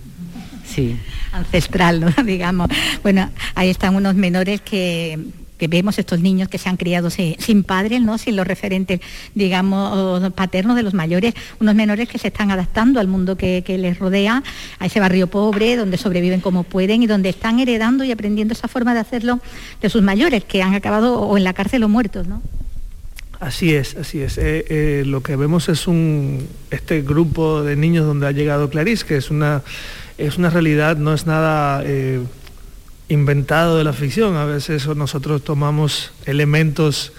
Sí. 0.64 0.96
Ancestral, 1.32 2.14
digamos. 2.26 2.70
Bueno, 3.02 3.30
ahí 3.56 3.70
están 3.70 3.96
unos 3.96 4.14
menores 4.14 4.62
que 4.62 5.18
que 5.60 5.68
vemos 5.68 6.00
estos 6.00 6.22
niños 6.22 6.48
que 6.48 6.58
se 6.58 6.70
han 6.70 6.78
criado 6.78 7.10
sin, 7.10 7.64
padres, 7.64 8.02
¿no? 8.02 8.18
sin 8.18 8.36
los 8.36 8.48
referentes, 8.48 9.02
digamos, 9.36 10.32
paternos 10.34 10.76
de 10.76 10.84
los 10.84 10.94
mayores, 10.94 11.36
unos 11.60 11.76
menores 11.76 12.08
que 12.08 12.18
se 12.18 12.30
están 12.30 12.50
adaptando 12.50 13.00
al 13.00 13.08
mundo 13.08 13.36
que, 13.36 13.64
les 13.68 14.00
rodea, 14.00 14.42
a 14.80 14.86
ese 14.86 15.00
barrio 15.00 15.28
pobre, 15.28 15.76
donde 15.76 15.98
sobreviven 15.98 16.42
como 16.42 16.64
pueden 16.64 17.04
y 17.04 17.08
donde 17.08 17.30
están 17.30 17.60
heredando 17.60 18.04
y 18.04 18.12
aprendiendo 18.12 18.54
esa 18.54 18.68
forma 18.68 18.94
de 18.94 19.02
hacerlo 19.02 19.40
de 19.82 19.90
sus 19.90 20.02
mayores, 20.02 20.44
que 20.46 20.64
han 20.64 20.74
acabado 20.74 21.20
o 21.20 21.38
en 21.38 21.44
la 21.44 21.54
cárcel 21.54 21.84
o 21.84 21.90
muertos, 21.90 22.26
¿no? 22.26 22.42
Así 23.40 23.74
es, 23.74 23.96
así 23.96 24.22
es. 24.22 24.38
Eh, 24.38 24.66
eh, 24.70 25.04
lo 25.06 25.24
que 25.24 25.38
vemos 25.38 25.70
es 25.70 25.88
un, 25.88 26.48
este 26.72 27.02
grupo 27.02 27.64
de 27.64 27.78
niños 27.78 28.06
donde 28.06 28.28
ha 28.28 28.32
llegado 28.32 28.70
Clarice, 28.70 29.06
que 29.06 29.16
es 29.16 29.30
una, 29.30 29.62
es 30.18 30.38
una 30.38 30.50
realidad, 30.50 30.98
no 30.98 31.14
es 31.14 31.26
nada 31.26 31.82
eh, 31.86 32.22
inventado 33.10 33.78
de 33.78 33.84
la 33.84 33.94
ficción. 33.94 34.36
A 34.38 34.46
veces 34.46 34.88
nosotros 34.88 35.44
tomamos 35.44 36.12
elementos 36.26 37.12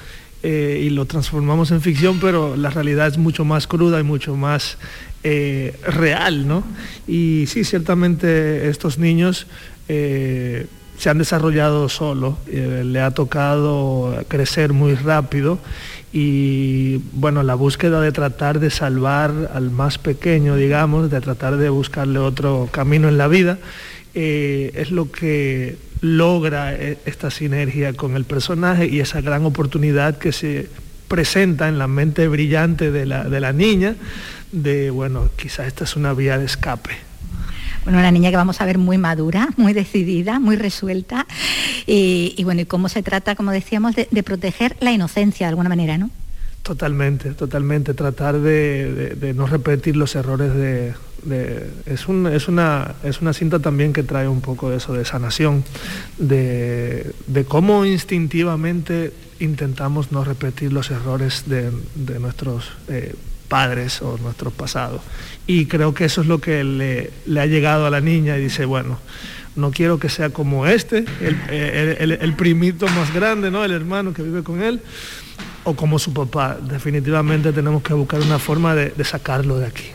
eh, 0.43 0.81
y 0.87 0.91
lo 0.91 1.05
transformamos 1.05 1.71
en 1.71 1.83
ficción, 1.83 2.19
pero 2.19 2.57
la 2.57 2.71
realidad 2.71 3.09
es 3.09 3.19
mucho 3.19 3.45
más 3.45 3.67
cruda 3.67 4.01
y 4.01 4.05
mucho 4.05 4.37
más 4.37 4.79
eh, 5.23 5.79
real, 5.85 6.49
¿no? 6.49 6.65
Y 7.07 7.45
sí, 7.47 7.65
ciertamente 7.65 8.71
estos 8.71 8.97
niños 8.97 9.47
eh, 9.89 10.67
se 10.97 11.11
han 11.11 11.19
desarrollado 11.19 11.89
solo, 11.89 12.39
le 12.47 13.01
ha 13.01 13.11
tocado 13.11 14.23
crecer 14.29 14.73
muy 14.73 14.95
rápido 14.95 15.59
y 16.13 16.99
bueno, 17.13 17.43
la 17.43 17.55
búsqueda 17.55 18.01
de 18.01 18.13
tratar 18.13 18.61
de 18.61 18.71
salvar 18.71 19.51
al 19.55 19.71
más 19.71 19.99
pequeño, 19.99 20.57
digamos, 20.57 21.11
de 21.11 21.21
tratar 21.21 21.57
de 21.57 21.69
buscarle 21.69 22.19
otro 22.19 22.69
camino 22.71 23.09
en 23.09 23.17
la 23.17 23.29
vida, 23.29 23.59
eh, 24.15 24.73
es 24.75 24.91
lo 24.91 25.11
que 25.11 25.77
logra 26.01 26.75
eh, 26.75 26.99
esta 27.05 27.31
sinergia 27.31 27.93
con 27.93 28.17
el 28.17 28.25
personaje 28.25 28.87
y 28.87 29.01
esa 29.01 29.21
gran 29.21 29.45
oportunidad 29.45 30.19
que 30.19 30.33
se 30.33 30.69
presenta 31.09 31.69
en 31.69 31.79
la 31.79 31.89
mente 31.89 32.29
brillante 32.29 32.91
de 32.91 33.05
la, 33.05 33.53
niña 33.53 33.97
de, 34.53 34.91
bueno, 34.91 35.29
quizás 35.37 35.67
esta 35.67 35.85
es 35.85 35.97
una 35.97 36.15
vía 36.15 36.39
de 36.39 36.45
escape. 36.45 36.91
Bueno, 37.85 37.99
una 37.99 38.11
niña 38.11 38.31
que 38.31 38.37
vamos 38.37 38.61
a 38.61 38.67
ver 38.67 38.79
muy 38.79 38.99
madura, 38.99 39.49
muy 39.57 39.73
decidida, 39.73 40.39
muy 40.39 40.57
resuelta 40.57 41.27
y, 41.87 42.41
bueno, 42.45 42.61
y 42.61 42.67
cómo 42.67 42.89
se 42.89 43.03
trata, 43.03 43.35
como 43.35 43.51
decíamos, 43.51 43.97
de, 43.97 44.23
proteger 44.23 44.77
la 44.81 44.93
inocencia 44.93 45.47
de 45.47 45.51
alguna 45.51 45.69
manera, 45.69 45.99
¿no? 45.99 46.11
Totalmente, 46.63 47.31
totalmente. 47.31 47.95
Tratar 47.95 48.39
de, 48.39 49.33
no 49.35 49.47
repetir 49.47 49.97
los 49.97 50.15
errores 50.15 50.55
de, 50.55 50.95
es, 51.29 51.81
es, 51.87 52.09
una, 52.49 52.95
es 53.05 53.21
una 53.21 53.33
cinta 53.33 53.59
también 53.59 53.93
que 53.93 54.03
trae 54.03 54.29
un 54.29 54.41
poco 54.41 54.71
de 54.71 54.79
eso, 54.79 54.95
de 54.95 55.05
sanación, 55.05 55.65
de, 56.19 57.13
de 57.27 57.45
cómo 57.45 57.85
instintivamente 57.85 59.13
intentamos 59.39 60.13
no 60.13 60.25
repetir 60.25 60.73
los 60.73 60.91
errores 60.91 61.45
de, 61.47 61.71
nuestros 62.19 62.71
eh, 62.89 63.15
padres 63.49 64.01
o 64.03 64.19
nuestros 64.19 64.53
pasados. 64.53 65.01
Y 65.47 65.67
creo 65.67 65.95
que 65.95 66.05
eso 66.05 66.21
es 66.21 66.27
lo 66.27 66.41
que 66.41 66.65
le, 66.65 67.11
le, 67.27 67.41
ha 67.41 67.47
llegado 67.47 67.87
a 67.87 67.91
la 67.91 68.01
niña 68.01 68.39
y 68.39 68.43
dice, 68.43 68.65
bueno, 68.65 68.99
no 69.57 69.71
quiero 69.73 69.99
que 69.99 70.09
sea 70.09 70.31
como 70.31 70.67
este, 70.67 71.05
el, 71.21 72.19
el, 72.21 72.33
primito 72.35 72.87
más 72.89 73.13
grande, 73.13 73.51
¿no? 73.51 73.65
el 73.65 73.73
hermano 73.73 74.13
que 74.13 74.23
vive 74.23 74.43
con 74.43 74.63
él, 74.63 74.81
o 75.65 75.75
como 75.75 75.99
su 75.99 76.13
papá. 76.13 76.57
Definitivamente 76.63 77.53
tenemos 77.53 77.83
que 77.83 77.93
buscar 77.93 78.21
una 78.21 78.39
forma 78.39 78.75
de 78.75 79.05
sacarlo 79.05 79.59
de 79.59 79.67
aquí. 79.67 79.91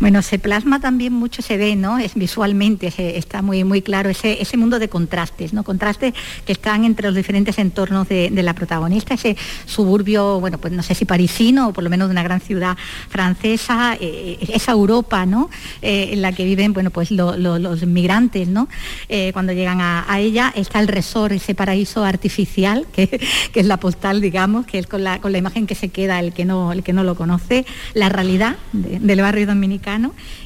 Bueno, 0.00 0.22
se 0.22 0.38
plasma 0.38 0.80
también 0.80 1.12
mucho, 1.12 1.42
se 1.42 1.56
ve, 1.56 1.76
¿no? 1.76 1.98
Es 1.98 2.14
visualmente, 2.14 2.92
está 2.96 3.42
muy, 3.42 3.64
muy 3.64 3.82
claro 3.82 4.10
ese, 4.10 4.40
ese 4.40 4.56
mundo 4.56 4.78
de 4.78 4.88
contrastes, 4.88 5.52
¿no? 5.52 5.64
Contrastes 5.64 6.14
que 6.44 6.52
están 6.52 6.84
entre 6.84 7.06
los 7.06 7.14
diferentes 7.14 7.58
entornos 7.58 8.08
de, 8.08 8.30
la 8.42 8.54
protagonista, 8.54 9.14
ese 9.14 9.36
suburbio, 9.66 10.40
bueno, 10.40 10.58
pues 10.58 10.72
no 10.72 10.82
sé 10.82 10.96
si 10.96 11.04
parisino 11.04 11.68
o 11.68 11.72
por 11.72 11.84
lo 11.84 11.90
menos 11.90 12.08
de 12.08 12.12
una 12.12 12.24
gran 12.24 12.40
ciudad 12.40 12.76
francesa, 13.08 13.96
eh, 14.00 14.38
esa 14.52 14.72
Europa, 14.72 15.26
¿no? 15.26 15.48
Eh, 15.80 16.10
en 16.12 16.22
la 16.22 16.32
que 16.32 16.44
viven, 16.44 16.72
bueno, 16.72 16.90
pues 16.90 17.10
los 17.12 17.86
migrantes, 17.86 18.48
¿no? 18.48 18.68
Eh, 19.08 19.30
cuando 19.32 19.52
llegan 19.52 19.80
a, 19.80 20.06
ella, 20.18 20.52
está 20.56 20.80
el 20.80 20.88
resort, 20.88 21.32
ese 21.32 21.54
paraíso 21.54 22.04
artificial, 22.04 22.86
que, 22.92 23.20
es 23.54 23.66
la 23.66 23.76
postal, 23.76 24.20
digamos, 24.20 24.66
que 24.66 24.78
es 24.78 24.86
con 24.86 25.04
la, 25.04 25.20
con 25.20 25.32
la 25.32 25.38
imagen 25.38 25.66
que 25.66 25.74
se 25.74 25.90
queda 25.90 26.18
el 26.18 26.32
que 26.32 26.44
no, 26.44 26.72
el 26.72 26.82
que 26.82 26.92
no 26.92 27.04
lo 27.04 27.14
conoce, 27.14 27.64
la 27.94 28.08
realidad 28.08 28.56
del 28.72 29.20
barrio 29.20 29.46
dominicano 29.46 29.81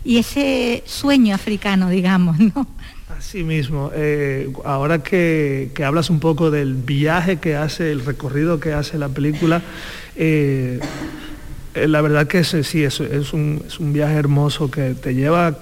y 0.05 0.19
ese 0.19 0.83
sueño 0.87 1.35
africano, 1.35 1.91
digamos. 1.91 2.37
Así 3.17 3.45
mismo, 3.45 3.91
eh, 3.95 4.53
ahora 4.65 5.03
que, 5.03 5.71
hablas 5.85 6.11
un 6.11 6.21
poco 6.21 6.51
del 6.51 6.75
viaje 6.75 7.39
que 7.39 7.57
hace, 7.57 7.93
el 7.93 8.05
recorrido 8.05 8.61
que 8.61 8.73
hace 8.73 8.99
la 8.99 9.09
película, 9.09 9.63
eh, 10.17 10.81
eh, 11.75 11.89
la 11.89 12.03
verdad 12.03 12.27
que 12.27 12.45
sí, 12.45 12.85
es, 12.85 13.01
es, 13.01 13.33
un, 13.33 13.63
viaje 13.79 14.15
hermoso 14.15 14.71
que 14.71 14.95
te 14.95 15.15
lleva 15.15 15.57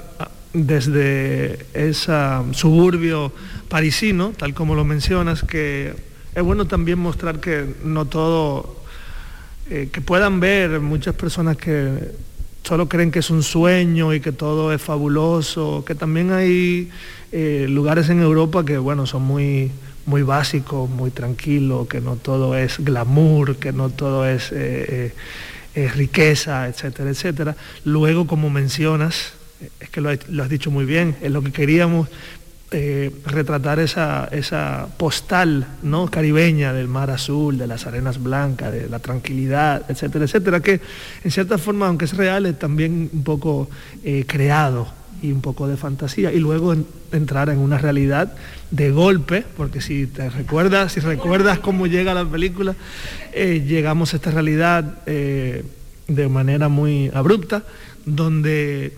desde 0.53 1.67
ese 1.75 2.13
suburbio 2.53 3.31
parisino, 3.69 4.33
tal 4.37 4.53
como 4.53 4.75
lo 4.75 4.85
mencionas, 4.85 5.43
que 5.43 5.95
es 6.35 6.43
bueno 6.43 6.67
también 6.67 6.99
mostrar 6.99 7.41
que 7.41 7.67
no 7.85 8.07
todo, 8.07 8.83
que 9.69 10.01
puedan 10.01 10.41
ver 10.41 10.81
muchas 10.81 11.15
personas 11.15 11.57
que 11.57 12.13
solo 12.65 12.89
creen 12.89 13.11
que 13.11 13.19
es 13.19 13.31
un 13.31 13.43
sueño 13.43 14.15
y 14.15 14.21
que 14.21 14.33
todo 14.33 14.73
es 14.73 14.81
fabuloso, 14.81 15.85
que 15.87 15.95
también 15.95 16.33
hay 16.33 16.91
eh, 17.31 17.67
lugares 17.69 18.09
en 18.09 18.21
Europa 18.21 18.65
que 18.65 18.79
bueno, 18.79 19.07
son 19.07 19.23
muy, 19.23 19.71
muy 20.07 20.23
básicos, 20.23 20.89
muy 20.89 21.11
tranquilos, 21.11 21.87
que 21.89 22.01
no 22.01 22.17
todo 22.17 22.57
es 22.57 22.79
glamour, 22.79 23.57
que 23.57 23.73
no 23.73 23.91
todo 23.91 24.27
es 24.27 24.51
eh, 24.53 25.13
eh, 25.75 25.89
riqueza, 25.95 26.67
etcétera, 26.67 27.11
etcétera. 27.11 27.57
Luego, 27.85 28.27
como 28.27 28.49
mencionas, 28.49 29.35
es 29.81 29.91
que 29.91 30.01
lo 30.01 30.11
has 30.11 30.49
dicho 30.49 30.71
muy 30.71 30.87
bien, 30.87 31.17
es 31.21 31.31
lo 31.31 31.43
que 31.43 31.53
queríamos 31.53 32.09
eh, 32.77 33.13
retratar 33.27 33.79
esa, 33.79 34.29
esa 34.33 34.89
postal 34.97 35.65
¿no? 35.85 36.11
caribeña 36.11 36.73
del 36.73 36.89
mar 36.89 37.09
azul, 37.09 37.57
de 37.57 37.69
las 37.69 37.87
arenas 37.87 38.21
blancas, 38.21 38.73
de 38.73 38.89
la 38.89 38.99
tranquilidad, 38.99 39.89
etcétera, 39.89 40.25
etcétera, 40.25 40.59
que 40.59 40.81
en 41.23 41.31
cierta 41.31 41.57
forma, 41.57 41.87
aunque 41.87 42.07
es 42.07 42.17
real, 42.17 42.47
es 42.47 42.59
también 42.59 43.11
un 43.13 43.23
poco 43.23 43.71
eh, 44.03 44.25
creado 44.27 44.89
y 45.23 45.31
un 45.31 45.41
poco 45.41 45.69
de 45.69 45.77
fantasía, 45.77 46.33
y 46.33 46.41
luego 46.41 46.75
entrar 47.13 47.49
en 47.49 47.59
una 47.59 47.79
realidad 47.79 48.33
de 48.73 48.91
golpe, 48.91 49.45
porque 49.57 49.81
si 49.81 50.09
te 50.09 50.29
recuerdas, 50.29 50.95
si 50.95 50.99
recuerdas 50.99 51.61
cómo 51.61 51.87
llega 51.87 52.13
la 52.13 52.25
película, 52.25 52.75
eh, 53.33 53.65
llegamos 53.65 54.15
a 54.15 54.17
esta 54.17 54.33
realidad 54.33 55.05
de 55.07 56.29
manera 56.29 56.69
muy 56.69 57.09
abrupta, 57.15 57.63
donde 58.05 58.95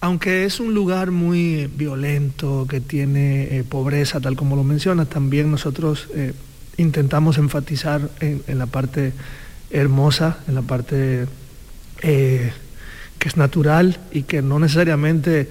aunque 0.00 0.44
es 0.44 0.60
un 0.60 0.74
lugar 0.74 1.10
muy 1.10 1.70
violento, 1.76 2.66
que 2.68 2.80
tiene 2.80 3.58
eh, 3.58 3.64
pobreza, 3.64 4.20
tal 4.20 4.34
como 4.34 4.56
lo 4.56 4.64
mencionas, 4.64 5.08
también 5.08 5.50
nosotros 5.50 6.08
eh, 6.14 6.32
intentamos 6.78 7.36
enfatizar 7.36 8.10
en, 8.20 8.58
la 8.58 8.66
parte 8.66 9.12
hermosa, 9.70 10.38
en 10.48 10.54
la 10.54 10.62
parte 10.62 11.26
eh, 12.00 12.52
que 13.18 13.28
es 13.28 13.36
natural 13.36 14.00
y 14.10 14.22
que 14.22 14.40
no 14.40 14.58
necesariamente 14.58 15.48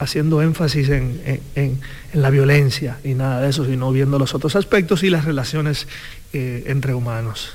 haciendo 0.00 0.42
énfasis 0.42 0.88
en, 0.88 1.80
la 2.12 2.28
violencia 2.28 2.98
y 3.04 3.14
nada 3.14 3.40
de 3.40 3.50
eso, 3.50 3.64
sino 3.64 3.92
viendo 3.92 4.18
los 4.18 4.34
otros 4.34 4.56
aspectos 4.56 5.04
y 5.04 5.10
las 5.10 5.24
relaciones 5.24 5.86
entre 6.32 6.92
humanos. 6.92 7.52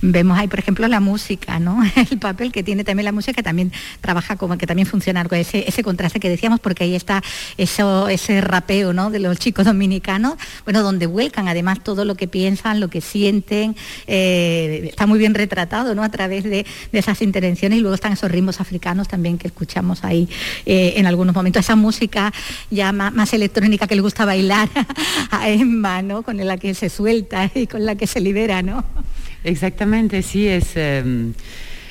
Vemos 0.00 0.38
ahí, 0.38 0.46
por 0.46 0.60
ejemplo, 0.60 0.86
la 0.86 1.00
música, 1.00 1.58
¿no? 1.58 1.82
El 2.10 2.18
papel 2.18 2.52
que 2.52 2.62
tiene 2.62 2.84
también 2.84 3.04
la 3.04 3.12
música, 3.12 3.32
que 3.34 3.42
también 3.42 3.72
trabaja 4.00 4.36
como 4.36 4.56
que 4.56 4.66
también 4.66 4.86
funciona 4.86 5.24
con 5.24 5.38
ese, 5.38 5.64
ese 5.66 5.82
contraste 5.82 6.20
que 6.20 6.28
decíamos, 6.28 6.60
porque 6.60 6.84
ahí 6.84 6.94
está 6.94 7.22
eso, 7.56 8.08
ese 8.08 8.40
rapeo, 8.40 8.92
¿no? 8.92 9.10
De 9.10 9.18
los 9.18 9.38
chicos 9.38 9.64
dominicanos, 9.64 10.34
bueno, 10.64 10.82
donde 10.82 11.06
vuelcan 11.06 11.48
además 11.48 11.82
todo 11.82 12.04
lo 12.04 12.14
que 12.14 12.28
piensan, 12.28 12.78
lo 12.78 12.88
que 12.88 13.00
sienten, 13.00 13.74
eh, 14.06 14.88
está 14.90 15.06
muy 15.06 15.18
bien 15.18 15.34
retratado, 15.34 15.94
¿no? 15.94 16.02
A 16.02 16.10
través 16.10 16.44
de, 16.44 16.64
esas 16.92 17.22
intervenciones 17.22 17.78
y 17.78 17.80
luego 17.80 17.94
están 17.94 18.12
esos 18.12 18.30
ritmos 18.30 18.60
africanos 18.60 19.08
también 19.08 19.38
que 19.38 19.46
escuchamos 19.46 20.04
ahí 20.04 20.28
eh, 20.66 20.94
en 20.96 21.06
algunos 21.06 21.34
momentos. 21.34 21.64
Esa 21.64 21.76
música 21.76 22.32
ya 22.70 22.92
más, 22.92 23.32
electrónica 23.32 23.86
que 23.86 23.94
le 23.94 24.02
gusta 24.02 24.24
bailar 24.24 24.68
a 25.30 25.48
Emma, 25.48 26.02
¿no? 26.02 26.22
Con 26.22 26.36
la 26.44 26.56
que 26.56 26.74
se 26.74 26.88
suelta 26.88 27.50
y 27.54 27.66
con 27.66 27.84
la 27.84 27.94
que 27.94 28.06
se 28.06 28.20
libera, 28.20 28.62
¿no? 28.62 28.84
Exactamente, 29.44 30.22
sí, 30.22 30.48
es, 30.48 30.76
em, 30.76 31.32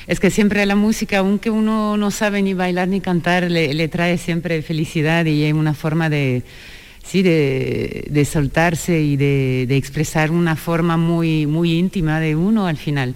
es 0.06 0.20
que 0.20 0.30
siempre 0.30 0.64
la 0.66 0.76
música, 0.76 1.18
aunque 1.18 1.50
uno 1.50 1.96
no 1.96 2.10
sabe 2.10 2.42
ni 2.42 2.54
bailar 2.54 2.88
ni 2.88 3.00
cantar, 3.00 3.50
le, 3.50 3.88
trae 3.88 4.18
siempre 4.18 4.62
felicidad 4.62 5.24
y 5.26 5.44
es 5.44 5.54
una 5.54 5.74
forma 5.74 6.10
de, 6.10 6.42
sí, 7.02 7.22
de, 7.22 8.28
soltarse 8.30 9.00
y 9.00 9.16
de, 9.16 9.66
de, 9.66 9.76
expresar 9.76 10.30
una 10.30 10.56
forma 10.56 10.96
muy, 10.96 11.46
muy 11.46 11.72
íntima 11.72 12.20
de 12.20 12.36
uno 12.36 12.66
al 12.66 12.76
final. 12.76 13.14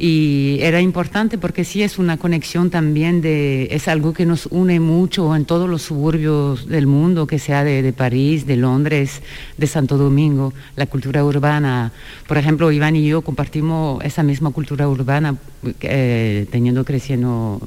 Y 0.00 0.58
era 0.60 0.80
importante 0.80 1.38
porque 1.38 1.64
sí 1.64 1.82
es 1.82 1.98
una 1.98 2.18
conexión 2.18 2.70
también 2.70 3.20
de, 3.20 3.66
es 3.72 3.88
algo 3.88 4.12
que 4.12 4.26
nos 4.26 4.46
une 4.46 4.78
mucho 4.78 5.34
en 5.34 5.44
todos 5.44 5.68
los 5.68 5.82
suburbios 5.82 6.68
del 6.68 6.86
mundo, 6.86 7.26
que 7.26 7.40
sea 7.40 7.64
de, 7.64 7.92
París, 7.92 8.46
de 8.46 8.56
Londres, 8.56 9.22
de 9.56 9.66
Santo 9.66 9.98
Domingo, 9.98 10.54
la 10.76 10.86
cultura 10.86 11.24
urbana. 11.24 11.90
Por 12.28 12.38
ejemplo, 12.38 12.70
Iván 12.70 12.94
y 12.94 13.08
yo 13.08 13.22
compartimos 13.22 14.04
esa 14.04 14.22
misma 14.22 14.52
cultura 14.52 14.88
urbana, 14.88 15.34
eh, 15.80 16.46
teniendo 16.52 16.84
creciendo 16.84 17.60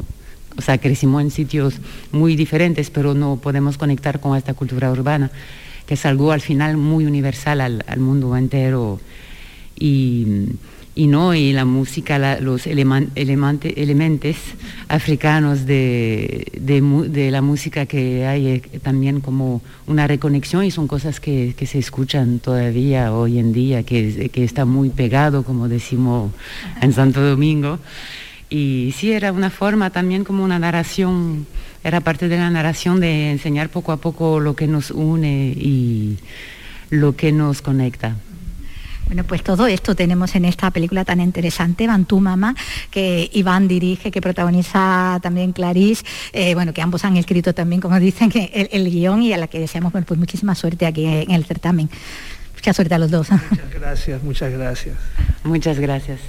o 0.57 0.61
sea, 0.61 0.77
crecimos 0.77 1.21
en 1.21 1.31
sitios 1.31 1.75
muy 2.13 2.37
diferentes, 2.37 2.89
pero 2.89 3.13
no 3.13 3.37
podemos 3.37 3.77
conectar 3.77 4.21
con 4.21 4.37
esta 4.37 4.53
cultura 4.53 4.89
urbana, 4.89 5.31
que 5.85 5.95
es 5.95 6.05
algo 6.05 6.31
al 6.31 6.41
final 6.41 6.77
muy 6.77 7.05
universal 7.05 7.59
al, 7.59 7.83
al 7.87 7.99
mundo 7.99 8.37
entero. 8.37 9.01
Y, 9.77 10.47
y 10.93 11.07
no 11.07 11.33
y 11.33 11.53
la 11.53 11.65
música 11.65 12.39
los 12.39 12.67
elementos 12.67 14.37
africanos 14.89 15.65
de, 15.65 17.29
la 17.31 17.41
música 17.41 17.85
que 17.85 18.25
hay 18.25 18.47
eh, 18.47 18.61
también 18.81 19.21
como 19.21 19.61
una 19.87 20.07
reconexión 20.07 20.65
y 20.65 20.71
son 20.71 20.87
cosas 20.87 21.19
que, 21.19 21.55
se 21.65 21.79
escuchan 21.79 22.39
todavía 22.39 23.13
hoy 23.13 23.39
en 23.39 23.53
día 23.53 23.83
que, 23.83 24.29
que 24.29 24.43
está 24.43 24.65
muy 24.65 24.89
pegado 24.89 25.43
como 25.43 25.69
decimos 25.69 26.31
en 26.81 26.91
Santo 26.91 27.21
Domingo 27.21 27.79
y 28.49 28.93
sí 28.97 29.13
era 29.13 29.31
una 29.31 29.49
forma 29.49 29.91
también 29.91 30.25
como 30.25 30.43
una 30.43 30.59
narración 30.59 31.47
era 31.83 32.01
parte 32.01 32.27
de 32.27 32.37
la 32.37 32.49
narración 32.49 32.99
de 32.99 33.31
enseñar 33.31 33.69
poco 33.69 33.91
a 33.91 33.97
poco 33.97 34.39
lo 34.39 34.55
que 34.55 34.67
nos 34.67 34.91
une 34.91 35.53
y 35.55 36.17
lo 36.89 37.15
que 37.15 37.31
nos 37.31 37.61
conecta. 37.61 38.17
Bueno, 39.11 39.25
pues 39.25 39.43
todo 39.43 39.67
esto 39.67 39.93
tenemos 39.93 40.35
en 40.35 40.45
esta 40.45 40.71
película 40.71 41.03
tan 41.03 41.19
interesante, 41.19 41.85
Bantú 41.85 42.21
Mama, 42.21 42.55
que 42.89 43.29
Iván 43.33 43.67
dirige, 43.67 44.09
que 44.09 44.21
protagoniza 44.21 45.19
también 45.21 45.51
Clarice, 45.51 46.05
eh, 46.31 46.53
bueno, 46.53 46.71
que 46.71 46.81
ambos 46.81 47.03
han 47.03 47.17
escrito 47.17 47.53
también, 47.53 47.81
como 47.81 47.99
dicen, 47.99 48.31
el, 48.33 48.69
el 48.71 48.89
guion 48.89 49.21
y 49.21 49.33
a 49.33 49.37
la 49.37 49.47
que 49.47 49.59
deseamos 49.59 49.91
pues 49.91 50.17
muchísima 50.17 50.55
suerte 50.55 50.85
aquí 50.85 51.05
en 51.05 51.31
el 51.31 51.43
certamen. 51.43 51.89
Mucha 52.61 52.73
suerte 52.75 52.93
a 52.93 52.99
los 52.99 53.09
dos. 53.09 53.27
Muchas 53.31 53.73
gracias, 53.73 54.21
muchas 54.21 54.51
gracias. 54.53 54.95
Muchas 55.43 55.79
gracias. 55.79 56.19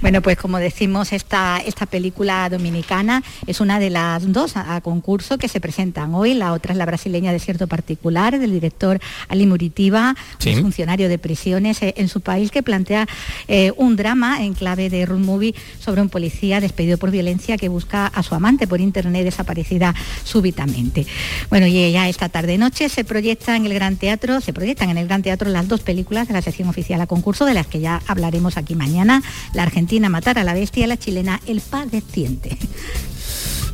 Bueno, 0.00 0.22
pues 0.22 0.36
como 0.36 0.58
decimos, 0.58 1.12
esta, 1.12 1.58
esta 1.58 1.86
película 1.86 2.48
dominicana 2.48 3.22
es 3.46 3.60
una 3.60 3.78
de 3.78 3.90
las 3.90 4.32
dos 4.32 4.56
a, 4.56 4.80
concurso 4.80 5.38
que 5.38 5.48
se 5.48 5.60
presentan 5.60 6.14
hoy. 6.14 6.34
La 6.34 6.52
otra 6.52 6.72
es 6.72 6.78
la 6.78 6.86
brasileña 6.86 7.32
Desierto 7.32 7.66
Particular, 7.66 8.38
del 8.38 8.52
director 8.52 9.00
Ali 9.28 9.46
Muritiba, 9.46 10.14
un 10.46 10.62
funcionario 10.62 11.08
de 11.08 11.18
prisiones 11.18 11.82
eh, 11.82 11.94
en 11.96 12.08
su 12.08 12.20
país, 12.20 12.50
que 12.50 12.62
plantea 12.62 13.06
eh, 13.48 13.72
un 13.76 13.96
drama 13.96 14.44
en 14.44 14.54
clave 14.54 14.90
de 14.90 15.04
road 15.06 15.18
movie 15.18 15.54
sobre 15.78 16.00
un 16.00 16.08
policía 16.08 16.60
despedido 16.60 16.98
por 16.98 17.10
violencia 17.10 17.56
que 17.56 17.68
busca 17.68 18.06
a 18.06 18.22
su 18.22 18.34
amante 18.34 18.66
por 18.66 18.80
internet 18.80 19.24
desaparecida 19.24 19.94
súbitamente. 20.24 21.06
Bueno, 21.50 21.66
y 21.66 21.92
ya 21.92 22.08
esta 22.08 22.28
tarde-noche 22.28 22.88
se 22.88 23.04
proyecta 23.04 23.56
en 23.56 23.66
el 23.66 23.74
Gran 23.74 23.96
Teatro, 23.96 24.40
se 24.40 24.52
proyectan 24.52 24.90
en 24.90 24.98
el 24.98 25.06
Gran 25.06 25.22
Teatro 25.22 25.50
las 25.50 25.65
dos 25.68 25.80
películas 25.80 26.28
de 26.28 26.34
la 26.34 26.42
sección 26.42 26.68
oficial 26.68 27.00
a 27.00 27.06
concurso, 27.06 27.44
de 27.44 27.54
las 27.54 27.66
que 27.66 27.80
ya 27.80 28.02
hablaremos 28.06 28.56
aquí 28.56 28.74
mañana 28.74 29.22
la 29.52 29.62
argentina 29.62 30.08
Matar 30.08 30.38
a 30.38 30.44
la 30.44 30.54
Bestia, 30.54 30.86
la 30.86 30.96
chilena 30.96 31.40
El 31.46 31.60
Padeciente. 31.60 32.58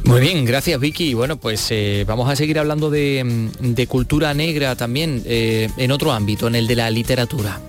Muy 0.04 0.20
bien, 0.20 0.44
gracias 0.44 0.80
Vicky. 0.80 1.14
Bueno, 1.14 1.36
pues 1.36 1.68
eh, 1.70 2.04
vamos 2.06 2.28
a 2.28 2.36
seguir 2.36 2.58
hablando 2.58 2.90
de, 2.90 3.24
mm, 3.24 3.82
cultura 3.86 4.34
negra 4.34 4.74
también 4.76 5.22
eh, 5.26 5.68
en 5.76 5.92
otro 5.92 6.12
ámbito, 6.12 6.48
en 6.48 6.56
el 6.56 6.66
de 6.66 6.76
la 6.76 6.90
literatura. 6.90 7.60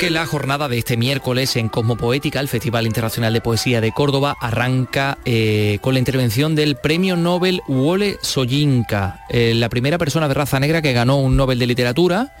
La 0.00 0.26
jornada 0.26 0.68
de 0.68 0.78
este 0.78 0.96
miércoles 0.96 1.56
en 1.56 1.68
Cosmopoética, 1.68 2.40
el 2.40 2.48
Festival 2.48 2.86
Internacional 2.86 3.32
de 3.32 3.40
Poesía 3.40 3.80
de 3.80 3.92
Córdoba, 3.92 4.36
arranca 4.40 5.18
eh, 5.24 5.78
con 5.82 5.92
la 5.92 5.98
intervención 5.98 6.54
del 6.54 6.76
premio 6.76 7.16
Nobel 7.16 7.60
Wole 7.68 8.16
Soyinka, 8.22 9.26
eh, 9.28 9.52
la 9.54 9.68
primera 9.68 9.98
persona 9.98 10.28
de 10.28 10.34
raza 10.34 10.60
negra 10.60 10.80
que 10.80 10.92
ganó 10.92 11.18
un 11.18 11.36
Nobel 11.36 11.58
de 11.58 11.66
Literatura, 11.66 12.34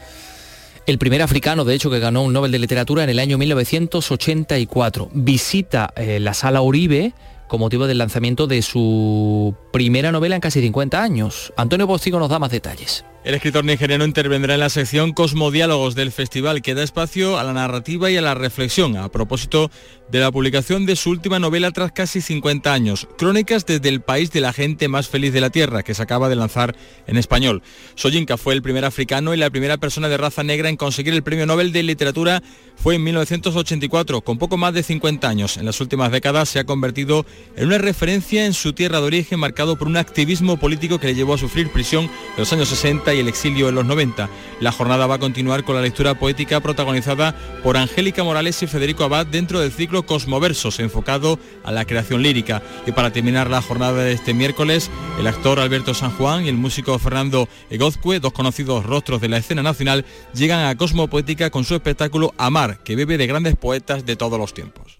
el 0.86 0.98
primer 0.98 1.20
africano, 1.20 1.64
de 1.64 1.74
hecho, 1.74 1.90
que 1.90 1.98
ganó 1.98 2.22
un 2.22 2.32
Nobel 2.32 2.52
de 2.52 2.60
Literatura 2.60 3.04
en 3.04 3.10
el 3.10 3.18
año 3.18 3.36
1984. 3.36 5.10
Visita 5.12 5.92
eh, 5.96 6.20
la 6.20 6.34
Sala 6.34 6.62
Uribe 6.62 7.12
con 7.48 7.60
motivo 7.60 7.86
del 7.86 7.98
lanzamiento 7.98 8.46
de 8.46 8.62
su 8.62 9.54
primera 9.72 10.12
novela 10.12 10.36
en 10.36 10.40
casi 10.40 10.60
50 10.60 11.02
años. 11.02 11.52
Antonio 11.56 11.86
Postigo 11.86 12.18
nos 12.18 12.28
da 12.28 12.38
más 12.38 12.50
detalles. 12.50 13.04
El 13.28 13.34
escritor 13.34 13.62
nigeriano 13.62 14.06
intervendrá 14.06 14.54
en 14.54 14.60
la 14.60 14.70
sección 14.70 15.12
Cosmodiálogos 15.12 15.94
del 15.94 16.12
festival, 16.12 16.62
que 16.62 16.72
da 16.72 16.82
espacio 16.82 17.38
a 17.38 17.44
la 17.44 17.52
narrativa 17.52 18.10
y 18.10 18.16
a 18.16 18.22
la 18.22 18.32
reflexión. 18.32 18.96
A 18.96 19.10
propósito 19.10 19.70
de 20.10 20.20
la 20.20 20.32
publicación 20.32 20.86
de 20.86 20.96
su 20.96 21.10
última 21.10 21.38
novela 21.38 21.70
tras 21.70 21.92
casi 21.92 22.20
50 22.20 22.72
años, 22.72 23.06
Crónicas 23.18 23.66
desde 23.66 23.88
el 23.88 24.00
país 24.00 24.30
de 24.32 24.40
la 24.40 24.52
gente 24.52 24.88
más 24.88 25.08
feliz 25.08 25.32
de 25.32 25.40
la 25.40 25.50
Tierra, 25.50 25.82
que 25.82 25.94
se 25.94 26.02
acaba 26.02 26.28
de 26.28 26.36
lanzar 26.36 26.74
en 27.06 27.16
español. 27.16 27.62
Soyinka 27.94 28.36
fue 28.36 28.54
el 28.54 28.62
primer 28.62 28.84
africano 28.84 29.34
y 29.34 29.36
la 29.36 29.50
primera 29.50 29.76
persona 29.76 30.08
de 30.08 30.16
raza 30.16 30.42
negra 30.42 30.68
en 30.68 30.76
conseguir 30.76 31.12
el 31.12 31.22
Premio 31.22 31.46
Nobel 31.46 31.72
de 31.72 31.82
Literatura 31.82 32.42
fue 32.76 32.94
en 32.94 33.04
1984, 33.04 34.20
con 34.22 34.38
poco 34.38 34.56
más 34.56 34.72
de 34.72 34.82
50 34.82 35.28
años. 35.28 35.56
En 35.56 35.66
las 35.66 35.80
últimas 35.80 36.12
décadas 36.12 36.48
se 36.48 36.58
ha 36.58 36.64
convertido 36.64 37.26
en 37.56 37.66
una 37.66 37.78
referencia 37.78 38.46
en 38.46 38.54
su 38.54 38.72
tierra 38.72 39.00
de 39.00 39.06
origen, 39.06 39.40
marcado 39.40 39.76
por 39.76 39.88
un 39.88 39.96
activismo 39.96 40.56
político 40.56 40.98
que 40.98 41.08
le 41.08 41.14
llevó 41.14 41.34
a 41.34 41.38
sufrir 41.38 41.70
prisión 41.70 42.04
en 42.04 42.38
los 42.38 42.52
años 42.52 42.68
60 42.68 43.12
y 43.14 43.20
el 43.20 43.28
exilio 43.28 43.68
en 43.68 43.74
los 43.74 43.84
90. 43.84 44.28
La 44.60 44.72
jornada 44.72 45.06
va 45.06 45.16
a 45.16 45.18
continuar 45.18 45.64
con 45.64 45.74
la 45.74 45.82
lectura 45.82 46.18
poética 46.18 46.60
protagonizada 46.60 47.34
por 47.62 47.76
Angélica 47.76 48.24
Morales 48.24 48.62
y 48.62 48.66
Federico 48.66 49.04
Abad 49.04 49.26
dentro 49.26 49.60
del 49.60 49.72
ciclo 49.72 49.97
Cosmoversos, 50.06 50.80
enfocado 50.80 51.38
a 51.64 51.72
la 51.72 51.84
creación 51.84 52.22
lírica. 52.22 52.62
Y 52.86 52.92
para 52.92 53.12
terminar 53.12 53.50
la 53.50 53.62
jornada 53.62 54.02
de 54.04 54.12
este 54.12 54.34
miércoles, 54.34 54.90
el 55.18 55.26
actor 55.26 55.60
Alberto 55.60 55.94
San 55.94 56.10
Juan 56.10 56.44
y 56.44 56.48
el 56.48 56.56
músico 56.56 56.98
Fernando 56.98 57.48
Egozcue, 57.70 58.20
dos 58.20 58.32
conocidos 58.32 58.84
rostros 58.84 59.20
de 59.20 59.28
la 59.28 59.38
escena 59.38 59.62
nacional, 59.62 60.04
llegan 60.34 60.66
a 60.66 60.76
Cosmopoética 60.76 61.50
con 61.50 61.64
su 61.64 61.74
espectáculo 61.74 62.34
Amar, 62.38 62.78
que 62.82 62.96
bebe 62.96 63.18
de 63.18 63.26
grandes 63.26 63.56
poetas 63.56 64.04
de 64.06 64.16
todos 64.16 64.38
los 64.38 64.54
tiempos. 64.54 64.98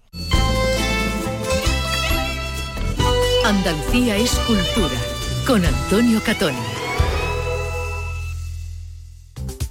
Andalucía 3.45 4.17
es 4.17 4.31
cultura, 4.45 4.95
con 5.47 5.65
Antonio 5.65 6.21
Catón. 6.23 6.53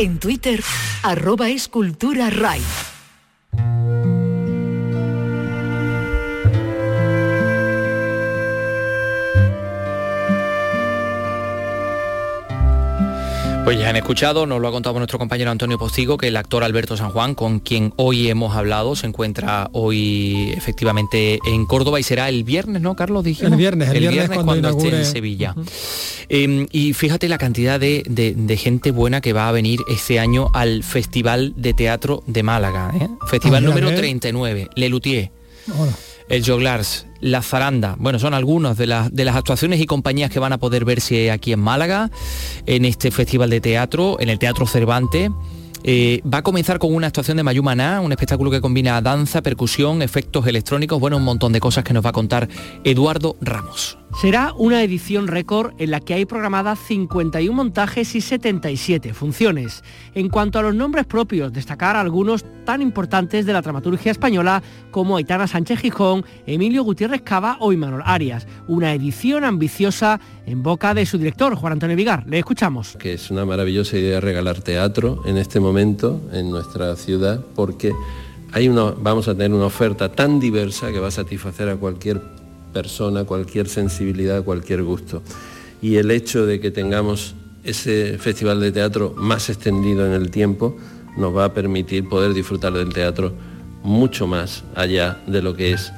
En 0.00 0.20
Twitter, 0.20 0.62
arroba 1.02 1.48
escultura 1.48 2.30
RAI. 2.30 2.62
Pues 13.68 13.78
ya 13.78 13.90
han 13.90 13.96
escuchado, 13.96 14.46
nos 14.46 14.62
lo 14.62 14.68
ha 14.68 14.70
contado 14.70 14.96
nuestro 14.96 15.18
compañero 15.18 15.50
Antonio 15.50 15.78
Postigo, 15.78 16.16
que 16.16 16.28
el 16.28 16.38
actor 16.38 16.64
Alberto 16.64 16.96
San 16.96 17.10
Juan, 17.10 17.34
con 17.34 17.60
quien 17.60 17.92
hoy 17.96 18.30
hemos 18.30 18.56
hablado, 18.56 18.96
se 18.96 19.06
encuentra 19.06 19.68
hoy 19.72 20.54
efectivamente 20.56 21.38
en 21.44 21.66
Córdoba 21.66 22.00
y 22.00 22.02
será 22.02 22.30
el 22.30 22.44
viernes, 22.44 22.80
¿no, 22.80 22.96
Carlos? 22.96 23.26
El 23.26 23.56
viernes, 23.56 23.90
el, 23.90 24.08
viernes, 24.08 24.38
cuando, 24.42 24.70
esté 24.70 24.88
en 24.88 25.04
Sevilla. 25.04 25.54
Em, 26.30 26.66
y 26.72 26.94
fíjate 26.94 27.28
la 27.28 27.36
cantidad 27.36 27.78
de, 27.78 28.58
gente 28.58 28.90
buena 28.90 29.20
que 29.20 29.34
va 29.34 29.50
a 29.50 29.52
venir 29.52 29.80
este 29.86 30.18
año 30.18 30.48
al 30.54 30.82
Festival 30.82 31.52
de 31.54 31.74
Teatro 31.74 32.22
de 32.26 32.42
Málaga. 32.42 32.90
¿eh? 32.98 33.06
Festival 33.26 33.64
ah, 33.64 33.68
número 33.68 33.94
39, 33.94 34.70
Le 34.76 34.88
Luthier. 34.88 35.30
El 36.28 36.44
Joglars, 36.44 37.06
La 37.20 37.42
Zaranda, 37.42 37.96
bueno, 37.98 38.18
son 38.18 38.34
algunas 38.34 38.76
de, 38.76 38.86
las, 38.86 39.12
de 39.14 39.24
las 39.24 39.36
actuaciones 39.36 39.80
y 39.80 39.86
compañías 39.86 40.30
que 40.30 40.38
van 40.38 40.52
a 40.52 40.58
poder 40.58 40.84
verse 40.84 41.30
aquí 41.30 41.52
en 41.52 41.60
Málaga, 41.60 42.10
en 42.66 42.84
este 42.84 43.10
festival 43.10 43.50
de 43.50 43.60
teatro, 43.60 44.18
en 44.20 44.28
el 44.28 44.38
Teatro 44.38 44.66
Cervantes. 44.66 45.30
Eh, 45.84 46.20
va 46.22 46.38
a 46.38 46.42
comenzar 46.42 46.78
con 46.78 46.94
una 46.94 47.06
actuación 47.06 47.36
de 47.36 47.44
Mayumaná, 47.44 48.00
un 48.00 48.12
espectáculo 48.12 48.50
que 48.50 48.60
combina 48.60 49.00
danza, 49.00 49.42
percusión, 49.42 50.02
efectos 50.02 50.46
electrónicos, 50.46 51.00
bueno, 51.00 51.16
un 51.16 51.24
montón 51.24 51.52
de 51.52 51.60
cosas 51.60 51.84
que 51.84 51.94
nos 51.94 52.04
va 52.04 52.10
a 52.10 52.12
contar 52.12 52.48
Eduardo 52.84 53.36
Ramos. 53.40 53.96
Será 54.14 54.52
una 54.56 54.82
edición 54.82 55.28
récord 55.28 55.74
en 55.78 55.92
la 55.92 56.00
que 56.00 56.14
hay 56.14 56.24
programadas 56.24 56.80
51 56.80 57.54
montajes 57.54 58.16
y 58.16 58.20
77 58.20 59.14
funciones. 59.14 59.84
En 60.14 60.28
cuanto 60.28 60.58
a 60.58 60.62
los 60.62 60.74
nombres 60.74 61.06
propios, 61.06 61.52
destacar 61.52 61.94
algunos 61.94 62.44
tan 62.64 62.82
importantes 62.82 63.46
de 63.46 63.52
la 63.52 63.62
dramaturgia 63.62 64.10
española 64.10 64.62
como 64.90 65.16
Aitana 65.16 65.46
Sánchez 65.46 65.80
Gijón, 65.80 66.24
Emilio 66.46 66.82
Gutiérrez 66.82 67.22
Cava 67.22 67.58
o 67.60 67.72
Imanol 67.72 68.02
Arias. 68.04 68.48
Una 68.66 68.92
edición 68.92 69.44
ambiciosa 69.44 70.18
en 70.46 70.64
boca 70.64 70.94
de 70.94 71.06
su 71.06 71.18
director, 71.18 71.54
Juan 71.54 71.74
Antonio 71.74 71.94
Vigar. 71.94 72.24
Le 72.26 72.38
escuchamos. 72.38 72.96
Que 72.96 73.12
es 73.12 73.30
una 73.30 73.44
maravillosa 73.44 73.98
idea 73.98 74.20
regalar 74.20 74.62
teatro 74.62 75.22
en 75.26 75.36
este 75.36 75.60
momento 75.60 76.20
en 76.32 76.50
nuestra 76.50 76.96
ciudad 76.96 77.44
porque 77.54 77.92
hay 78.52 78.68
una, 78.68 78.94
vamos 78.98 79.28
a 79.28 79.34
tener 79.34 79.52
una 79.52 79.66
oferta 79.66 80.10
tan 80.10 80.40
diversa 80.40 80.90
que 80.90 80.98
va 80.98 81.08
a 81.08 81.12
satisfacer 81.12 81.68
a 81.68 81.76
cualquier 81.76 82.37
persona, 82.72 83.24
cualquier 83.24 83.68
sensibilidad, 83.68 84.44
cualquier 84.44 84.82
gusto. 84.82 85.22
Y 85.80 85.96
el 85.96 86.10
hecho 86.10 86.46
de 86.46 86.60
que 86.60 86.70
tengamos 86.70 87.34
ese 87.64 88.18
festival 88.18 88.60
de 88.60 88.72
teatro 88.72 89.14
más 89.16 89.48
extendido 89.50 90.06
en 90.06 90.12
el 90.12 90.30
tiempo 90.30 90.76
nos 91.16 91.36
va 91.36 91.46
a 91.46 91.54
permitir 91.54 92.08
poder 92.08 92.32
disfrutar 92.32 92.72
del 92.72 92.92
teatro 92.92 93.34
mucho 93.82 94.26
más 94.26 94.64
allá 94.74 95.18
de 95.26 95.42
lo 95.42 95.54
que 95.54 95.72
es 95.72 95.92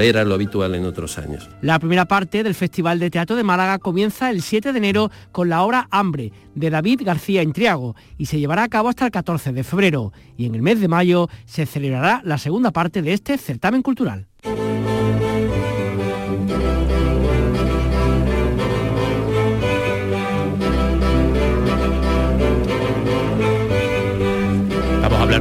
era 0.00 0.24
lo 0.24 0.34
habitual 0.34 0.74
en 0.74 0.84
otros 0.84 1.18
años. 1.18 1.48
La 1.60 1.78
primera 1.78 2.06
parte 2.06 2.42
del 2.42 2.54
Festival 2.54 2.98
de 2.98 3.10
Teatro 3.10 3.36
de 3.36 3.44
Málaga 3.44 3.78
comienza 3.78 4.30
el 4.30 4.42
7 4.42 4.72
de 4.72 4.78
enero 4.78 5.10
con 5.32 5.48
la 5.48 5.62
obra 5.62 5.88
Hambre 5.90 6.32
de 6.54 6.70
David 6.70 7.02
García 7.04 7.42
Intriago 7.42 7.94
y 8.16 8.26
se 8.26 8.38
llevará 8.38 8.62
a 8.62 8.68
cabo 8.68 8.88
hasta 8.88 9.04
el 9.04 9.10
14 9.10 9.52
de 9.52 9.64
febrero. 9.64 10.12
Y 10.36 10.46
en 10.46 10.54
el 10.54 10.62
mes 10.62 10.80
de 10.80 10.88
mayo 10.88 11.28
se 11.44 11.66
celebrará 11.66 12.22
la 12.24 12.38
segunda 12.38 12.70
parte 12.70 13.02
de 13.02 13.12
este 13.12 13.36
certamen 13.36 13.82
cultural. 13.82 14.26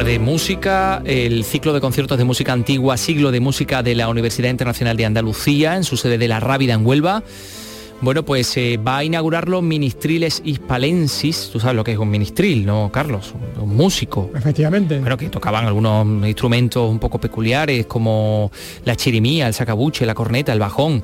De 0.07 0.19
música, 0.19 1.01
el 1.03 1.43
ciclo 1.43 1.73
de 1.73 1.81
conciertos 1.81 2.17
de 2.17 2.23
música 2.23 2.53
antigua, 2.53 2.95
siglo 2.95 3.29
de 3.29 3.41
música 3.41 3.83
de 3.83 3.93
la 3.93 4.07
Universidad 4.07 4.49
Internacional 4.49 4.95
de 4.95 5.03
Andalucía, 5.03 5.75
en 5.75 5.83
su 5.83 5.97
sede 5.97 6.17
de 6.17 6.29
La 6.29 6.39
Rábida 6.39 6.75
en 6.75 6.85
Huelva. 6.85 7.23
Bueno, 7.99 8.23
pues 8.23 8.45
se 8.45 8.77
va 8.77 8.97
a 8.97 9.03
inaugurar 9.03 9.49
los 9.49 9.63
ministriles 9.63 10.43
hispalensis. 10.45 11.49
Tú 11.51 11.59
sabes 11.59 11.75
lo 11.75 11.83
que 11.83 11.93
es 11.93 11.97
un 11.97 12.09
ministril, 12.09 12.63
¿no, 12.63 12.91
Carlos? 12.91 13.33
Un 13.59 13.75
músico. 13.75 14.29
Efectivamente. 14.35 14.99
Bueno, 14.99 15.17
que 15.17 15.29
tocaban 15.29 15.65
algunos 15.65 16.05
instrumentos 16.27 16.87
un 16.87 16.99
poco 16.99 17.19
peculiares 17.19 17.87
como 17.87 18.51
la 18.85 18.95
chirimía, 18.95 19.47
el 19.47 19.55
sacabuche, 19.55 20.05
la 20.05 20.13
corneta, 20.13 20.53
el 20.53 20.59
bajón. 20.59 21.01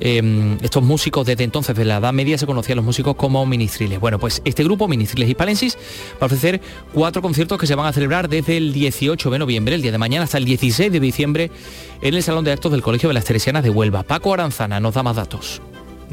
Eh, 0.00 0.56
estos 0.62 0.82
músicos 0.82 1.24
desde 1.26 1.44
entonces, 1.44 1.76
de 1.76 1.84
la 1.84 1.98
Edad 1.98 2.12
Media, 2.12 2.36
se 2.36 2.44
conocían 2.44 2.74
los 2.74 2.84
músicos 2.84 3.14
como 3.14 3.46
ministriles. 3.46 4.00
Bueno, 4.00 4.18
pues 4.18 4.42
este 4.44 4.64
grupo, 4.64 4.88
Ministriles 4.88 5.28
Hispalensis, 5.28 5.78
va 6.14 6.22
a 6.22 6.26
ofrecer 6.26 6.60
cuatro 6.92 7.22
conciertos 7.22 7.56
que 7.56 7.68
se 7.68 7.76
van 7.76 7.86
a 7.86 7.92
celebrar 7.92 8.28
desde 8.28 8.56
el 8.56 8.72
18 8.72 9.30
de 9.30 9.38
noviembre, 9.38 9.76
el 9.76 9.82
día 9.82 9.92
de 9.92 9.98
mañana, 9.98 10.24
hasta 10.24 10.38
el 10.38 10.44
16 10.44 10.90
de 10.90 10.98
diciembre, 10.98 11.52
en 12.00 12.14
el 12.14 12.22
Salón 12.24 12.44
de 12.44 12.50
Actos 12.50 12.72
del 12.72 12.82
Colegio 12.82 13.10
de 13.10 13.14
las 13.14 13.24
Teresianas 13.24 13.62
de 13.62 13.70
Huelva. 13.70 14.02
Paco 14.02 14.34
Aranzana 14.34 14.80
nos 14.80 14.94
da 14.94 15.04
más 15.04 15.14
datos. 15.14 15.62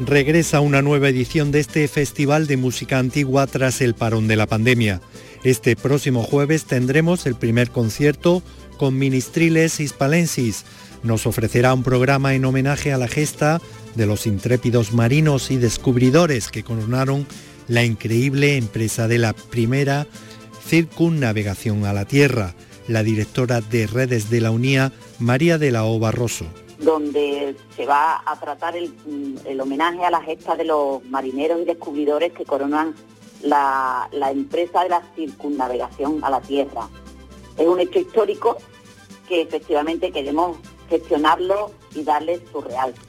Regresa 0.00 0.60
una 0.60 0.80
nueva 0.80 1.10
edición 1.10 1.52
de 1.52 1.60
este 1.60 1.86
Festival 1.86 2.46
de 2.46 2.56
Música 2.56 2.98
Antigua 2.98 3.46
tras 3.46 3.82
el 3.82 3.92
parón 3.92 4.28
de 4.28 4.36
la 4.36 4.46
pandemia. 4.46 5.02
Este 5.44 5.76
próximo 5.76 6.22
jueves 6.22 6.64
tendremos 6.64 7.26
el 7.26 7.34
primer 7.34 7.70
concierto 7.70 8.42
con 8.78 8.96
Ministriles 8.96 9.78
Hispalensis. 9.78 10.64
Nos 11.02 11.26
ofrecerá 11.26 11.74
un 11.74 11.82
programa 11.82 12.34
en 12.34 12.46
homenaje 12.46 12.94
a 12.94 12.98
la 12.98 13.08
gesta 13.08 13.60
de 13.94 14.06
los 14.06 14.26
intrépidos 14.26 14.94
marinos 14.94 15.50
y 15.50 15.58
descubridores 15.58 16.48
que 16.48 16.62
coronaron 16.62 17.26
la 17.68 17.84
increíble 17.84 18.56
empresa 18.56 19.06
de 19.06 19.18
la 19.18 19.34
primera 19.34 20.06
circunnavegación 20.66 21.84
a 21.84 21.92
la 21.92 22.06
Tierra, 22.06 22.54
la 22.88 23.02
directora 23.02 23.60
de 23.60 23.86
redes 23.86 24.30
de 24.30 24.40
la 24.40 24.50
UNIA, 24.50 24.92
María 25.18 25.58
de 25.58 25.70
la 25.72 25.84
O 25.84 25.98
Barroso 25.98 26.46
donde 26.80 27.56
se 27.76 27.86
va 27.86 28.22
a 28.24 28.38
tratar 28.40 28.76
el, 28.76 28.92
el, 29.44 29.60
homenaje 29.60 30.04
a 30.04 30.10
la 30.10 30.22
gesta 30.22 30.56
de 30.56 30.64
los 30.64 31.04
marineros 31.04 31.60
y 31.60 31.64
descubridores 31.66 32.32
que 32.32 32.44
coronan 32.44 32.94
la, 33.42 34.08
la, 34.12 34.30
empresa 34.30 34.82
de 34.82 34.88
la 34.88 35.02
circunnavegación 35.14 36.24
a 36.24 36.30
la 36.30 36.40
Tierra. 36.40 36.88
Es 37.58 37.66
un 37.66 37.80
hecho 37.80 37.98
histórico 37.98 38.56
que 39.28 39.42
efectivamente 39.42 40.10
queremos 40.10 40.56
gestionarlo 40.88 41.70
y 41.94 42.02
darle 42.02 42.40
su 42.50 42.60
realce. 42.62 43.00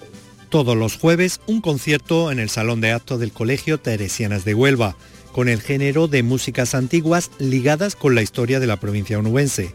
Todos 0.49 0.75
los 0.75 0.97
jueves 0.97 1.39
un 1.47 1.61
concierto 1.61 2.29
en 2.29 2.39
el 2.39 2.49
Salón 2.49 2.81
de 2.81 2.91
Actos 2.91 3.21
del 3.21 3.31
Colegio 3.31 3.79
Teresianas 3.79 4.43
de 4.43 4.53
Huelva, 4.53 4.97
con 5.31 5.47
el 5.47 5.61
género 5.61 6.09
de 6.09 6.23
músicas 6.23 6.75
antiguas 6.75 7.31
ligadas 7.39 7.95
con 7.95 8.15
la 8.15 8.21
historia 8.21 8.59
de 8.59 8.67
la 8.67 8.77
provincia 8.77 9.17
onubense. 9.17 9.73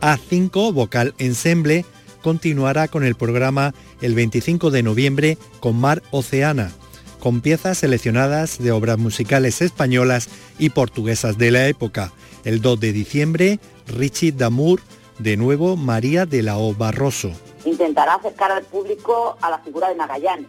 A5 0.00 0.72
Vocal 0.72 1.14
Ensemble 1.18 1.84
continuará 2.24 2.88
con 2.88 3.04
el 3.04 3.16
programa 3.16 3.74
el 4.00 4.14
25 4.14 4.70
de 4.70 4.82
noviembre 4.82 5.36
con 5.60 5.78
Mar 5.78 6.02
Oceana, 6.10 6.72
con 7.20 7.42
piezas 7.42 7.76
seleccionadas 7.76 8.58
de 8.58 8.72
obras 8.72 8.96
musicales 8.96 9.60
españolas 9.60 10.30
y 10.58 10.70
portuguesas 10.70 11.36
de 11.36 11.50
la 11.50 11.68
época. 11.68 12.12
El 12.44 12.62
2 12.62 12.80
de 12.80 12.92
diciembre, 12.92 13.60
Richie 13.86 14.32
Damour, 14.32 14.80
de 15.18 15.36
nuevo 15.36 15.76
María 15.76 16.24
de 16.24 16.42
la 16.42 16.56
O 16.56 16.72
Barroso. 16.72 17.30
Intentará 17.66 18.14
acercar 18.14 18.50
al 18.52 18.64
público 18.64 19.36
a 19.42 19.50
la 19.50 19.58
figura 19.58 19.90
de 19.90 19.94
Magallanes, 19.94 20.48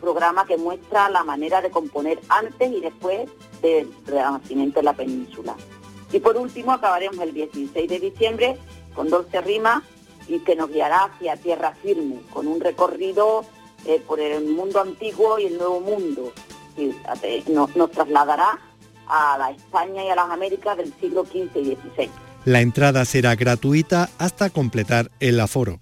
programa 0.00 0.46
que 0.46 0.56
muestra 0.56 1.08
la 1.10 1.22
manera 1.22 1.62
de 1.62 1.70
componer 1.70 2.18
antes 2.28 2.72
y 2.72 2.80
después 2.80 3.30
del 3.62 3.88
renacimiento 4.04 4.80
en 4.80 4.84
la 4.84 4.94
península. 4.94 5.54
Y 6.12 6.18
por 6.18 6.36
último 6.36 6.72
acabaremos 6.72 7.20
el 7.20 7.32
16 7.32 7.88
de 7.88 8.00
diciembre 8.00 8.58
con 8.96 9.08
Dulce 9.10 9.40
Rima 9.42 9.84
y 10.28 10.40
que 10.40 10.56
nos 10.56 10.70
guiará 10.70 11.04
hacia 11.04 11.36
tierra 11.36 11.74
firme, 11.82 12.20
con 12.32 12.46
un 12.46 12.60
recorrido 12.60 13.44
eh, 13.86 14.02
por 14.06 14.20
el 14.20 14.44
mundo 14.46 14.80
antiguo 14.80 15.38
y 15.38 15.46
el 15.46 15.58
nuevo 15.58 15.80
mundo. 15.80 16.32
Y 16.76 16.94
nos, 17.50 17.74
nos 17.76 17.90
trasladará 17.90 18.58
a 19.06 19.38
la 19.38 19.50
España 19.50 20.04
y 20.04 20.08
a 20.08 20.14
las 20.14 20.30
Américas 20.30 20.76
del 20.76 20.92
siglo 21.00 21.24
XV 21.24 21.56
y 21.56 21.76
XVI. 21.76 22.10
La 22.44 22.60
entrada 22.60 23.04
será 23.04 23.34
gratuita 23.36 24.10
hasta 24.18 24.50
completar 24.50 25.10
el 25.20 25.40
aforo. 25.40 25.80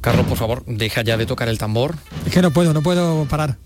Carlos, 0.00 0.26
por 0.26 0.38
favor, 0.38 0.64
deja 0.64 1.02
ya 1.02 1.16
de 1.16 1.26
tocar 1.26 1.48
el 1.48 1.58
tambor. 1.58 1.94
Es 2.26 2.32
que 2.32 2.40
no 2.40 2.50
puedo, 2.50 2.72
no 2.72 2.82
puedo 2.82 3.26
parar. 3.26 3.58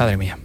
Madre 0.00 0.16
mía. 0.16 0.38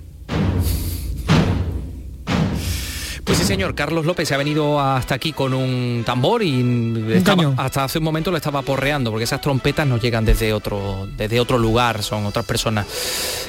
Pues 3.23 3.37
sí, 3.37 3.45
señor, 3.45 3.73
Carlos 3.73 4.05
López 4.05 4.27
se 4.27 4.35
ha 4.35 4.37
venido 4.37 4.81
hasta 4.81 5.15
aquí 5.15 5.31
con 5.31 5.53
un 5.53 6.03
tambor 6.05 6.43
y 6.43 7.13
estaba, 7.13 7.53
hasta 7.55 7.85
hace 7.85 7.99
un 7.99 8.03
momento 8.03 8.31
lo 8.31 8.37
estaba 8.37 8.63
porreando, 8.63 9.11
porque 9.11 9.23
esas 9.23 9.39
trompetas 9.39 9.87
nos 9.87 10.01
llegan 10.01 10.25
desde 10.25 10.51
otro, 10.51 11.07
desde 11.15 11.39
otro 11.39 11.57
lugar, 11.57 12.03
son 12.03 12.25
otras 12.25 12.45
personas. 12.45 12.85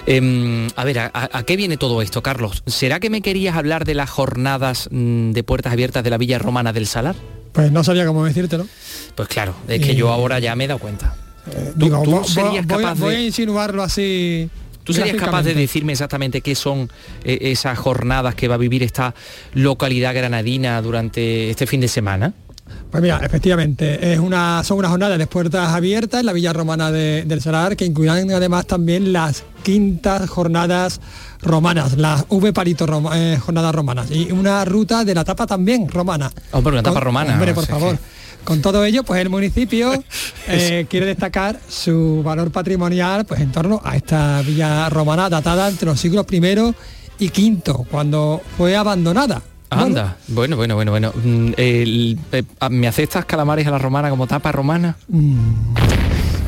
Eh, 0.06 0.68
a 0.76 0.84
ver, 0.84 1.00
¿a, 1.00 1.10
¿a, 1.12 1.42
qué 1.42 1.56
viene 1.56 1.76
todo 1.76 2.00
esto, 2.00 2.22
Carlos? 2.22 2.62
¿Será 2.66 3.00
que 3.00 3.10
me 3.10 3.20
querías 3.20 3.56
hablar 3.56 3.84
de 3.84 3.94
las 3.94 4.08
jornadas 4.08 4.88
mm, 4.92 5.32
de 5.32 5.42
puertas 5.42 5.72
abiertas 5.72 6.04
de 6.04 6.10
la 6.10 6.18
Villa 6.18 6.38
Romana 6.38 6.72
del 6.72 6.86
Salar? 6.86 7.16
Pues 7.50 7.72
no 7.72 7.82
sabía 7.82 8.06
cómo 8.06 8.24
decírtelo. 8.24 8.68
Pues 9.16 9.28
claro, 9.28 9.56
es 9.66 9.84
que 9.84 9.96
yo 9.96 10.12
ahora 10.12 10.38
ya 10.38 10.54
me 10.54 10.64
he 10.64 10.68
dado 10.68 10.78
cuenta. 10.78 11.16
Eh, 11.50 11.72
¿Tú, 11.76 11.84
digo, 11.84 12.02
tú 12.02 12.22
serías 12.24 12.64
voy, 12.64 12.82
capaz 12.82 12.94
voy 12.98 13.14
de... 13.14 13.20
a 13.20 13.22
insinuarlo 13.22 13.82
así 13.82 14.48
¿Tú 14.86 14.92
serías 14.92 15.16
capaz 15.16 15.42
de 15.42 15.52
decirme 15.54 15.92
exactamente 15.92 16.42
qué 16.42 16.54
son 16.54 16.88
eh, 17.24 17.38
esas 17.40 17.76
jornadas 17.76 18.36
que 18.36 18.46
va 18.46 18.54
a 18.54 18.58
vivir 18.58 18.84
esta 18.84 19.16
localidad 19.52 20.14
granadina 20.14 20.80
durante 20.80 21.50
este 21.50 21.66
fin 21.66 21.80
de 21.80 21.88
semana? 21.88 22.32
Pues 22.90 23.02
mira, 23.02 23.20
efectivamente, 23.22 24.12
es 24.12 24.18
una, 24.18 24.62
son 24.64 24.78
unas 24.78 24.90
jornadas 24.90 25.18
de 25.18 25.26
puertas 25.26 25.70
abiertas 25.70 26.20
en 26.20 26.26
la 26.26 26.32
Villa 26.32 26.52
Romana 26.52 26.90
de, 26.90 27.24
del 27.24 27.42
Salar, 27.42 27.76
que 27.76 27.84
incluirán 27.84 28.30
además 28.30 28.66
también 28.66 29.12
las 29.12 29.44
quintas 29.62 30.28
jornadas 30.30 31.00
romanas, 31.42 31.96
las 31.96 32.24
V 32.28 32.52
Parito 32.52 32.86
rom, 32.86 33.08
eh, 33.12 33.38
jornadas 33.40 33.74
romanas, 33.74 34.10
y 34.10 34.30
una 34.30 34.64
ruta 34.64 35.04
de 35.04 35.14
la 35.14 35.24
tapa 35.24 35.46
también 35.46 35.88
romana. 35.88 36.30
Hombre, 36.52 36.74
una 36.74 36.82
tapa 36.82 37.00
romana. 37.00 37.34
Hombre, 37.34 37.54
por 37.54 37.66
favor. 37.66 37.98
Con 38.44 38.62
todo 38.62 38.84
ello, 38.84 39.02
pues 39.02 39.20
el 39.20 39.28
municipio 39.28 39.92
eh, 40.48 40.86
quiere 40.88 41.06
destacar 41.06 41.58
su 41.68 42.22
valor 42.24 42.52
patrimonial 42.52 43.24
pues 43.24 43.40
en 43.40 43.50
torno 43.50 43.80
a 43.84 43.96
esta 43.96 44.40
villa 44.42 44.88
romana 44.88 45.28
datada 45.28 45.68
entre 45.68 45.86
los 45.86 45.98
siglos 45.98 46.26
I 46.30 46.40
y 47.18 47.28
V, 47.28 47.86
cuando 47.90 48.40
fue 48.56 48.76
abandonada. 48.76 49.42
Anda, 49.70 50.16
bueno, 50.28 50.56
bueno, 50.56 50.74
bueno, 50.76 50.90
bueno. 50.92 51.12
Mm, 51.14 51.52
el, 51.56 52.18
eh, 52.32 52.42
¿Me 52.70 52.88
aceptas 52.88 53.24
calamares 53.24 53.66
a 53.66 53.70
la 53.70 53.78
romana 53.78 54.10
como 54.10 54.26
tapa 54.26 54.52
romana? 54.52 54.96
Mm, 55.08 55.74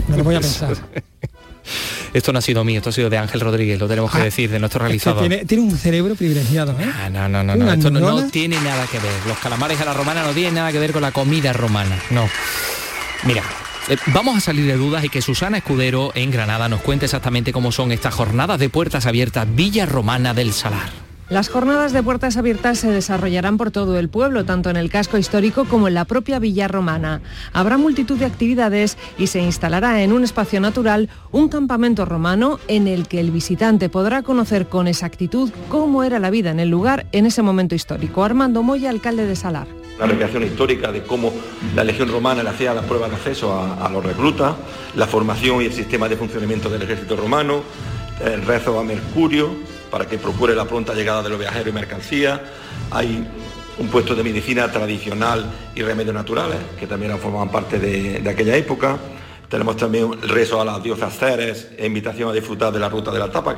no 0.08 0.16
lo 0.16 0.24
voy 0.24 0.36
a 0.36 0.40
pensar. 0.40 0.76
esto 2.12 2.32
no 2.32 2.38
ha 2.38 2.42
sido 2.42 2.64
mío, 2.64 2.78
esto 2.78 2.90
ha 2.90 2.92
sido 2.92 3.10
de 3.10 3.18
Ángel 3.18 3.40
Rodríguez, 3.40 3.78
lo 3.78 3.88
tenemos 3.88 4.10
que 4.12 4.18
decir, 4.18 4.50
de 4.50 4.58
nuestro 4.58 4.80
realizador. 4.80 5.20
Tiene, 5.20 5.44
tiene, 5.44 5.64
un 5.64 5.76
cerebro 5.76 6.14
privilegiado, 6.14 6.72
¿eh? 6.72 6.90
Ah, 6.94 7.10
no, 7.10 7.28
no, 7.28 7.42
no, 7.42 7.56
no, 7.56 7.72
esto 7.72 7.90
no, 7.90 8.00
no, 8.00 8.30
tiene 8.30 8.60
nada 8.60 8.86
que 8.86 8.98
ver. 8.98 9.26
Los 9.26 9.38
calamares 9.38 9.80
a 9.80 9.84
la 9.84 9.94
romana 9.94 10.22
no 10.22 10.30
tienen 10.30 10.54
nada 10.54 10.70
que 10.72 10.78
ver 10.78 10.92
con 10.92 11.02
la 11.02 11.12
comida 11.12 11.52
romana, 11.52 11.98
no. 12.10 12.28
Mira, 13.24 13.42
eh, 13.88 13.96
vamos 14.06 14.36
a 14.36 14.40
salir 14.40 14.66
de 14.66 14.76
dudas 14.76 15.04
y 15.04 15.08
que 15.08 15.22
Susana 15.22 15.58
Escudero 15.58 16.12
en 16.14 16.30
Granada 16.30 16.68
nos 16.68 16.82
cuente 16.82 17.06
exactamente 17.06 17.52
cómo 17.52 17.72
son 17.72 17.90
estas 17.90 18.14
jornadas 18.14 18.60
de 18.60 18.68
puertas 18.68 19.06
abiertas 19.06 19.46
Villa 19.54 19.86
Romana 19.86 20.34
del 20.34 20.52
Salar. 20.52 21.07
Las 21.30 21.50
jornadas 21.50 21.92
de 21.92 22.02
puertas 22.02 22.38
abiertas 22.38 22.78
se 22.78 22.90
desarrollarán 22.90 23.58
por 23.58 23.70
todo 23.70 23.98
el 23.98 24.08
pueblo, 24.08 24.46
tanto 24.46 24.70
en 24.70 24.78
el 24.78 24.88
casco 24.88 25.18
histórico 25.18 25.66
como 25.66 25.86
en 25.86 25.92
la 25.92 26.06
propia 26.06 26.38
villa 26.38 26.68
romana. 26.68 27.20
Habrá 27.52 27.76
multitud 27.76 28.16
de 28.16 28.24
actividades 28.24 28.96
y 29.18 29.26
se 29.26 29.40
instalará 29.40 30.02
en 30.02 30.14
un 30.14 30.24
espacio 30.24 30.58
natural 30.58 31.10
un 31.30 31.50
campamento 31.50 32.06
romano 32.06 32.58
en 32.66 32.88
el 32.88 33.06
que 33.08 33.20
el 33.20 33.30
visitante 33.30 33.90
podrá 33.90 34.22
conocer 34.22 34.68
con 34.68 34.88
exactitud 34.88 35.50
cómo 35.68 36.02
era 36.02 36.18
la 36.18 36.30
vida 36.30 36.50
en 36.50 36.60
el 36.60 36.70
lugar 36.70 37.04
en 37.12 37.26
ese 37.26 37.42
momento 37.42 37.74
histórico. 37.74 38.24
Armando 38.24 38.62
Moya, 38.62 38.88
alcalde 38.88 39.26
de 39.26 39.36
Salar. 39.36 39.66
La 39.98 40.06
recreación 40.06 40.44
histórica 40.44 40.92
de 40.92 41.02
cómo 41.02 41.30
la 41.74 41.84
Legión 41.84 42.10
Romana 42.10 42.42
le 42.42 42.48
hacía 42.48 42.72
las 42.72 42.86
pruebas 42.86 43.10
de 43.10 43.16
acceso 43.16 43.52
a, 43.52 43.84
a 43.84 43.90
los 43.90 44.02
reclutas, 44.02 44.54
la 44.96 45.06
formación 45.06 45.60
y 45.60 45.66
el 45.66 45.74
sistema 45.74 46.08
de 46.08 46.16
funcionamiento 46.16 46.70
del 46.70 46.80
ejército 46.80 47.16
romano, 47.16 47.60
el 48.24 48.46
rezo 48.46 48.78
a 48.78 48.82
Mercurio, 48.82 49.50
para 49.90 50.06
que 50.06 50.18
procure 50.18 50.54
la 50.54 50.64
pronta 50.64 50.94
llegada 50.94 51.22
de 51.22 51.30
los 51.30 51.38
viajeros 51.38 51.68
y 51.68 51.72
mercancías. 51.72 52.40
Hay 52.90 53.26
un 53.78 53.88
puesto 53.88 54.14
de 54.14 54.24
medicina 54.24 54.70
tradicional 54.70 55.50
y 55.74 55.82
remedios 55.82 56.14
naturales, 56.14 56.58
que 56.78 56.86
también 56.86 57.16
formaban 57.18 57.50
parte 57.50 57.78
de, 57.78 58.28
aquella 58.28 58.56
época. 58.56 58.98
Tenemos 59.48 59.76
también 59.76 60.10
el 60.22 60.28
rezo 60.28 60.60
a 60.60 60.64
las 60.64 60.82
diosas 60.82 61.16
Ceres 61.16 61.68
e 61.78 61.86
invitación 61.86 62.30
a 62.30 62.32
disfrutar 62.32 62.72
de 62.72 62.80
la 62.80 62.88
ruta 62.88 63.10
de 63.10 63.18
la 63.18 63.30
tapa. 63.30 63.56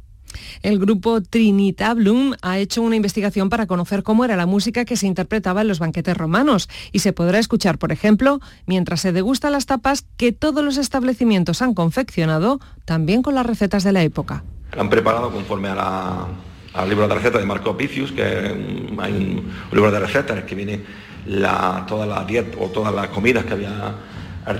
El 0.62 0.78
grupo 0.78 1.22
Trinitablum 1.22 2.34
ha 2.42 2.58
hecho 2.58 2.82
una 2.82 2.94
investigación 2.94 3.48
para 3.48 3.66
conocer 3.66 4.02
cómo 4.02 4.26
era 4.26 4.36
la 4.36 4.44
música 4.44 4.84
que 4.84 4.96
se 4.96 5.06
interpretaba 5.06 5.62
en 5.62 5.68
los 5.68 5.78
banquetes 5.78 6.14
romanos 6.14 6.68
y 6.92 6.98
se 6.98 7.14
podrá 7.14 7.38
escuchar, 7.38 7.78
por 7.78 7.92
ejemplo, 7.92 8.40
mientras 8.66 9.00
se 9.00 9.12
degustan 9.12 9.52
las 9.52 9.64
tapas 9.64 10.04
que 10.18 10.32
todos 10.32 10.62
los 10.62 10.76
establecimientos 10.76 11.62
han 11.62 11.72
confeccionado, 11.72 12.60
también 12.84 13.22
con 13.22 13.34
las 13.34 13.46
recetas 13.46 13.84
de 13.84 13.92
la 13.92 14.02
época 14.02 14.44
han 14.78 14.88
preparado 14.88 15.30
conforme 15.30 15.68
a 15.68 15.74
la, 15.74 16.26
al 16.74 16.88
libro 16.88 17.08
de 17.08 17.14
recetas 17.14 17.40
de 17.40 17.46
Marco 17.46 17.76
Picius, 17.76 18.12
que 18.12 18.22
hay 18.22 19.12
un, 19.12 19.52
libro 19.72 19.90
de 19.90 20.00
recetas 20.00 20.44
que 20.44 20.54
viene 20.54 20.80
la, 21.26 21.84
todas 21.88 22.08
las 22.08 22.26
dietas 22.26 22.56
o 22.60 22.68
todas 22.68 22.94
las 22.94 23.08
comidas 23.08 23.44
que 23.44 23.52
había 23.54 23.94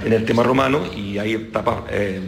en 0.04 0.12
el 0.12 0.24
tema 0.24 0.42
romano 0.42 0.82
y 0.94 1.18
hay 1.18 1.36
tapas 1.52 1.82
eh, 1.90 2.20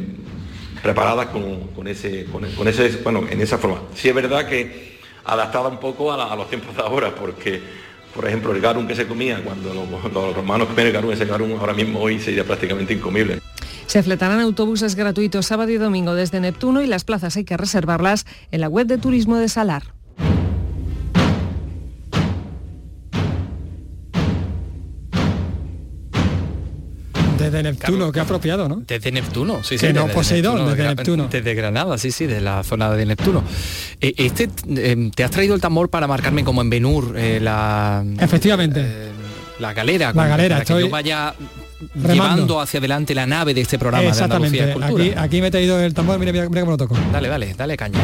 preparadas 0.83 1.29
con, 1.29 1.87
ese, 1.87 2.27
bueno, 2.33 3.27
en 3.29 3.41
esa 3.41 3.59
forma. 3.59 3.83
Sí 3.95 4.09
es 4.09 4.15
verdad 4.15 4.49
que 4.49 4.99
adaptada 5.25 5.69
un 5.69 5.79
poco 5.79 6.13
a, 6.13 6.35
los 6.35 6.49
tiempos 6.49 6.77
de 6.77 6.83
ahora, 6.83 7.15
porque, 7.15 7.61
por 8.15 8.27
ejemplo, 8.27 8.53
el 8.53 8.61
garum 8.61 8.87
que 8.87 8.95
se 8.95 9.07
comía 9.07 9.41
cuando 9.45 9.73
los, 9.75 10.35
romanos 10.35 10.69
comían 10.69 10.89
el 10.89 10.93
garum, 10.93 11.13
ese 11.13 11.27
garum 11.27 11.53
ahora 11.59 11.75
mismo 11.75 12.01
hoy 12.01 12.19
sería 12.19 12.45
prácticamente 12.45 12.95
incomible. 12.95 13.42
Se 13.93 14.03
fletarán 14.03 14.41
autobuses 14.41 14.95
gratuitos 14.95 15.45
sábado 15.45 15.71
y 15.71 15.77
domingo 15.77 16.15
desde 16.15 16.41
Neptuno 16.41 16.81
y 16.81 16.87
las 16.87 17.05
plazas 17.05 17.37
hay 17.37 17.45
que 17.45 17.59
reservarlas 17.59 18.25
en 18.51 18.63
la 18.63 18.69
web 18.71 18.87
de 18.87 18.97
turismo 18.97 19.37
de 19.37 19.51
Salar. 19.51 19.83
Desde 27.39 27.63
Neptuno, 27.63 28.11
qué 28.13 28.21
apropiado, 28.21 28.67
¿no? 28.67 28.77
Desde 28.77 29.13
Neptuno, 29.13 29.63
sí, 29.63 29.77
sí. 29.77 29.89
Que 29.89 29.93
no 29.93 30.09
Poseidón, 30.09 30.71
desde 30.71 30.95
Neptuno. 30.95 31.29
Desde 31.29 31.55
Granada, 31.55 31.99
sí, 31.99 32.13
sí, 32.13 32.25
de 32.25 32.41
la 32.41 32.63
zona 32.63 32.91
de 32.93 33.05
Neptuno. 33.05 33.45
Eh, 34.01 34.15
este, 34.17 34.49
eh, 34.75 35.11
¿Te 35.15 35.23
has 35.23 35.31
traído 35.31 35.55
el 35.55 35.61
tambor 35.61 35.91
para 35.91 36.07
marcarme 36.07 36.45
como 36.45 36.63
en 36.63 36.71
Benur 36.71 37.15
eh, 37.19 37.41
la... 37.41 38.03
Efectivamente. 38.19 39.11
la 39.59 39.75
galera. 39.75 40.15
La 40.15 40.29
galera, 40.29 40.55
para 40.55 40.65
que 40.65 40.81
yo 40.81 40.89
vaya 40.89 41.35
llevando 41.95 42.61
hacia 42.61 42.79
adelante 42.79 43.15
la 43.15 43.27
nave 43.27 43.55
de 43.55 43.63
este 43.63 43.79
programa 43.79 44.09
Exactamente. 44.09 44.57
de 44.57 44.63
Andalucía 44.63 44.89
Cultura. 44.89 45.05
Aquí, 45.05 45.27
aquí 45.27 45.41
me 45.41 45.49
he 45.49 45.51
traído 45.51 45.81
el 45.81 45.95
tambor, 45.95 46.19
mira, 46.19 46.33
mira, 46.33 46.49
mira 46.49 46.61
cómo 46.63 46.73
lo 46.73 46.77
toco. 46.77 46.97
Dale, 47.13 47.29
dale, 47.29 47.55
dale 47.55 47.77
caña 47.77 48.01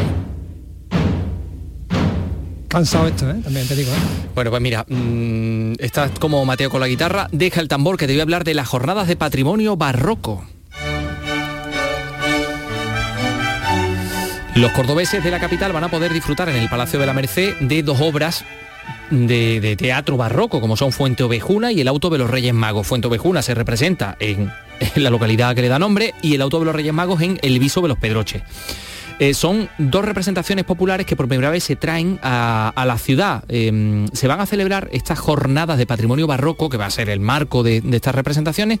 cansado 2.69 3.07
esto, 3.07 3.29
¿eh? 3.29 3.41
También 3.43 3.67
te 3.67 3.75
digo. 3.75 3.91
¿eh? 3.91 4.29
Bueno, 4.35 4.51
pues 4.51 4.61
mira, 4.61 4.85
mmm, 4.87 5.73
estás 5.79 6.11
como 6.19 6.45
Mateo 6.45 6.69
con 6.69 6.79
la 6.79 6.87
guitarra, 6.87 7.27
deja 7.31 7.59
el 7.59 7.67
tambor 7.67 7.97
que 7.97 8.07
te 8.07 8.13
voy 8.13 8.21
a 8.21 8.23
hablar 8.23 8.45
de 8.45 8.53
las 8.53 8.67
jornadas 8.67 9.07
de 9.07 9.17
patrimonio 9.17 9.75
barroco. 9.75 10.45
Los 14.55 14.71
cordobeses 14.71 15.23
de 15.23 15.31
la 15.31 15.39
capital 15.39 15.71
van 15.73 15.85
a 15.85 15.89
poder 15.89 16.13
disfrutar 16.13 16.49
en 16.49 16.57
el 16.57 16.69
Palacio 16.69 16.99
de 16.99 17.05
la 17.05 17.13
Merced 17.13 17.55
de 17.59 17.81
dos 17.81 17.99
obras 18.01 18.45
de, 19.09 19.75
teatro 19.77 20.17
barroco, 20.17 20.61
como 20.61 20.77
son 20.77 20.91
Fuente 20.91 21.23
Ovejuna 21.23 21.71
y 21.71 21.81
el 21.81 21.87
Auto 21.87 22.09
de 22.09 22.17
los 22.17 22.29
Reyes 22.29 22.53
Magos. 22.53 22.87
Fuente 22.87 23.07
Ovejuna 23.07 23.41
se 23.41 23.55
representa 23.55 24.17
en, 24.19 24.51
la 24.95 25.09
localidad 25.09 25.55
que 25.55 25.61
le 25.61 25.67
da 25.67 25.79
nombre 25.79 26.13
y 26.21 26.35
el 26.35 26.41
Auto 26.41 26.59
de 26.59 26.65
los 26.65 26.75
Reyes 26.75 26.93
Magos 26.93 27.21
en 27.21 27.39
el 27.41 27.59
Viso 27.59 27.81
de 27.81 27.87
los 27.87 27.97
Pedroches. 27.97 28.43
Eh, 29.19 29.33
son 29.33 29.69
dos 29.77 30.05
representaciones 30.05 30.63
populares 30.63 31.05
que 31.05 31.17
por 31.17 31.27
primera 31.27 31.49
vez 31.49 31.65
se 31.65 31.75
traen 31.75 32.19
a, 32.23 32.71
la 32.87 32.97
ciudad. 32.97 33.43
Em, 33.49 34.07
se 34.13 34.29
van 34.29 34.39
a 34.39 34.45
celebrar 34.45 34.87
estas 34.93 35.19
jornadas 35.19 35.77
de 35.77 35.85
patrimonio 35.85 36.25
barroco, 36.25 36.69
que 36.69 36.77
va 36.77 36.85
a 36.85 36.89
ser 36.89 37.09
el 37.09 37.19
marco 37.19 37.61
de, 37.61 37.81
de 37.81 37.97
estas 37.97 38.15
representaciones, 38.15 38.79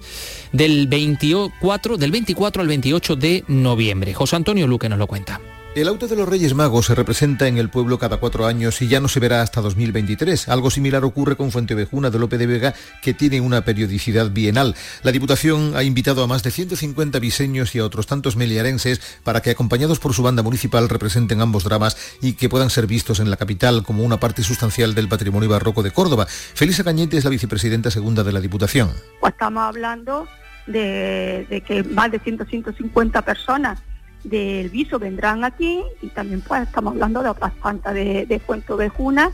del 0.53 0.87
24, 0.87 1.97
del 1.97 2.11
24 2.11 2.61
al 2.61 2.67
28 2.69 3.15
de 3.17 3.43
noviembre. 3.49 4.13
José 4.13 4.37
Antonio 4.37 4.65
Luque 4.65 4.87
nos 4.87 4.97
lo 4.97 5.07
cuenta. 5.07 5.41
El 5.79 5.87
auto 5.87 6.09
de 6.09 6.17
los 6.17 6.27
Reyes 6.27 6.55
Magos 6.55 6.87
se 6.87 6.95
representa 6.95 7.47
en 7.47 7.57
el 7.57 7.69
pueblo 7.69 7.97
cada 7.97 8.17
cuatro 8.17 8.45
años 8.45 8.81
y 8.81 8.89
ya 8.89 8.99
no 8.99 9.07
se 9.07 9.21
verá 9.21 9.41
hasta 9.41 9.61
2023. 9.61 10.49
Algo 10.49 10.71
similar 10.71 11.05
ocurre 11.05 11.37
con 11.37 11.53
Fuentevejuna 11.53 12.09
de 12.09 12.19
Lope 12.19 12.37
de 12.37 12.47
Vega, 12.47 12.73
que 13.01 13.13
tiene 13.13 13.39
una 13.39 13.63
periodicidad 13.63 14.29
bienal. 14.29 14.75
La 15.03 15.13
Diputación 15.13 15.77
ha 15.77 15.83
invitado 15.83 16.21
a 16.21 16.27
más 16.27 16.43
de 16.43 16.51
150 16.51 17.19
viseños 17.19 17.75
y 17.75 17.79
a 17.79 17.85
otros 17.85 18.07
tantos 18.07 18.35
meliarenses 18.35 18.99
para 19.23 19.41
que, 19.41 19.51
acompañados 19.51 19.99
por 19.99 20.13
su 20.13 20.21
banda 20.21 20.43
municipal, 20.43 20.89
representen 20.89 21.39
ambos 21.39 21.63
dramas 21.63 21.95
y 22.21 22.33
que 22.33 22.49
puedan 22.49 22.69
ser 22.69 22.85
vistos 22.85 23.21
en 23.21 23.29
la 23.29 23.37
capital 23.37 23.83
como 23.83 24.03
una 24.03 24.19
parte 24.19 24.43
sustancial 24.43 24.93
del 24.95 25.07
patrimonio 25.07 25.47
barroco 25.47 25.81
de 25.81 25.91
Córdoba. 25.91 26.25
Felisa 26.27 26.83
Cañete 26.83 27.15
es 27.15 27.23
la 27.23 27.29
vicepresidenta 27.29 27.89
segunda 27.89 28.25
de 28.25 28.33
la 28.33 28.41
Diputación. 28.41 28.91
Pues 29.21 29.31
estamos 29.31 29.63
hablando 29.63 30.27
de, 30.67 31.47
de 31.49 31.61
que 31.61 31.85
más 31.85 32.11
de 32.11 32.19
150 32.19 33.21
personas 33.21 33.79
del 34.23 34.69
viso 34.69 34.99
vendrán 34.99 35.43
aquí 35.43 35.81
y 36.01 36.07
también 36.07 36.41
pues 36.41 36.63
estamos 36.63 36.93
hablando 36.93 37.23
de 37.23 37.29
otras 37.29 37.53
plantas 37.53 37.93
de, 37.93 38.25
de 38.25 38.41
Ovejuna 38.67 39.31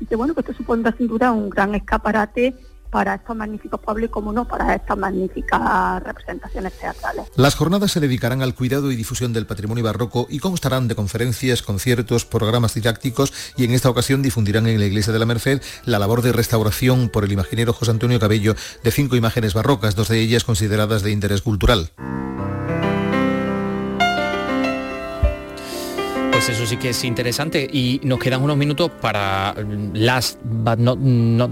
y 0.00 0.06
que 0.06 0.16
bueno 0.16 0.34
que 0.34 0.40
esto 0.40 0.52
supondrá 0.52 0.94
sin 0.96 1.08
duda 1.08 1.32
un 1.32 1.48
gran 1.48 1.74
escaparate 1.74 2.54
para 2.90 3.16
estos 3.16 3.36
magníficos 3.36 3.80
pueblos 3.80 4.08
y 4.08 4.10
como 4.10 4.32
no 4.32 4.46
para 4.46 4.74
estas 4.74 4.96
magníficas 4.96 6.02
representaciones 6.02 6.72
teatrales. 6.78 7.26
Las 7.36 7.54
jornadas 7.54 7.92
se 7.92 8.00
dedicarán 8.00 8.42
al 8.42 8.54
cuidado 8.54 8.90
y 8.90 8.96
difusión 8.96 9.32
del 9.32 9.46
patrimonio 9.46 9.84
barroco 9.84 10.26
y 10.30 10.38
constarán 10.38 10.88
de 10.88 10.94
conferencias, 10.94 11.62
conciertos, 11.62 12.24
programas 12.24 12.74
didácticos 12.74 13.32
y 13.56 13.64
en 13.64 13.72
esta 13.72 13.90
ocasión 13.90 14.22
difundirán 14.22 14.66
en 14.66 14.80
la 14.80 14.86
Iglesia 14.86 15.12
de 15.12 15.18
la 15.18 15.26
Merced 15.26 15.60
la 15.84 15.98
labor 15.98 16.22
de 16.22 16.32
restauración 16.32 17.08
por 17.08 17.24
el 17.24 17.32
imaginero 17.32 17.72
José 17.72 17.90
Antonio 17.90 18.20
Cabello 18.20 18.54
de 18.82 18.90
cinco 18.90 19.16
imágenes 19.16 19.54
barrocas, 19.54 19.94
dos 19.96 20.08
de 20.08 20.20
ellas 20.20 20.44
consideradas 20.44 21.02
de 21.02 21.10
interés 21.10 21.42
cultural. 21.42 21.90
Pues 26.36 26.50
eso 26.50 26.66
sí 26.66 26.76
que 26.76 26.90
es 26.90 27.02
interesante 27.02 27.66
y 27.72 27.98
nos 28.04 28.18
quedan 28.18 28.42
unos 28.42 28.58
minutos 28.58 28.90
para 29.00 29.54
last 29.94 30.38
but 30.44 30.76
not, 30.76 30.98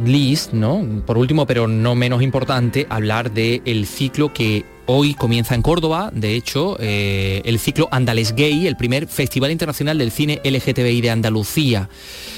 least, 0.06 0.52
¿no? 0.52 1.02
Por 1.06 1.16
último, 1.16 1.46
pero 1.46 1.66
no 1.66 1.94
menos 1.94 2.20
importante, 2.20 2.86
hablar 2.90 3.30
del 3.32 3.86
ciclo 3.86 4.34
que 4.34 4.62
hoy 4.84 5.14
comienza 5.14 5.54
en 5.54 5.62
Córdoba, 5.62 6.10
de 6.12 6.34
hecho, 6.34 6.76
eh, 6.80 7.40
el 7.46 7.58
ciclo 7.60 7.88
Andales 7.92 8.34
Gay, 8.34 8.66
el 8.66 8.76
primer 8.76 9.06
Festival 9.06 9.52
Internacional 9.52 9.96
del 9.96 10.10
Cine 10.10 10.42
LGTBI 10.44 11.00
de 11.00 11.10
Andalucía. 11.10 11.88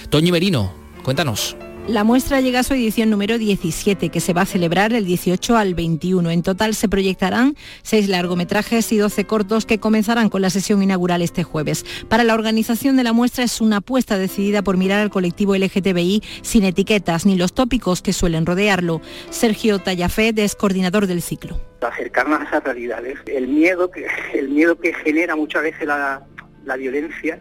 Toño 0.08 0.30
Merino, 0.30 0.72
cuéntanos. 1.02 1.56
La 1.88 2.02
muestra 2.02 2.40
llega 2.40 2.58
a 2.58 2.62
su 2.64 2.74
edición 2.74 3.10
número 3.10 3.38
17, 3.38 4.08
que 4.08 4.18
se 4.20 4.32
va 4.32 4.42
a 4.42 4.46
celebrar 4.46 4.92
el 4.92 5.04
18 5.04 5.56
al 5.56 5.76
21. 5.76 6.32
En 6.32 6.42
total 6.42 6.74
se 6.74 6.88
proyectarán 6.88 7.54
seis 7.82 8.08
largometrajes 8.08 8.90
y 8.90 8.96
12 8.96 9.24
cortos 9.24 9.66
que 9.66 9.78
comenzarán 9.78 10.28
con 10.28 10.42
la 10.42 10.50
sesión 10.50 10.82
inaugural 10.82 11.22
este 11.22 11.44
jueves. 11.44 11.84
Para 12.08 12.24
la 12.24 12.34
organización 12.34 12.96
de 12.96 13.04
la 13.04 13.12
muestra 13.12 13.44
es 13.44 13.60
una 13.60 13.76
apuesta 13.76 14.18
decidida 14.18 14.62
por 14.62 14.76
mirar 14.76 14.98
al 14.98 15.10
colectivo 15.10 15.54
LGTBI 15.54 16.24
sin 16.42 16.64
etiquetas 16.64 17.24
ni 17.24 17.36
los 17.36 17.54
tópicos 17.54 18.02
que 18.02 18.12
suelen 18.12 18.46
rodearlo. 18.46 19.00
Sergio 19.30 19.78
Tallafet 19.78 20.36
es 20.40 20.56
coordinador 20.56 21.06
del 21.06 21.22
ciclo. 21.22 21.60
Acercarnos 21.82 22.40
a 22.40 22.44
esas 22.46 22.64
realidades, 22.64 23.16
el 23.26 23.46
miedo 23.46 23.92
que, 23.92 24.08
el 24.34 24.48
miedo 24.48 24.76
que 24.76 24.92
genera 24.92 25.36
muchas 25.36 25.62
veces 25.62 25.86
la, 25.86 26.26
la 26.64 26.76
violencia 26.76 27.38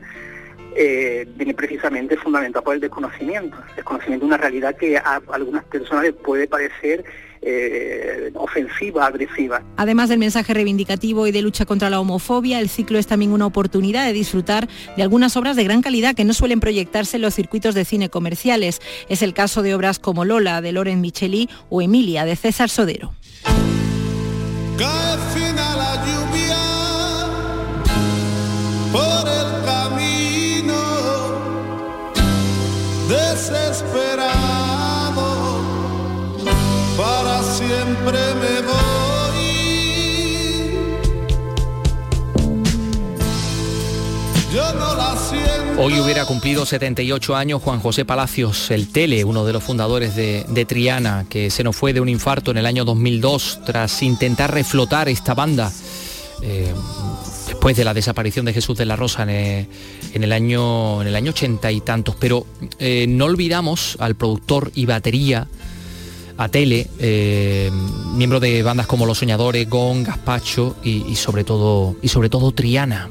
eh, 0.75 1.27
viene 1.35 1.53
precisamente 1.53 2.17
fundamentado 2.17 2.63
por 2.63 2.75
el 2.75 2.81
desconocimiento, 2.81 3.57
el 3.69 3.75
desconocimiento 3.75 4.25
de 4.25 4.27
una 4.27 4.37
realidad 4.37 4.75
que 4.75 4.97
a 4.97 5.21
algunas 5.31 5.63
personas 5.65 6.03
les 6.03 6.13
puede 6.13 6.47
parecer 6.47 7.05
eh, 7.41 8.31
ofensiva, 8.33 9.05
agresiva. 9.05 9.63
Además 9.77 10.09
del 10.09 10.19
mensaje 10.19 10.53
reivindicativo 10.53 11.27
y 11.27 11.31
de 11.31 11.41
lucha 11.41 11.65
contra 11.65 11.89
la 11.89 11.99
homofobia, 11.99 12.59
el 12.59 12.69
ciclo 12.69 12.97
es 12.97 13.07
también 13.07 13.31
una 13.31 13.45
oportunidad 13.45 14.05
de 14.05 14.13
disfrutar 14.13 14.67
de 14.97 15.03
algunas 15.03 15.37
obras 15.37 15.55
de 15.55 15.63
gran 15.63 15.81
calidad 15.81 16.15
que 16.15 16.25
no 16.25 16.33
suelen 16.33 16.59
proyectarse 16.59 17.17
en 17.17 17.21
los 17.21 17.35
circuitos 17.35 17.75
de 17.75 17.85
cine 17.85 18.09
comerciales. 18.09 18.81
Es 19.09 19.21
el 19.21 19.33
caso 19.33 19.61
de 19.61 19.75
obras 19.75 19.99
como 19.99 20.25
Lola 20.25 20.59
de 20.61 20.71
Loren 20.71 21.01
Micheli 21.01 21.49
o 21.69 21.81
Emilia 21.81 22.25
de 22.25 22.35
César 22.35 22.69
Sodero. 22.69 23.13
Hoy 45.77 45.99
hubiera 45.99 46.25
cumplido 46.25 46.65
78 46.65 47.35
años 47.35 47.61
Juan 47.61 47.81
José 47.81 48.05
Palacios, 48.05 48.71
el 48.71 48.87
Tele, 48.87 49.25
uno 49.25 49.45
de 49.45 49.51
los 49.51 49.61
fundadores 49.61 50.15
de, 50.15 50.65
Triana, 50.65 51.25
que 51.29 51.49
se 51.49 51.63
nos 51.65 51.75
fue 51.75 51.91
de 51.91 51.99
un 51.99 52.07
infarto 52.07 52.51
en 52.51 52.57
el 52.57 52.65
año 52.65 52.85
2002 52.85 53.59
tras 53.65 54.01
intentar 54.01 54.53
reflotar 54.53 55.09
esta 55.09 55.33
banda. 55.33 55.71
Eh, 56.41 56.73
después 57.47 57.75
de 57.75 57.83
la 57.83 57.93
desaparición 57.93 58.45
de 58.45 58.53
Jesús 58.53 58.77
de 58.77 58.85
la 58.85 58.95
Rosa 58.95 59.23
en, 59.23 59.67
el 60.13 60.31
año 60.31 61.01
en 61.01 61.09
el 61.09 61.15
año 61.15 61.31
ochenta 61.31 61.71
y 61.71 61.81
tantos. 61.81 62.15
Pero 62.19 62.45
eh, 62.79 63.05
no 63.09 63.25
olvidamos 63.25 63.97
al 63.99 64.15
productor 64.15 64.71
y 64.75 64.85
batería 64.85 65.47
a 66.37 66.49
Tele, 66.49 66.87
eh, 66.99 67.69
miembro 68.13 68.39
de 68.39 68.63
bandas 68.63 68.87
como 68.87 69.05
Los 69.05 69.19
Soñadores, 69.19 69.69
Gong, 69.69 70.05
Gaspacho 70.05 70.77
y, 70.83 71.15
sobre 71.15 71.43
todo 71.43 71.95
y 72.01 72.07
sobre 72.07 72.29
todo 72.29 72.51
Triana. 72.51 73.09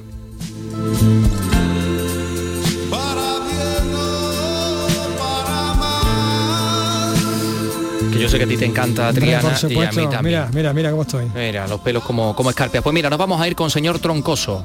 Yo 8.24 8.30
sé 8.30 8.38
que 8.38 8.44
a 8.44 8.46
ti 8.46 8.56
te 8.56 8.64
encanta 8.64 9.12
Triana 9.12 9.54
y 9.68 9.82
a 9.82 9.92
mí 9.92 10.08
también. 10.08 10.22
Mira, 10.22 10.48
mira, 10.50 10.72
mira 10.72 10.90
cómo 10.90 11.02
estoy. 11.02 11.26
Mira, 11.34 11.66
los 11.68 11.78
pelos 11.80 12.02
como, 12.04 12.34
como 12.34 12.48
escarpias. 12.48 12.82
Pues 12.82 12.94
mira, 12.94 13.10
nos 13.10 13.18
vamos 13.18 13.38
a 13.38 13.46
ir 13.46 13.54
con 13.54 13.70
señor 13.70 13.98
Troncoso. 13.98 14.64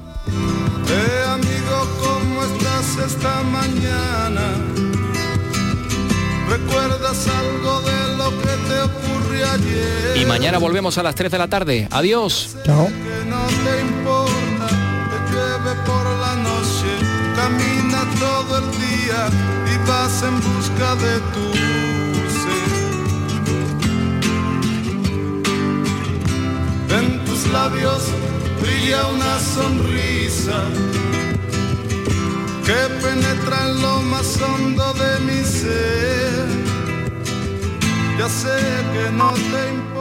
Eh, 0.88 1.24
amigo, 1.28 1.88
¿cómo 1.99 2.43
estás 2.45 3.05
esta 3.05 3.43
mañana? 3.43 4.41
¿Recuerdas 6.49 7.28
algo 7.28 7.82
de 7.82 8.18
lo 8.18 8.30
que 8.41 8.49
ayer. 9.43 10.18
Y 10.22 10.26
mañana 10.26 10.57
volvemos 10.57 10.97
a 10.97 11.03
las 11.03 11.16
3 11.16 11.30
de 11.30 11.38
la 11.38 11.49
tarde. 11.49 11.88
Adiós. 11.91 12.55
Chao. 12.64 12.88
Que 12.88 13.26
no 13.30 13.45
te 13.45 13.82
importa, 13.82 14.68
que 15.10 15.34
llueve 15.34 15.82
por 15.86 16.05
la 16.05 16.36
noche, 16.36 16.91
camina 17.36 18.05
todo 18.20 18.60
el 18.60 18.72
día 18.72 19.30
y 19.74 19.89
vas 19.89 20.24
en 20.24 20.36
busca 20.39 20.95
de 20.95 21.20
tu 21.34 21.99
labios 27.52 28.04
brilla 28.62 29.08
una 29.08 29.39
sonrisa 29.39 30.58
que 32.66 32.80
penetra 33.04 33.68
en 33.68 33.82
lo 33.82 34.02
más 34.02 34.39
hondo 34.41 34.93
de 34.93 35.20
mi 35.22 35.43
ser. 35.43 36.47
Ya 38.18 38.30
sé 38.30 38.58
que 38.93 39.12
no 39.12 39.32
te 39.32 39.70
importa 39.74 39.99